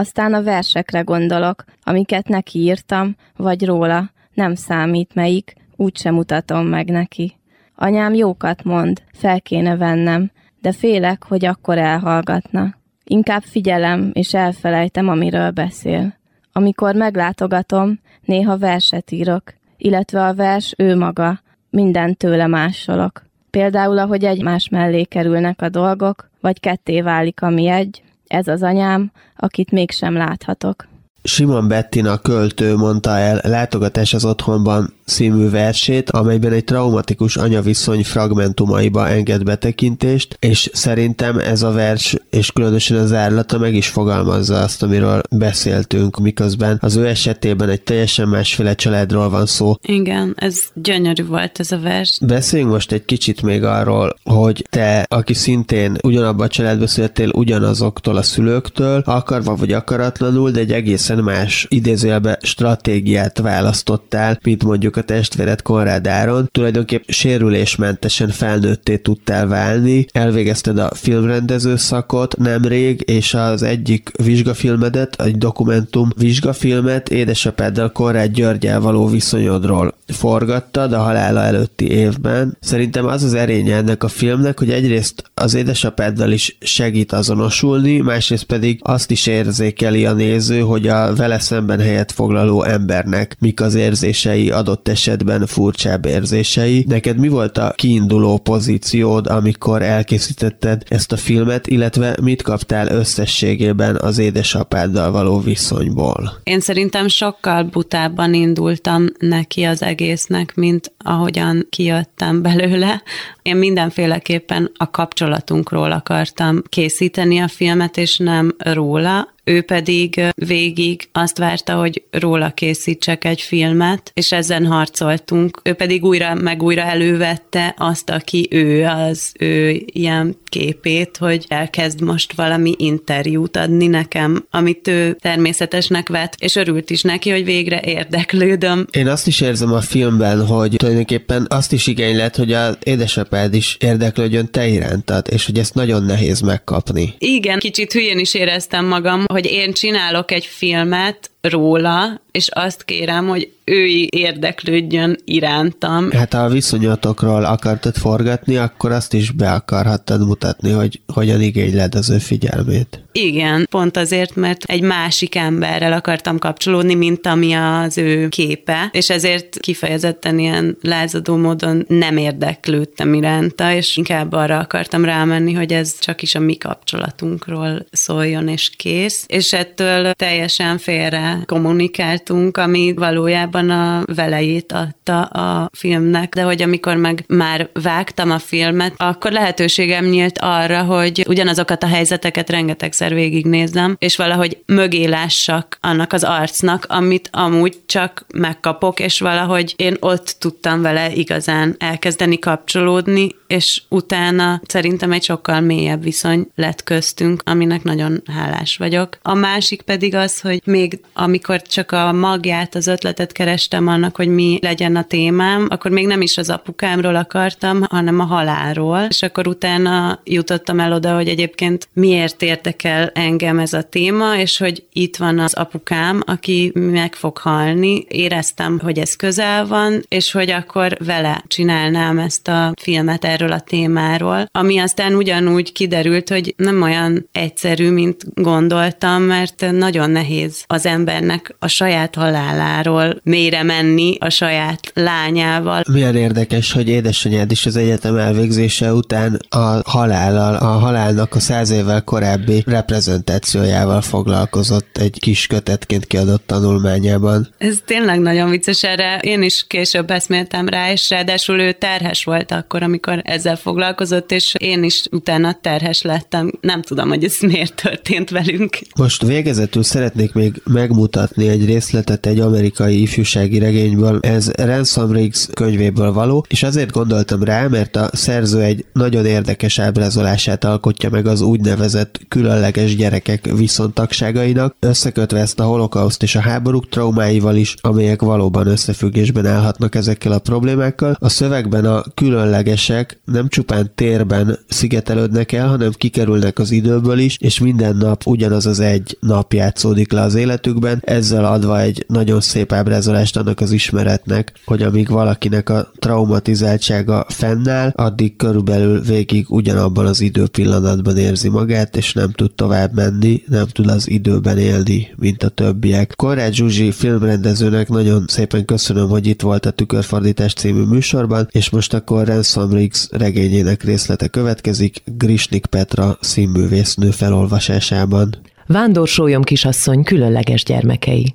Aztán 0.00 0.34
a 0.34 0.42
versekre 0.42 1.00
gondolok, 1.00 1.64
amiket 1.82 2.28
neki 2.28 2.58
írtam, 2.58 3.16
vagy 3.36 3.64
róla, 3.64 4.10
nem 4.34 4.54
számít 4.54 5.14
melyik, 5.14 5.54
úgysem 5.76 6.14
mutatom 6.14 6.66
meg 6.66 6.88
neki. 6.88 7.36
Anyám 7.74 8.14
jókat 8.14 8.64
mond, 8.64 9.02
fel 9.12 9.40
kéne 9.40 9.76
vennem, 9.76 10.30
de 10.60 10.72
félek, 10.72 11.24
hogy 11.24 11.44
akkor 11.44 11.78
elhallgatna. 11.78 12.74
Inkább 13.04 13.42
figyelem, 13.42 14.10
és 14.12 14.34
elfelejtem, 14.34 15.08
amiről 15.08 15.50
beszél. 15.50 16.14
Amikor 16.52 16.94
meglátogatom, 16.94 18.00
néha 18.24 18.58
verset 18.58 19.10
írok, 19.10 19.42
illetve 19.76 20.26
a 20.26 20.34
vers 20.34 20.74
ő 20.76 20.96
maga, 20.96 21.40
minden 21.70 22.16
tőle 22.16 22.46
másolok. 22.46 23.22
Például, 23.50 23.98
ahogy 23.98 24.24
egymás 24.24 24.68
mellé 24.68 25.02
kerülnek 25.02 25.62
a 25.62 25.68
dolgok, 25.68 26.30
vagy 26.40 26.60
ketté 26.60 27.00
válik, 27.00 27.42
ami 27.42 27.66
egy, 27.66 28.02
ez 28.30 28.48
az 28.48 28.62
anyám, 28.62 29.12
akit 29.36 29.70
mégsem 29.70 30.14
láthatok. 30.14 30.89
Simon 31.22 31.68
Bettina 31.68 32.18
költő 32.18 32.76
mondta 32.76 33.10
el 33.18 33.40
Látogatás 33.42 34.14
az 34.14 34.24
otthonban 34.24 34.94
című 35.10 35.50
versét, 35.50 36.10
amelyben 36.10 36.52
egy 36.52 36.64
traumatikus 36.64 37.36
anyaviszony 37.36 38.04
fragmentumaiba 38.04 39.08
enged 39.08 39.44
betekintést, 39.44 40.36
és 40.40 40.70
szerintem 40.72 41.38
ez 41.38 41.62
a 41.62 41.70
vers, 41.70 42.16
és 42.30 42.52
különösen 42.52 42.98
az 42.98 43.12
árlata 43.12 43.58
meg 43.58 43.74
is 43.74 43.88
fogalmazza 43.88 44.60
azt, 44.60 44.82
amiről 44.82 45.20
beszéltünk, 45.30 46.18
miközben 46.18 46.78
az 46.80 46.96
ő 46.96 47.06
esetében 47.06 47.68
egy 47.68 47.82
teljesen 47.82 48.28
másféle 48.28 48.74
családról 48.74 49.28
van 49.28 49.46
szó. 49.46 49.74
Igen, 49.82 50.34
ez 50.36 50.58
gyönyörű 50.74 51.24
volt 51.26 51.60
ez 51.60 51.72
a 51.72 51.78
vers. 51.78 52.18
Beszéljünk 52.22 52.72
most 52.72 52.92
egy 52.92 53.04
kicsit 53.04 53.42
még 53.42 53.64
arról, 53.64 54.16
hogy 54.24 54.66
te, 54.70 55.06
aki 55.08 55.34
szintén 55.34 55.96
ugyanabban 56.02 56.46
a 56.46 56.48
családban 56.48 56.86
születtél, 56.86 57.30
ugyanazoktól 57.34 58.16
a 58.16 58.22
szülőktől, 58.22 59.02
akarva 59.06 59.54
vagy 59.54 59.72
akaratlanul, 59.72 60.50
de 60.50 60.60
egy 60.60 60.72
egészen 61.10 61.24
más 61.24 61.66
idézőjelbe 61.68 62.38
stratégiát 62.42 63.38
választottál, 63.38 64.38
mint 64.42 64.64
mondjuk 64.64 64.96
a 64.96 65.02
testvéred 65.02 65.62
Konrád 65.62 66.06
Áron, 66.06 66.48
tulajdonképp 66.52 67.02
sérülésmentesen 67.06 68.28
felnőtté 68.28 68.96
tudtál 68.96 69.46
válni, 69.46 70.06
elvégezted 70.12 70.78
a 70.78 70.90
filmrendező 70.94 71.76
szakot 71.76 72.36
nemrég, 72.36 73.02
és 73.06 73.34
az 73.34 73.62
egyik 73.62 74.10
vizsgafilmedet, 74.22 75.22
egy 75.22 75.38
dokumentum 75.38 76.08
vizsgafilmet 76.16 77.08
édesapáddal 77.08 77.92
Konrád 77.92 78.32
Györgyel 78.32 78.80
való 78.80 79.06
viszonyodról 79.06 79.94
forgattad 80.12 80.92
a 80.92 80.98
halála 80.98 81.40
előtti 81.40 81.90
évben. 81.90 82.56
Szerintem 82.60 83.06
az 83.06 83.22
az 83.22 83.34
erénye 83.34 83.76
ennek 83.76 84.04
a 84.04 84.08
filmnek, 84.08 84.58
hogy 84.58 84.70
egyrészt 84.70 85.30
az 85.34 85.54
édesapáddal 85.54 86.32
is 86.32 86.56
segít 86.60 87.12
azonosulni, 87.12 87.98
másrészt 87.98 88.44
pedig 88.44 88.80
azt 88.82 89.10
is 89.10 89.26
érzékeli 89.26 90.06
a 90.06 90.12
néző, 90.12 90.60
hogy 90.60 90.88
a 90.88 90.99
vele 91.16 91.38
szemben 91.38 91.80
helyet 91.80 92.12
foglaló 92.12 92.62
embernek 92.62 93.36
mik 93.38 93.60
az 93.60 93.74
érzései 93.74 94.50
adott 94.50 94.88
esetben 94.88 95.46
furcsább 95.46 96.06
érzései. 96.06 96.84
Neked 96.88 97.18
mi 97.18 97.28
volt 97.28 97.58
a 97.58 97.72
kiinduló 97.76 98.38
pozíciód, 98.38 99.26
amikor 99.26 99.82
elkészítetted 99.82 100.82
ezt 100.88 101.12
a 101.12 101.16
filmet, 101.16 101.66
illetve 101.66 102.16
mit 102.22 102.42
kaptál 102.42 102.88
összességében 102.88 103.96
az 103.96 104.18
édesapáddal 104.18 105.10
való 105.10 105.40
viszonyból? 105.40 106.40
Én 106.42 106.60
szerintem 106.60 107.08
sokkal 107.08 107.62
butábban 107.62 108.34
indultam 108.34 109.04
neki 109.18 109.62
az 109.62 109.82
egésznek, 109.82 110.54
mint 110.54 110.92
ahogyan 110.98 111.66
kijöttem 111.70 112.42
belőle. 112.42 113.02
Én 113.42 113.56
mindenféleképpen 113.56 114.70
a 114.76 114.90
kapcsolatunkról 114.90 115.92
akartam 115.92 116.62
készíteni 116.68 117.38
a 117.38 117.48
filmet, 117.48 117.96
és 117.96 118.16
nem 118.16 118.54
róla 118.58 119.28
ő 119.50 119.62
pedig 119.62 120.20
végig 120.34 121.08
azt 121.12 121.38
várta, 121.38 121.74
hogy 121.74 122.02
róla 122.10 122.50
készítsek 122.50 123.24
egy 123.24 123.40
filmet, 123.40 124.10
és 124.14 124.32
ezen 124.32 124.66
harcoltunk. 124.66 125.60
Ő 125.64 125.72
pedig 125.72 126.04
újra 126.04 126.34
meg 126.34 126.62
újra 126.62 126.82
elővette 126.82 127.74
azt, 127.78 128.10
aki 128.10 128.48
ő, 128.50 128.84
az 128.84 129.32
ő 129.38 129.82
ilyen 129.86 130.36
képét, 130.48 131.16
hogy 131.16 131.44
elkezd 131.48 132.00
most 132.00 132.32
valami 132.32 132.74
interjút 132.78 133.56
adni 133.56 133.86
nekem, 133.86 134.46
amit 134.50 134.88
ő 134.88 135.16
természetesnek 135.20 136.08
vett, 136.08 136.34
és 136.38 136.56
örült 136.56 136.90
is 136.90 137.02
neki, 137.02 137.30
hogy 137.30 137.44
végre 137.44 137.80
érdeklődöm. 137.84 138.86
Én 138.90 139.08
azt 139.08 139.26
is 139.26 139.40
érzem 139.40 139.72
a 139.72 139.80
filmben, 139.80 140.46
hogy 140.46 140.74
tulajdonképpen 140.76 141.46
azt 141.48 141.72
is 141.72 141.86
igénylett, 141.86 142.36
hogy 142.36 142.52
az 142.52 142.76
édesapád 142.82 143.54
is 143.54 143.76
érdeklődjön 143.80 144.50
te 144.50 144.68
irántad, 144.68 145.26
és 145.30 145.46
hogy 145.46 145.58
ezt 145.58 145.74
nagyon 145.74 146.04
nehéz 146.04 146.40
megkapni. 146.40 147.14
Igen, 147.18 147.58
kicsit 147.58 147.92
hülyén 147.92 148.18
is 148.18 148.34
éreztem 148.34 148.86
magam, 148.86 149.24
hogy 149.32 149.39
én 149.46 149.72
csinálok 149.72 150.30
egy 150.30 150.46
filmet, 150.46 151.30
róla, 151.40 152.20
és 152.30 152.48
azt 152.52 152.84
kérem, 152.84 153.28
hogy 153.28 153.50
ő 153.64 153.86
érdeklődjön 154.08 155.16
irántam. 155.24 156.10
Hát 156.10 156.32
ha 156.32 156.40
a 156.40 156.48
viszonyatokról 156.48 157.44
akartad 157.44 157.96
forgatni, 157.96 158.56
akkor 158.56 158.92
azt 158.92 159.14
is 159.14 159.30
be 159.30 159.52
akarhattad 159.52 160.26
mutatni, 160.26 160.70
hogy 160.70 161.00
hogyan 161.12 161.40
igényled 161.40 161.94
az 161.94 162.10
ő 162.10 162.18
figyelmét. 162.18 163.02
Igen, 163.12 163.66
pont 163.70 163.96
azért, 163.96 164.34
mert 164.36 164.64
egy 164.64 164.82
másik 164.82 165.34
emberrel 165.34 165.92
akartam 165.92 166.38
kapcsolódni, 166.38 166.94
mint 166.94 167.26
ami 167.26 167.52
az 167.52 167.98
ő 167.98 168.28
képe, 168.28 168.88
és 168.92 169.10
ezért 169.10 169.58
kifejezetten 169.60 170.38
ilyen 170.38 170.76
lázadó 170.80 171.36
módon 171.36 171.84
nem 171.88 172.16
érdeklődtem 172.16 173.14
iránta, 173.14 173.72
és 173.72 173.96
inkább 173.96 174.32
arra 174.32 174.58
akartam 174.58 175.04
rámenni, 175.04 175.52
hogy 175.52 175.72
ez 175.72 175.98
csak 175.98 176.22
is 176.22 176.34
a 176.34 176.40
mi 176.40 176.56
kapcsolatunkról 176.56 177.84
szóljon, 177.90 178.48
és 178.48 178.70
kész. 178.76 179.24
És 179.26 179.52
ettől 179.52 180.12
teljesen 180.12 180.78
félre 180.78 181.29
kommunikáltunk, 181.46 182.56
ami 182.56 182.92
valójában 182.96 183.70
a 183.70 184.02
velejét 184.14 184.72
adta 184.72 185.22
a 185.22 185.70
filmnek, 185.72 186.34
de 186.34 186.42
hogy 186.42 186.62
amikor 186.62 186.96
meg 186.96 187.24
már 187.28 187.68
vágtam 187.82 188.30
a 188.30 188.38
filmet, 188.38 188.94
akkor 188.96 189.32
lehetőségem 189.32 190.04
nyílt 190.04 190.38
arra, 190.38 190.82
hogy 190.82 191.24
ugyanazokat 191.28 191.82
a 191.82 191.86
helyzeteket 191.86 192.50
rengetegszer 192.50 193.14
végignézzem, 193.14 193.96
és 193.98 194.16
valahogy 194.16 194.62
mögé 194.66 195.04
lássak 195.04 195.78
annak 195.80 196.12
az 196.12 196.24
arcnak, 196.24 196.86
amit 196.88 197.28
amúgy 197.32 197.78
csak 197.86 198.24
megkapok, 198.34 199.00
és 199.00 199.20
valahogy 199.20 199.74
én 199.76 199.96
ott 200.00 200.36
tudtam 200.38 200.82
vele 200.82 201.12
igazán 201.12 201.74
elkezdeni 201.78 202.38
kapcsolódni, 202.38 203.28
és 203.46 203.82
utána 203.88 204.60
szerintem 204.66 205.12
egy 205.12 205.22
sokkal 205.22 205.60
mélyebb 205.60 206.02
viszony 206.02 206.48
lett 206.54 206.84
köztünk, 206.84 207.42
aminek 207.44 207.82
nagyon 207.82 208.22
hálás 208.26 208.76
vagyok. 208.76 209.18
A 209.22 209.34
másik 209.34 209.82
pedig 209.82 210.14
az, 210.14 210.40
hogy 210.40 210.60
még 210.64 211.00
amikor 211.20 211.62
csak 211.62 211.92
a 211.92 212.12
magját, 212.12 212.74
az 212.74 212.86
ötletet 212.86 213.32
kerestem 213.32 213.86
annak, 213.86 214.16
hogy 214.16 214.28
mi 214.28 214.58
legyen 214.62 214.96
a 214.96 215.04
témám, 215.04 215.66
akkor 215.70 215.90
még 215.90 216.06
nem 216.06 216.20
is 216.20 216.36
az 216.38 216.50
apukámról 216.50 217.16
akartam, 217.16 217.82
hanem 217.90 218.20
a 218.20 218.24
halálról, 218.24 219.06
és 219.08 219.22
akkor 219.22 219.46
utána 219.46 220.20
jutottam 220.24 220.80
el 220.80 220.92
oda, 220.92 221.14
hogy 221.14 221.28
egyébként 221.28 221.88
miért 221.92 222.42
érdekel 222.42 223.10
engem 223.14 223.58
ez 223.58 223.72
a 223.72 223.82
téma, 223.82 224.36
és 224.36 224.58
hogy 224.58 224.84
itt 224.92 225.16
van 225.16 225.38
az 225.38 225.54
apukám, 225.54 226.22
aki 226.26 226.72
meg 226.74 227.14
fog 227.14 227.38
halni. 227.38 228.04
Éreztem, 228.08 228.78
hogy 228.82 228.98
ez 228.98 229.16
közel 229.16 229.66
van, 229.66 230.02
és 230.08 230.32
hogy 230.32 230.50
akkor 230.50 230.96
vele 231.04 231.44
csinálnám 231.46 232.18
ezt 232.18 232.48
a 232.48 232.72
filmet 232.80 233.24
erről 233.24 233.52
a 233.52 233.60
témáról, 233.60 234.48
ami 234.52 234.78
aztán 234.78 235.14
ugyanúgy 235.14 235.72
kiderült, 235.72 236.28
hogy 236.28 236.54
nem 236.56 236.82
olyan 236.82 237.28
egyszerű, 237.32 237.90
mint 237.90 238.24
gondoltam, 238.34 239.22
mert 239.22 239.66
nagyon 239.70 240.10
nehéz 240.10 240.64
az 240.66 240.86
embernek 241.10 241.54
a 241.58 241.68
saját 241.68 242.14
haláláról 242.14 243.20
mélyre 243.22 243.62
menni 243.62 244.16
a 244.18 244.30
saját 244.30 244.92
lányával. 244.94 245.82
Milyen 245.92 246.16
érdekes, 246.16 246.72
hogy 246.72 246.88
édesanyád 246.88 247.50
is 247.50 247.66
az 247.66 247.76
egyetem 247.76 248.16
elvégzése 248.16 248.92
után 248.92 249.40
a 249.48 249.90
halállal, 249.90 250.54
a 250.54 250.66
halálnak 250.66 251.34
a 251.34 251.40
száz 251.40 251.70
évvel 251.70 252.02
korábbi 252.02 252.62
reprezentációjával 252.66 254.00
foglalkozott 254.00 254.96
egy 254.96 255.18
kis 255.20 255.46
kötetként 255.46 256.06
kiadott 256.06 256.46
tanulmányában. 256.46 257.48
Ez 257.58 257.78
tényleg 257.84 258.20
nagyon 258.20 258.50
vicces, 258.50 258.82
erre 258.82 259.18
én 259.18 259.42
is 259.42 259.64
később 259.66 260.10
eszméltem 260.10 260.68
rá, 260.68 260.92
és 260.92 261.10
ráadásul 261.10 261.60
ő 261.60 261.72
terhes 261.72 262.24
volt 262.24 262.52
akkor, 262.52 262.82
amikor 262.82 263.20
ezzel 263.24 263.56
foglalkozott, 263.56 264.32
és 264.32 264.54
én 264.58 264.84
is 264.84 265.04
utána 265.10 265.58
terhes 265.60 266.02
lettem. 266.02 266.52
Nem 266.60 266.82
tudom, 266.82 267.08
hogy 267.08 267.24
ez 267.24 267.36
miért 267.40 267.74
történt 267.82 268.30
velünk. 268.30 268.78
Most 268.96 269.22
végezetül 269.22 269.82
szeretnék 269.82 270.32
még 270.32 270.62
megmutatni 270.64 270.99
egy 271.36 271.64
részletet 271.64 272.26
egy 272.26 272.40
amerikai 272.40 273.00
ifjúsági 273.00 273.58
regényből. 273.58 274.18
Ez 274.22 274.50
Ransom 274.50 275.12
Riggs 275.12 275.48
könyvéből 275.52 276.12
való, 276.12 276.44
és 276.48 276.62
azért 276.62 276.90
gondoltam 276.90 277.42
rá, 277.42 277.66
mert 277.66 277.96
a 277.96 278.10
szerző 278.12 278.60
egy 278.60 278.84
nagyon 278.92 279.26
érdekes 279.26 279.78
ábrázolását 279.78 280.64
alkotja 280.64 281.10
meg 281.10 281.26
az 281.26 281.40
úgynevezett 281.40 282.20
különleges 282.28 282.96
gyerekek 282.96 283.44
viszontagságainak, 283.56 284.76
összekötve 284.80 285.38
ezt 285.38 285.60
a 285.60 285.64
holokauszt 285.64 286.22
és 286.22 286.34
a 286.34 286.40
háborúk 286.40 286.88
traumáival 286.88 287.56
is, 287.56 287.74
amelyek 287.80 288.22
valóban 288.22 288.66
összefüggésben 288.66 289.46
állhatnak 289.46 289.94
ezekkel 289.94 290.32
a 290.32 290.38
problémákkal. 290.38 291.16
A 291.18 291.28
szövegben 291.28 291.84
a 291.84 292.02
különlegesek 292.14 293.20
nem 293.24 293.48
csupán 293.48 293.90
térben 293.94 294.58
szigetelődnek 294.68 295.52
el, 295.52 295.68
hanem 295.68 295.90
kikerülnek 295.92 296.58
az 296.58 296.70
időből 296.70 297.18
is, 297.18 297.36
és 297.40 297.58
minden 297.58 297.96
nap 297.96 298.26
ugyanaz 298.26 298.66
az 298.66 298.80
egy 298.80 299.18
nap 299.20 299.52
játszódik 299.52 300.12
le 300.12 300.20
az 300.20 300.34
életükben, 300.34 300.89
ezzel 301.00 301.44
adva 301.44 301.80
egy 301.80 302.04
nagyon 302.08 302.40
szép 302.40 302.72
ábrázolást 302.72 303.36
annak 303.36 303.60
az 303.60 303.72
ismeretnek, 303.72 304.52
hogy 304.64 304.82
amíg 304.82 305.08
valakinek 305.08 305.68
a 305.68 305.90
traumatizáltsága 305.98 307.26
fennáll, 307.28 307.92
addig 307.94 308.36
körülbelül 308.36 309.00
végig 309.00 309.50
ugyanabban 309.50 310.06
az 310.06 310.20
időpillanatban 310.20 311.16
érzi 311.16 311.48
magát, 311.48 311.96
és 311.96 312.12
nem 312.12 312.30
tud 312.30 312.54
tovább 312.54 312.94
menni, 312.94 313.42
nem 313.46 313.66
tud 313.66 313.88
az 313.88 314.08
időben 314.08 314.58
élni, 314.58 315.08
mint 315.16 315.42
a 315.42 315.48
többiek. 315.48 316.12
Korrád 316.16 316.52
Zsuzsi 316.52 316.90
filmrendezőnek 316.90 317.88
nagyon 317.88 318.24
szépen 318.28 318.64
köszönöm, 318.64 319.08
hogy 319.08 319.26
itt 319.26 319.40
volt 319.42 319.66
a 319.66 319.70
Tükörfordítás 319.70 320.52
című 320.52 320.82
műsorban, 320.82 321.48
és 321.50 321.70
most 321.70 321.94
akkor 321.94 322.26
Ransom 322.26 322.72
Riggs 322.72 323.08
regényének 323.10 323.82
részlete 323.84 324.28
következik 324.28 325.02
Grisnik 325.04 325.66
Petra 325.66 326.18
színművésznő 326.20 327.10
felolvasásában. 327.10 328.36
Vándor 328.72 329.08
kisasszony 329.42 330.02
különleges 330.02 330.64
gyermekei. 330.64 331.34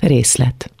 Részlet. 0.00 0.72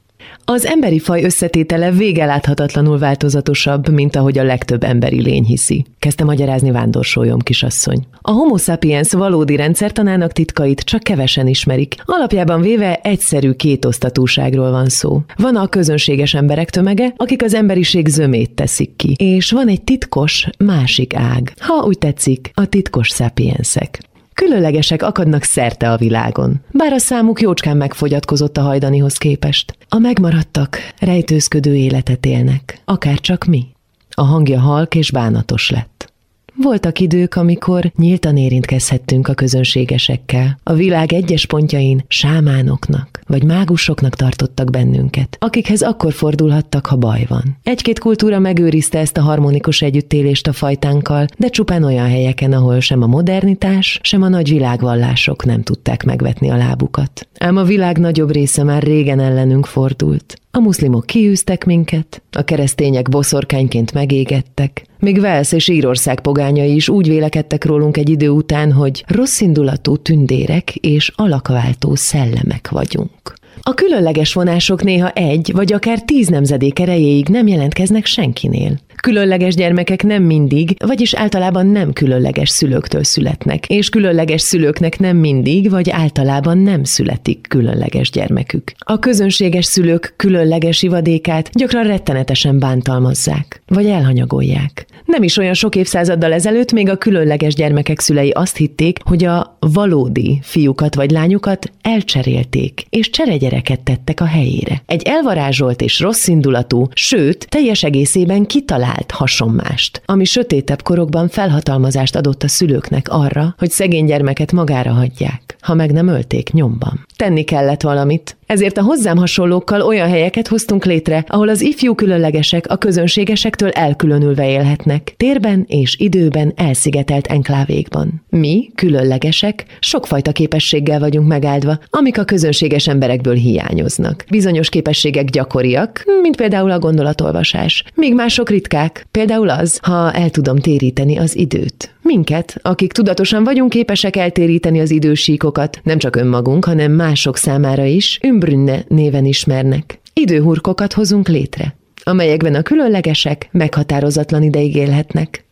Az 0.44 0.66
emberi 0.66 0.98
faj 0.98 1.24
összetétele 1.24 1.90
végeláthatatlanul 1.90 2.98
változatosabb, 2.98 3.88
mint 3.88 4.16
ahogy 4.16 4.38
a 4.38 4.42
legtöbb 4.42 4.82
emberi 4.82 5.22
lény 5.22 5.44
hiszi. 5.44 5.84
Kezdte 5.98 6.24
magyarázni 6.24 6.70
vándorsolyom 6.70 7.38
kisasszony. 7.38 8.06
A 8.20 8.30
homo 8.30 8.56
sapiens 8.56 9.12
valódi 9.12 9.56
rendszertanának 9.56 10.32
titkait 10.32 10.80
csak 10.80 11.02
kevesen 11.02 11.46
ismerik. 11.46 11.94
Alapjában 12.04 12.60
véve 12.60 13.00
egyszerű 13.02 13.52
kétosztatúságról 13.52 14.70
van 14.70 14.88
szó. 14.88 15.22
Van 15.36 15.56
a 15.56 15.68
közönséges 15.68 16.34
emberek 16.34 16.70
tömege, 16.70 17.12
akik 17.16 17.42
az 17.42 17.54
emberiség 17.54 18.08
zömét 18.08 18.50
teszik 18.50 18.96
ki, 18.96 19.14
és 19.18 19.50
van 19.50 19.68
egy 19.68 19.82
titkos 19.82 20.48
másik 20.58 21.14
ág. 21.14 21.52
Ha 21.58 21.84
úgy 21.86 21.98
tetszik, 21.98 22.50
a 22.54 22.66
titkos 22.66 23.08
sapiensek. 23.08 24.08
Különlegesek 24.34 25.02
akadnak 25.02 25.42
szerte 25.42 25.92
a 25.92 25.96
világon, 25.96 26.60
bár 26.70 26.92
a 26.92 26.98
számuk 26.98 27.40
jócskán 27.40 27.76
megfogyatkozott 27.76 28.56
a 28.56 28.62
hajdanihoz 28.62 29.16
képest. 29.16 29.76
A 29.88 29.98
megmaradtak 29.98 30.78
rejtőzködő 30.98 31.76
életet 31.76 32.26
élnek, 32.26 32.80
akár 32.84 33.18
csak 33.20 33.44
mi. 33.44 33.66
A 34.10 34.22
hangja 34.22 34.60
halk 34.60 34.94
és 34.94 35.10
bánatos 35.10 35.70
lett. 35.70 36.09
Voltak 36.56 36.98
idők, 36.98 37.34
amikor 37.34 37.92
nyíltan 37.96 38.36
érintkezhettünk 38.36 39.28
a 39.28 39.34
közönségesekkel. 39.34 40.58
A 40.62 40.72
világ 40.72 41.12
egyes 41.12 41.46
pontjain 41.46 42.04
sámánoknak 42.08 43.20
vagy 43.30 43.44
mágusoknak 43.44 44.14
tartottak 44.14 44.70
bennünket, 44.70 45.36
akikhez 45.40 45.82
akkor 45.82 46.12
fordulhattak, 46.12 46.86
ha 46.86 46.96
baj 46.96 47.24
van. 47.28 47.58
Egy-két 47.62 47.98
kultúra 47.98 48.38
megőrizte 48.38 48.98
ezt 48.98 49.16
a 49.16 49.22
harmonikus 49.22 49.82
együttélést 49.82 50.46
a 50.46 50.52
fajtánkkal, 50.52 51.26
de 51.38 51.48
csupán 51.48 51.84
olyan 51.84 52.08
helyeken, 52.08 52.52
ahol 52.52 52.80
sem 52.80 53.02
a 53.02 53.06
modernitás, 53.06 54.00
sem 54.02 54.22
a 54.22 54.28
nagy 54.28 54.48
világvallások 54.48 55.44
nem 55.44 55.62
tudták 55.62 56.04
megvetni 56.04 56.50
a 56.50 56.56
lábukat. 56.56 57.28
Ám 57.38 57.56
a 57.56 57.64
világ 57.64 57.98
nagyobb 57.98 58.32
része 58.32 58.62
már 58.62 58.82
régen 58.82 59.20
ellenünk 59.20 59.66
fordult. 59.66 60.40
A 60.50 60.60
muszlimok 60.60 61.06
kiűztek 61.06 61.64
minket, 61.64 62.22
a 62.32 62.42
keresztények 62.42 63.08
boszorkányként 63.08 63.92
megégettek, 63.92 64.88
még 65.00 65.20
Velsz 65.20 65.52
és 65.52 65.68
Írország 65.68 66.20
pogányai 66.20 66.74
is 66.74 66.88
úgy 66.88 67.08
vélekedtek 67.08 67.64
rólunk 67.64 67.96
egy 67.96 68.08
idő 68.08 68.28
után, 68.28 68.72
hogy 68.72 69.04
rosszindulatú 69.06 69.96
tündérek 69.96 70.76
és 70.76 71.12
alakváltó 71.16 71.94
szellemek 71.94 72.68
vagyunk. 72.70 73.39
A 73.62 73.74
különleges 73.74 74.32
vonások 74.32 74.82
néha 74.82 75.10
egy 75.10 75.52
vagy 75.54 75.72
akár 75.72 76.02
tíz 76.02 76.28
nemzedék 76.28 76.78
erejéig 76.78 77.28
nem 77.28 77.46
jelentkeznek 77.46 78.06
senkinél. 78.06 78.78
Különleges 79.00 79.54
gyermekek 79.54 80.02
nem 80.02 80.22
mindig, 80.22 80.74
vagyis 80.86 81.14
általában 81.14 81.66
nem 81.66 81.92
különleges 81.92 82.48
szülőktől 82.48 83.04
születnek, 83.04 83.66
és 83.66 83.88
különleges 83.88 84.40
szülőknek 84.40 84.98
nem 84.98 85.16
mindig, 85.16 85.70
vagy 85.70 85.90
általában 85.90 86.58
nem 86.58 86.84
születik 86.84 87.46
különleges 87.48 88.10
gyermekük. 88.10 88.72
A 88.78 88.98
közönséges 88.98 89.64
szülők 89.64 90.14
különleges 90.16 90.82
ivadékát 90.82 91.50
gyakran 91.52 91.86
rettenetesen 91.86 92.58
bántalmazzák, 92.58 93.62
vagy 93.66 93.86
elhanyagolják. 93.86 94.86
Nem 95.04 95.22
is 95.22 95.36
olyan 95.36 95.54
sok 95.54 95.76
évszázaddal 95.76 96.32
ezelőtt 96.32 96.72
még 96.72 96.88
a 96.88 96.96
különleges 96.96 97.54
gyermekek 97.54 98.00
szülei 98.00 98.30
azt 98.30 98.56
hitték, 98.56 98.98
hogy 99.04 99.24
a 99.24 99.56
valódi 99.58 100.38
fiúkat 100.42 100.94
vagy 100.94 101.10
lányukat 101.10 101.72
elcserélték, 101.82 102.82
és 102.90 103.10
cseregyereket 103.50 103.80
tettek 103.80 104.20
a 104.20 104.24
helyére. 104.24 104.82
Egy 104.86 105.02
elvarázsolt 105.02 105.80
és 105.82 106.00
rossz 106.00 106.26
indulatú, 106.26 106.88
sőt, 106.94 107.48
teljes 107.48 107.82
egészében 107.82 108.46
kitalált 108.46 109.10
hasonmást, 109.10 110.02
ami 110.04 110.24
sötétebb 110.24 110.82
korokban 110.82 111.28
felhatalmazást 111.28 112.16
adott 112.16 112.42
a 112.42 112.48
szülőknek 112.48 113.08
arra, 113.08 113.54
hogy 113.58 113.70
szegény 113.70 114.04
gyermeket 114.04 114.52
magára 114.52 114.92
hagyják, 114.92 115.56
ha 115.60 115.74
meg 115.74 115.92
nem 115.92 116.08
ölték 116.08 116.52
nyomban. 116.52 117.06
Tenni 117.16 117.42
kellett 117.42 117.82
valamit, 117.82 118.36
ezért 118.50 118.78
a 118.78 118.82
hozzám 118.82 119.16
hasonlókkal 119.16 119.80
olyan 119.80 120.08
helyeket 120.08 120.48
hoztunk 120.48 120.84
létre, 120.84 121.24
ahol 121.26 121.48
az 121.48 121.60
ifjú 121.60 121.94
különlegesek 121.94 122.66
a 122.68 122.76
közönségesektől 122.76 123.70
elkülönülve 123.70 124.50
élhetnek, 124.50 125.14
térben 125.16 125.64
és 125.68 125.96
időben 125.98 126.52
elszigetelt 126.56 127.26
enklávékban. 127.26 128.24
Mi, 128.28 128.70
különlegesek, 128.74 129.64
sokfajta 129.80 130.32
képességgel 130.32 130.98
vagyunk 130.98 131.28
megáldva, 131.28 131.78
amik 131.90 132.18
a 132.18 132.24
közönséges 132.24 132.88
emberekből 132.88 133.34
hiányoznak. 133.34 134.24
Bizonyos 134.30 134.68
képességek 134.68 135.24
gyakoriak, 135.24 136.04
mint 136.22 136.36
például 136.36 136.70
a 136.70 136.78
gondolatolvasás, 136.78 137.84
míg 137.94 138.14
mások 138.14 138.50
ritkák, 138.50 139.06
például 139.10 139.48
az, 139.48 139.78
ha 139.82 140.12
el 140.12 140.30
tudom 140.30 140.56
téríteni 140.56 141.18
az 141.18 141.36
időt. 141.36 141.94
Minket, 142.02 142.56
akik 142.62 142.92
tudatosan 142.92 143.44
vagyunk 143.44 143.70
képesek 143.70 144.16
eltéríteni 144.16 144.80
az 144.80 144.90
idősíkokat, 144.90 145.80
nem 145.82 145.98
csak 145.98 146.16
önmagunk, 146.16 146.64
hanem 146.64 146.92
mások 146.92 147.36
számára 147.36 147.84
is, 147.84 148.18
Ümbrünne 148.40 148.84
néven 148.88 149.24
ismernek. 149.24 150.00
Időhurkokat 150.12 150.92
hozunk 150.92 151.28
létre, 151.28 151.76
amelyekben 152.02 152.54
a 152.54 152.62
különlegesek 152.62 153.48
meghatározatlan 153.52 154.42
ideig 154.42 154.74
élhetnek. 154.74 155.44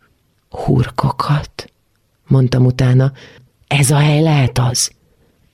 Hurkokat, 0.51 1.73
mondtam 2.27 2.65
utána. 2.65 3.13
Ez 3.67 3.91
a 3.91 3.97
hely 3.97 4.23
lehet 4.23 4.59
az? 4.59 4.91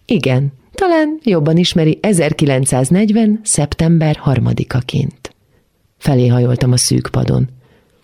Igen, 0.07 0.53
talán 0.73 1.19
jobban 1.23 1.57
ismeri 1.57 1.99
1940. 2.03 3.41
szeptember 3.43 4.17
harmadikaként. 4.17 5.35
Felé 5.99 6.27
hajoltam 6.27 6.73
a 6.73 6.77
szűk 6.77 7.09
padon. 7.11 7.49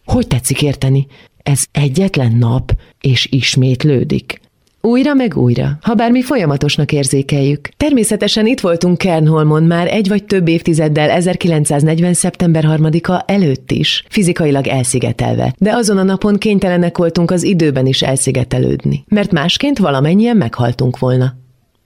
Hogy 0.04 0.26
tetszik 0.26 0.62
érteni? 0.62 1.06
Ez 1.42 1.64
egyetlen 1.72 2.32
nap, 2.32 2.72
és 3.00 3.26
ismétlődik. 3.30 4.40
Újra 4.82 5.14
meg 5.14 5.36
újra, 5.36 5.78
ha 5.80 5.94
bármi 5.94 6.22
folyamatosnak 6.22 6.92
érzékeljük. 6.92 7.68
Természetesen 7.76 8.46
itt 8.46 8.60
voltunk 8.60 8.98
Kernholmon 8.98 9.62
már 9.62 9.86
egy 9.86 10.08
vagy 10.08 10.24
több 10.24 10.48
évtizeddel 10.48 11.10
1940. 11.10 12.14
szeptember 12.14 12.64
3-a 12.68 13.22
előtt 13.26 13.70
is, 13.70 14.04
fizikailag 14.08 14.66
elszigetelve, 14.66 15.54
de 15.58 15.74
azon 15.74 15.98
a 15.98 16.02
napon 16.02 16.36
kénytelenek 16.36 16.98
voltunk 16.98 17.30
az 17.30 17.42
időben 17.42 17.86
is 17.86 18.02
elszigetelődni, 18.02 19.04
mert 19.08 19.32
másként 19.32 19.78
valamennyien 19.78 20.36
meghaltunk 20.36 20.98
volna. 20.98 21.34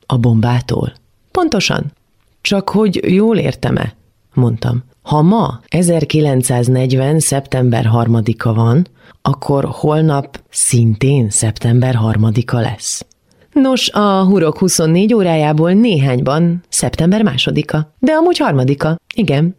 A 0.07 0.19
bombától. 0.19 0.93
Pontosan. 1.31 1.93
Csak 2.41 2.69
hogy 2.69 3.01
jól 3.15 3.39
értem-e? 3.39 3.95
mondtam. 4.35 4.85
Ha 5.05 5.23
ma 5.23 5.61
1940. 5.69 7.19
szeptember 7.21 7.89
3-a 7.93 8.53
van, 8.53 8.87
akkor 9.23 9.65
holnap 9.65 10.41
szintén 10.51 11.31
szeptember 11.31 11.99
3-a 12.03 12.61
lesz. 12.61 13.07
Nos, 13.53 13.91
a 13.91 14.25
hurok 14.25 14.59
24 14.59 15.15
órájából 15.15 15.73
néhányban 15.73 16.63
szeptember 16.69 17.23
másodika, 17.23 17.93
de 17.99 18.13
amúgy 18.13 18.39
harmadika, 18.39 19.01
igen. 19.15 19.57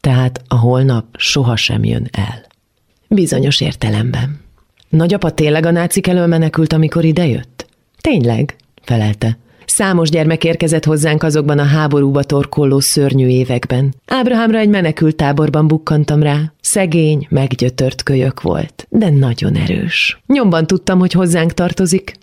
Tehát 0.00 0.42
a 0.48 0.58
holnap 0.58 1.04
sohasem 1.16 1.84
jön 1.84 2.08
el. 2.12 2.46
Bizonyos 3.08 3.60
értelemben. 3.60 4.40
Nagyapa 4.88 5.30
tényleg 5.30 5.66
a 5.66 5.70
nácik 5.70 6.06
elől 6.06 6.26
menekült, 6.26 6.72
amikor 6.72 7.04
idejött? 7.04 7.66
Tényleg, 8.00 8.56
felelte. 8.82 9.38
Számos 9.66 10.08
gyermek 10.08 10.44
érkezett 10.44 10.84
hozzánk 10.84 11.22
azokban 11.22 11.58
a 11.58 11.64
háborúba 11.64 12.22
torkolló 12.22 12.80
szörnyű 12.80 13.26
években. 13.26 13.94
Ábrahámra 14.06 14.58
egy 14.58 14.68
menekült 14.68 15.16
táborban 15.16 15.68
bukkantam 15.68 16.22
rá. 16.22 16.52
Szegény, 16.60 17.26
meggyötört 17.30 18.02
kölyök 18.02 18.42
volt, 18.42 18.86
de 18.90 19.10
nagyon 19.10 19.54
erős. 19.54 20.22
Nyomban 20.26 20.66
tudtam, 20.66 20.98
hogy 20.98 21.12
hozzánk 21.12 21.52
tartozik. 21.52 22.14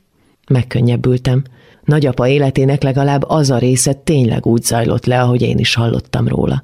Megkönnyebbültem. 0.47 1.43
Nagyapa 1.85 2.27
életének 2.27 2.83
legalább 2.83 3.23
az 3.27 3.49
a 3.49 3.57
része 3.57 3.93
tényleg 3.93 4.45
úgy 4.45 4.63
zajlott 4.63 5.05
le, 5.05 5.21
ahogy 5.21 5.41
én 5.41 5.57
is 5.57 5.73
hallottam 5.73 6.27
róla. 6.27 6.63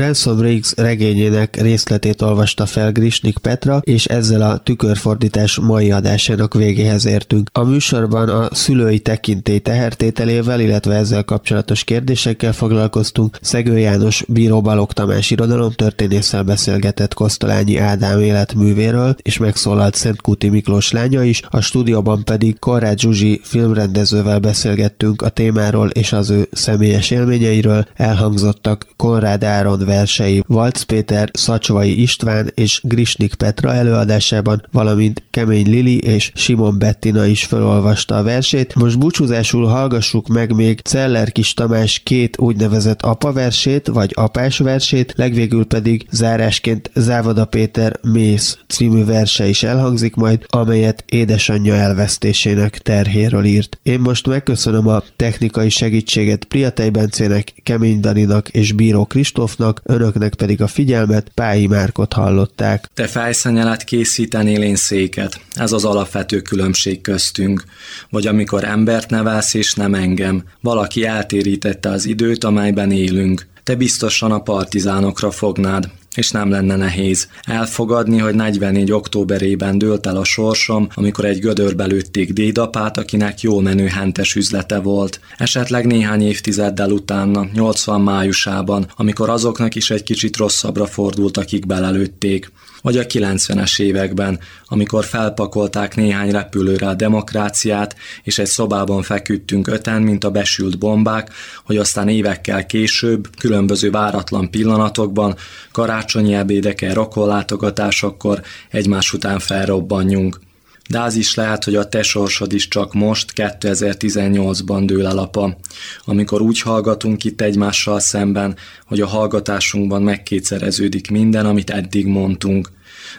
Ransom 0.00 0.40
Riggs 0.40 0.74
regényének 0.76 1.60
részletét 1.60 2.22
olvasta 2.22 2.66
fel 2.66 2.92
Grisnik 2.92 3.38
Petra, 3.38 3.80
és 3.84 4.04
ezzel 4.04 4.42
a 4.42 4.58
tükörfordítás 4.58 5.58
mai 5.58 5.90
adásának 5.90 6.54
végéhez 6.54 7.06
értünk. 7.06 7.50
A 7.52 7.64
műsorban 7.64 8.28
a 8.28 8.54
szülői 8.54 8.98
tekintély 8.98 9.58
tehertételével, 9.58 10.60
illetve 10.60 10.94
ezzel 10.94 11.24
kapcsolatos 11.24 11.84
kérdésekkel 11.84 12.52
foglalkoztunk. 12.52 13.38
Szegő 13.40 13.78
János 13.78 14.24
Bíró 14.28 14.60
Balog 14.60 14.92
Tamás 14.92 15.30
irodalomtörténésszel 15.30 16.42
beszélgetett 16.42 17.14
Kosztolányi 17.14 17.76
Ádám 17.76 18.20
életművéről, 18.20 19.16
és 19.22 19.38
megszólalt 19.38 19.94
Szentkúti 19.94 20.48
Miklós 20.48 20.92
lánya 20.92 21.22
is, 21.22 21.42
a 21.48 21.60
stúdióban 21.60 22.24
pedig 22.24 22.58
Korrád 22.58 22.98
Zsuzsi 22.98 23.40
filmrendezővel 23.42 24.38
beszélgettünk 24.38 25.22
a 25.22 25.28
témáról 25.28 25.88
és 25.88 26.12
az 26.12 26.30
ő 26.30 26.48
személyes 26.52 27.10
élményeiről. 27.10 27.86
Elhangzottak 27.94 28.86
Konrád 28.96 29.44
Áron 29.44 29.82
versei 29.84 30.42
Valc 30.46 30.82
Péter, 30.82 31.30
Szacsvai 31.32 32.02
István 32.02 32.50
és 32.54 32.80
Grisnik 32.82 33.34
Petra 33.34 33.74
előadásában, 33.74 34.66
valamint 34.72 35.22
Kemény 35.30 35.70
Lili 35.70 35.98
és 35.98 36.32
Simon 36.34 36.78
Bettina 36.78 37.26
is 37.26 37.44
felolvasta 37.44 38.16
a 38.16 38.22
versét. 38.22 38.74
Most 38.74 38.98
búcsúzásul 38.98 39.66
hallgassuk 39.66 40.26
meg 40.26 40.54
még 40.54 40.80
Celler 40.80 41.32
Kis 41.32 41.54
Tamás 41.54 42.00
két 42.04 42.38
úgynevezett 42.38 43.02
apaversét, 43.02 43.86
vagy 43.86 44.10
apás 44.14 44.58
versét, 44.58 45.12
legvégül 45.16 45.64
pedig 45.64 46.06
zárásként 46.10 46.90
Závada 46.94 47.44
Péter 47.44 47.98
Mész 48.02 48.58
című 48.68 49.04
verse 49.04 49.48
is 49.48 49.62
elhangzik 49.62 50.14
majd, 50.14 50.44
amelyet 50.48 51.04
édesanyja 51.08 51.74
elvesztésének 51.74 52.78
terhéről 52.78 53.44
írt. 53.44 53.78
Én 53.82 54.00
most 54.00 54.26
megköszönöm 54.26 54.88
a 54.88 55.02
technikai 55.16 55.68
segítséget 55.68 56.44
Priatej 56.44 56.90
Bencének, 56.90 57.52
Kemény 57.62 58.00
Daninak 58.00 58.48
és 58.48 58.72
Bíró 58.72 59.04
Kristófnak, 59.04 59.73
hallgatóknak, 59.74 59.80
önöknek 60.02 60.34
pedig 60.34 60.62
a 60.62 60.66
figyelmet, 60.66 61.30
Pályi 61.34 61.66
Márkot 61.66 62.12
hallották. 62.12 62.88
Te 62.94 63.06
fejszenyelet 63.06 63.84
készítenél 63.84 64.62
én 64.62 64.76
széket. 64.76 65.40
Ez 65.52 65.72
az 65.72 65.84
alapvető 65.84 66.40
különbség 66.40 67.00
köztünk. 67.00 67.64
Vagy 68.10 68.26
amikor 68.26 68.64
embert 68.64 69.10
nevelsz 69.10 69.54
és 69.54 69.74
nem 69.74 69.94
engem. 69.94 70.42
Valaki 70.60 71.04
eltérítette 71.04 71.88
az 71.88 72.06
időt, 72.06 72.44
amelyben 72.44 72.90
élünk. 72.90 73.46
Te 73.62 73.74
biztosan 73.74 74.32
a 74.32 74.42
partizánokra 74.42 75.30
fognád 75.30 75.90
és 76.16 76.30
nem 76.30 76.50
lenne 76.50 76.76
nehéz. 76.76 77.28
Elfogadni, 77.42 78.18
hogy 78.18 78.34
44. 78.34 78.92
októberében 78.92 79.78
dőlt 79.78 80.06
el 80.06 80.16
a 80.16 80.24
sorsom, 80.24 80.88
amikor 80.94 81.24
egy 81.24 81.38
gödörbe 81.38 81.84
lőtték 81.84 82.32
dédapát, 82.32 82.98
akinek 82.98 83.40
jól 83.40 83.62
menő 83.62 83.86
hentes 83.86 84.34
üzlete 84.34 84.78
volt. 84.78 85.20
Esetleg 85.36 85.86
néhány 85.86 86.22
évtizeddel 86.22 86.90
utána, 86.90 87.46
80 87.52 88.00
májusában, 88.00 88.86
amikor 88.96 89.30
azoknak 89.30 89.74
is 89.74 89.90
egy 89.90 90.02
kicsit 90.02 90.36
rosszabbra 90.36 90.86
fordult, 90.86 91.36
akik 91.36 91.66
belelőtték 91.66 92.50
vagy 92.84 92.98
a 92.98 93.06
90-es 93.06 93.80
években, 93.80 94.40
amikor 94.66 95.04
felpakolták 95.04 95.96
néhány 95.96 96.30
repülőre 96.30 96.88
a 96.88 96.94
demokráciát, 96.94 97.96
és 98.22 98.38
egy 98.38 98.46
szobában 98.46 99.02
feküdtünk 99.02 99.66
öten, 99.66 100.02
mint 100.02 100.24
a 100.24 100.30
besült 100.30 100.78
bombák, 100.78 101.32
hogy 101.64 101.76
aztán 101.76 102.08
évekkel 102.08 102.66
később, 102.66 103.28
különböző 103.38 103.90
váratlan 103.90 104.50
pillanatokban, 104.50 105.36
karácsonyi 105.72 106.34
ebédeken, 106.34 106.94
rokonlátogatásokkor 106.94 108.42
egymás 108.70 109.12
után 109.12 109.38
felrobbanjunk. 109.38 110.40
De 110.88 111.00
az 111.00 111.14
is 111.14 111.34
lehet, 111.34 111.64
hogy 111.64 111.76
a 111.76 111.88
te 111.88 112.02
sorsod 112.02 112.52
is 112.52 112.68
csak 112.68 112.92
most, 112.92 113.32
2018-ban 113.34 114.82
dől 114.84 115.06
el 115.06 115.18
apa, 115.18 115.56
amikor 116.04 116.40
úgy 116.40 116.60
hallgatunk 116.60 117.24
itt 117.24 117.40
egymással 117.40 118.00
szemben, 118.00 118.56
hogy 118.86 119.00
a 119.00 119.06
hallgatásunkban 119.06 120.02
megkétszereződik 120.02 121.10
minden, 121.10 121.46
amit 121.46 121.70
eddig 121.70 122.06
mondtunk. 122.06 122.72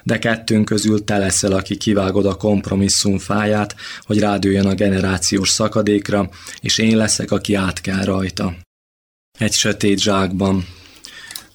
De 0.04 0.20
kettőnk 0.20 0.66
közül 0.66 1.04
te 1.04 1.18
leszel, 1.18 1.52
aki 1.52 1.78
kivágod 1.78 2.26
a 2.26 2.36
kompromisszum 2.36 3.18
fáját, 3.18 3.76
hogy 4.06 4.20
rádőjön 4.20 4.66
a 4.66 4.74
generációs 4.74 5.50
szakadékra, 5.50 6.30
és 6.62 6.78
én 6.78 6.98
leszek, 6.98 7.32
aki 7.32 7.54
át 7.54 7.82
kell 7.82 8.04
rajta. 8.04 8.56
Egy 9.38 9.54
sötét 9.54 10.00
zsákban. 10.00 10.68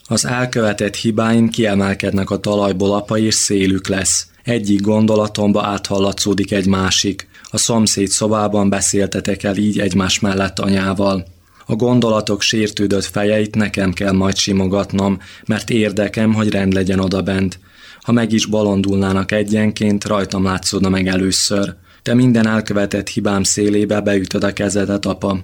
Az 0.05 0.25
elkövetett 0.25 0.95
hibáim 0.95 1.49
kiemelkednek 1.49 2.31
a 2.31 2.39
talajból, 2.39 2.95
apa 2.95 3.19
és 3.19 3.35
szélük 3.35 3.89
lesz. 3.89 4.30
Egyik 4.45 4.81
gondolatomba 4.81 5.63
áthallatszódik 5.63 6.53
egy 6.53 6.67
másik. 6.67 7.29
A 7.51 7.59
szomszéd 7.59 8.09
szobában 8.09 8.69
beszéltetek 8.69 9.43
el 9.43 9.57
így 9.57 9.79
egymás 9.79 10.21
mellett 10.21 10.59
anyával. 10.59 11.25
A 11.67 11.75
gondolatok 11.75 12.43
sértődött 12.43 13.05
fejeit 13.05 13.55
nekem 13.55 13.93
kell 13.93 14.13
majd 14.13 14.37
simogatnom, 14.37 15.19
mert 15.47 15.71
érdekem, 15.71 16.35
hogy 16.35 16.51
rend 16.51 16.73
legyen 16.73 17.01
odabent. 17.01 17.59
Ha 18.01 18.13
meg 18.13 18.33
is 18.33 18.47
balondulnának 18.47 19.33
egyenként, 19.33 20.05
rajtam 20.05 20.45
látszódna 20.45 20.89
meg 20.89 21.07
először. 21.07 21.75
Te 22.03 22.15
minden 22.15 22.47
elkövetett 22.47 23.09
hibám 23.09 23.43
szélébe 23.43 24.01
beütöd 24.01 24.45
a 24.45 24.53
kezedet, 24.53 25.07
apa. 25.07 25.39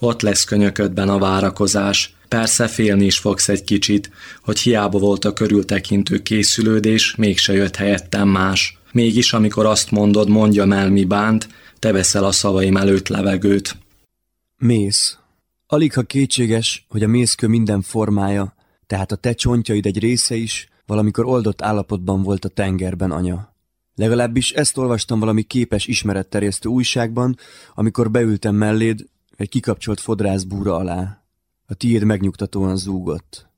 Ott 0.00 0.22
lesz 0.22 0.44
könyöködben 0.44 1.08
a 1.08 1.18
várakozás. 1.18 2.14
Persze 2.30 2.68
félni 2.68 3.04
is 3.04 3.18
fogsz 3.18 3.48
egy 3.48 3.64
kicsit, 3.64 4.10
hogy 4.42 4.58
hiába 4.58 4.98
volt 4.98 5.24
a 5.24 5.32
körültekintő 5.32 6.22
készülődés, 6.22 7.14
mégse 7.14 7.52
jött 7.52 7.76
helyettem 7.76 8.28
más. 8.28 8.78
Mégis, 8.92 9.32
amikor 9.32 9.66
azt 9.66 9.90
mondod, 9.90 10.28
mondjam 10.28 10.72
el, 10.72 10.90
mi 10.90 11.04
bánt, 11.04 11.48
te 11.78 11.92
veszel 11.92 12.24
a 12.24 12.32
szavaim 12.32 12.76
előtt 12.76 13.08
levegőt. 13.08 13.76
Mész. 14.56 15.18
Alig 15.66 15.92
ha 15.92 16.02
kétséges, 16.02 16.86
hogy 16.88 17.02
a 17.02 17.08
mészkő 17.08 17.46
minden 17.46 17.82
formája, 17.82 18.54
tehát 18.86 19.12
a 19.12 19.16
te 19.16 19.32
csontjaid 19.32 19.86
egy 19.86 19.98
része 19.98 20.34
is, 20.34 20.68
valamikor 20.86 21.24
oldott 21.24 21.62
állapotban 21.62 22.22
volt 22.22 22.44
a 22.44 22.48
tengerben, 22.48 23.10
anya. 23.10 23.54
Legalábbis 23.94 24.50
ezt 24.50 24.78
olvastam 24.78 25.20
valami 25.20 25.42
képes 25.42 25.86
ismeretterjesztő 25.86 26.68
újságban, 26.68 27.36
amikor 27.74 28.10
beültem 28.10 28.54
melléd 28.54 29.04
egy 29.36 29.48
kikapcsolt 29.48 30.00
fodrász 30.00 30.42
búra 30.42 30.74
alá. 30.76 31.19
A 31.70 31.74
tiéd 31.74 32.04
megnyugtatóan 32.04 32.76
zúgott. 32.76 33.48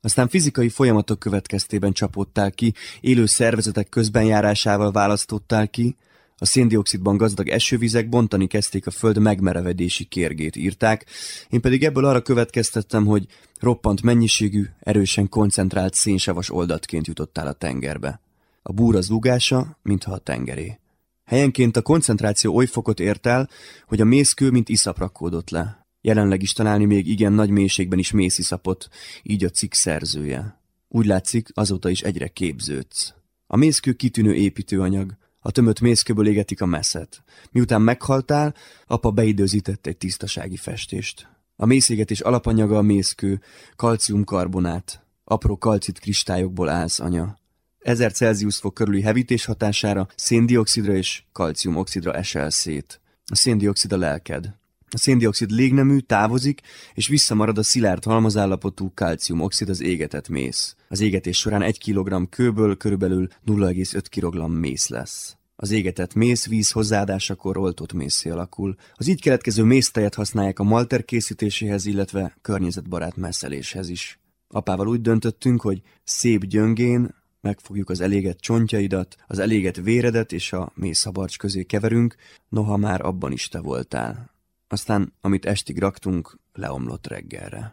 Aztán 0.00 0.28
fizikai 0.28 0.68
folyamatok 0.68 1.18
következtében 1.18 1.92
csapódtál 1.92 2.50
ki, 2.50 2.74
élő 3.00 3.26
szervezetek 3.26 3.88
közbenjárásával 3.88 4.92
választottál 4.92 5.68
ki, 5.68 5.96
a 6.38 6.44
széndiokszidban 6.44 7.16
gazdag 7.16 7.48
esővizek 7.48 8.08
bontani 8.08 8.46
kezdték 8.46 8.86
a 8.86 8.90
föld 8.90 9.18
megmerevedési 9.18 10.04
kérgét, 10.04 10.56
írták, 10.56 11.06
én 11.48 11.60
pedig 11.60 11.84
ebből 11.84 12.04
arra 12.04 12.22
következtettem, 12.22 13.06
hogy 13.06 13.26
roppant 13.60 14.02
mennyiségű, 14.02 14.66
erősen 14.80 15.28
koncentrált 15.28 15.94
szénsavas 15.94 16.50
oldatként 16.50 17.06
jutottál 17.06 17.46
a 17.46 17.52
tengerbe. 17.52 18.20
A 18.62 18.72
búra 18.72 19.00
zúgása, 19.00 19.78
mintha 19.82 20.12
a 20.12 20.18
tengeré. 20.18 20.78
Helyenként 21.24 21.76
a 21.76 21.82
koncentráció 21.82 22.54
oly 22.54 22.66
fokot 22.66 23.00
ért 23.00 23.26
el, 23.26 23.48
hogy 23.86 24.00
a 24.00 24.04
mészkő 24.04 24.50
mint 24.50 24.68
iszap 24.68 24.98
rakódott 24.98 25.50
le. 25.50 25.85
Jelenleg 26.06 26.42
is 26.42 26.52
találni 26.52 26.84
még 26.84 27.08
igen 27.08 27.32
nagy 27.32 27.50
mélységben 27.50 27.98
is 27.98 28.10
mésziszapot, 28.10 28.88
így 29.22 29.44
a 29.44 29.48
cikk 29.48 29.72
szerzője. 29.72 30.60
Úgy 30.88 31.06
látszik, 31.06 31.48
azóta 31.54 31.88
is 31.88 32.02
egyre 32.02 32.28
képződsz. 32.28 33.14
A 33.46 33.56
mészkő 33.56 33.92
kitűnő 33.92 34.34
építőanyag, 34.34 35.16
a 35.40 35.50
tömött 35.50 35.80
mészkőből 35.80 36.28
égetik 36.28 36.60
a 36.60 36.66
messzet. 36.66 37.22
Miután 37.50 37.82
meghaltál, 37.82 38.54
apa 38.86 39.10
beidőzített 39.10 39.86
egy 39.86 39.96
tisztasági 39.96 40.56
festést. 40.56 41.28
A 41.56 41.66
mészégetés 41.66 42.20
alapanyaga 42.20 42.78
a 42.78 42.82
mészkő, 42.82 43.40
kalciumkarbonát. 43.76 45.04
Apró 45.24 45.58
kalcit 45.58 45.98
kristályokból 45.98 46.68
állsz, 46.68 47.00
anya. 47.00 47.38
1000 47.78 48.12
Celsius 48.12 48.56
fok 48.56 48.74
körüli 48.74 49.02
hevítés 49.02 49.44
hatására 49.44 50.08
széndiokszidra 50.16 50.94
és 50.94 51.22
kalciumoxidra 51.32 52.12
esel 52.12 52.50
szét. 52.50 53.00
A 53.24 53.36
széndiokszid 53.36 53.92
a 53.92 53.96
lelked. 53.96 54.54
A 54.90 54.98
széndiokszid 54.98 55.50
légnemű 55.50 55.98
távozik, 55.98 56.60
és 56.94 57.08
visszamarad 57.08 57.58
a 57.58 57.62
szilárd 57.62 58.04
halmazállapotú 58.04 58.92
kalciumoxid 58.94 59.68
az 59.68 59.80
égetett 59.80 60.28
mész. 60.28 60.76
Az 60.88 61.00
égetés 61.00 61.38
során 61.38 61.62
1 61.62 61.78
kg 61.78 62.28
kőből 62.28 62.76
körülbelül 62.76 63.28
0,5 63.46 64.02
kg 64.10 64.58
mész 64.58 64.88
lesz. 64.88 65.36
Az 65.56 65.70
égetett 65.70 66.14
mész 66.14 66.46
víz 66.46 66.70
hozzáadásakor 66.70 67.58
oltott 67.58 67.92
mészé 67.92 68.30
alakul. 68.30 68.76
Az 68.94 69.06
így 69.08 69.20
keletkező 69.20 69.62
méztejet 69.62 70.14
használják 70.14 70.58
a 70.58 70.64
malter 70.64 71.04
készítéséhez, 71.04 71.86
illetve 71.86 72.36
környezetbarát 72.42 73.16
messzeléshez 73.16 73.88
is. 73.88 74.18
Apával 74.48 74.88
úgy 74.88 75.00
döntöttünk, 75.00 75.60
hogy 75.60 75.82
szép 76.04 76.44
gyöngén, 76.44 77.14
megfogjuk 77.40 77.90
az 77.90 78.00
elégett 78.00 78.38
csontjaidat, 78.38 79.16
az 79.26 79.38
elégett 79.38 79.76
véredet 79.76 80.32
és 80.32 80.52
a 80.52 80.72
mély 80.74 80.92
szabarcs 80.92 81.38
közé 81.38 81.62
keverünk, 81.62 82.14
noha 82.48 82.76
már 82.76 83.00
abban 83.00 83.32
is 83.32 83.48
te 83.48 83.60
voltál. 83.60 84.35
Aztán, 84.68 85.12
amit 85.20 85.46
estig 85.46 85.78
raktunk, 85.78 86.38
leomlott 86.52 87.06
reggelre. 87.06 87.72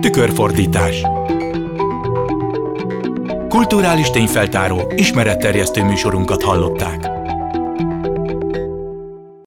Tükörfordítás 0.00 1.02
Kulturális 3.48 4.10
tényfeltáró, 4.10 4.92
ismeretterjesztő 4.96 5.82
műsorunkat 5.84 6.42
hallották. 6.42 7.15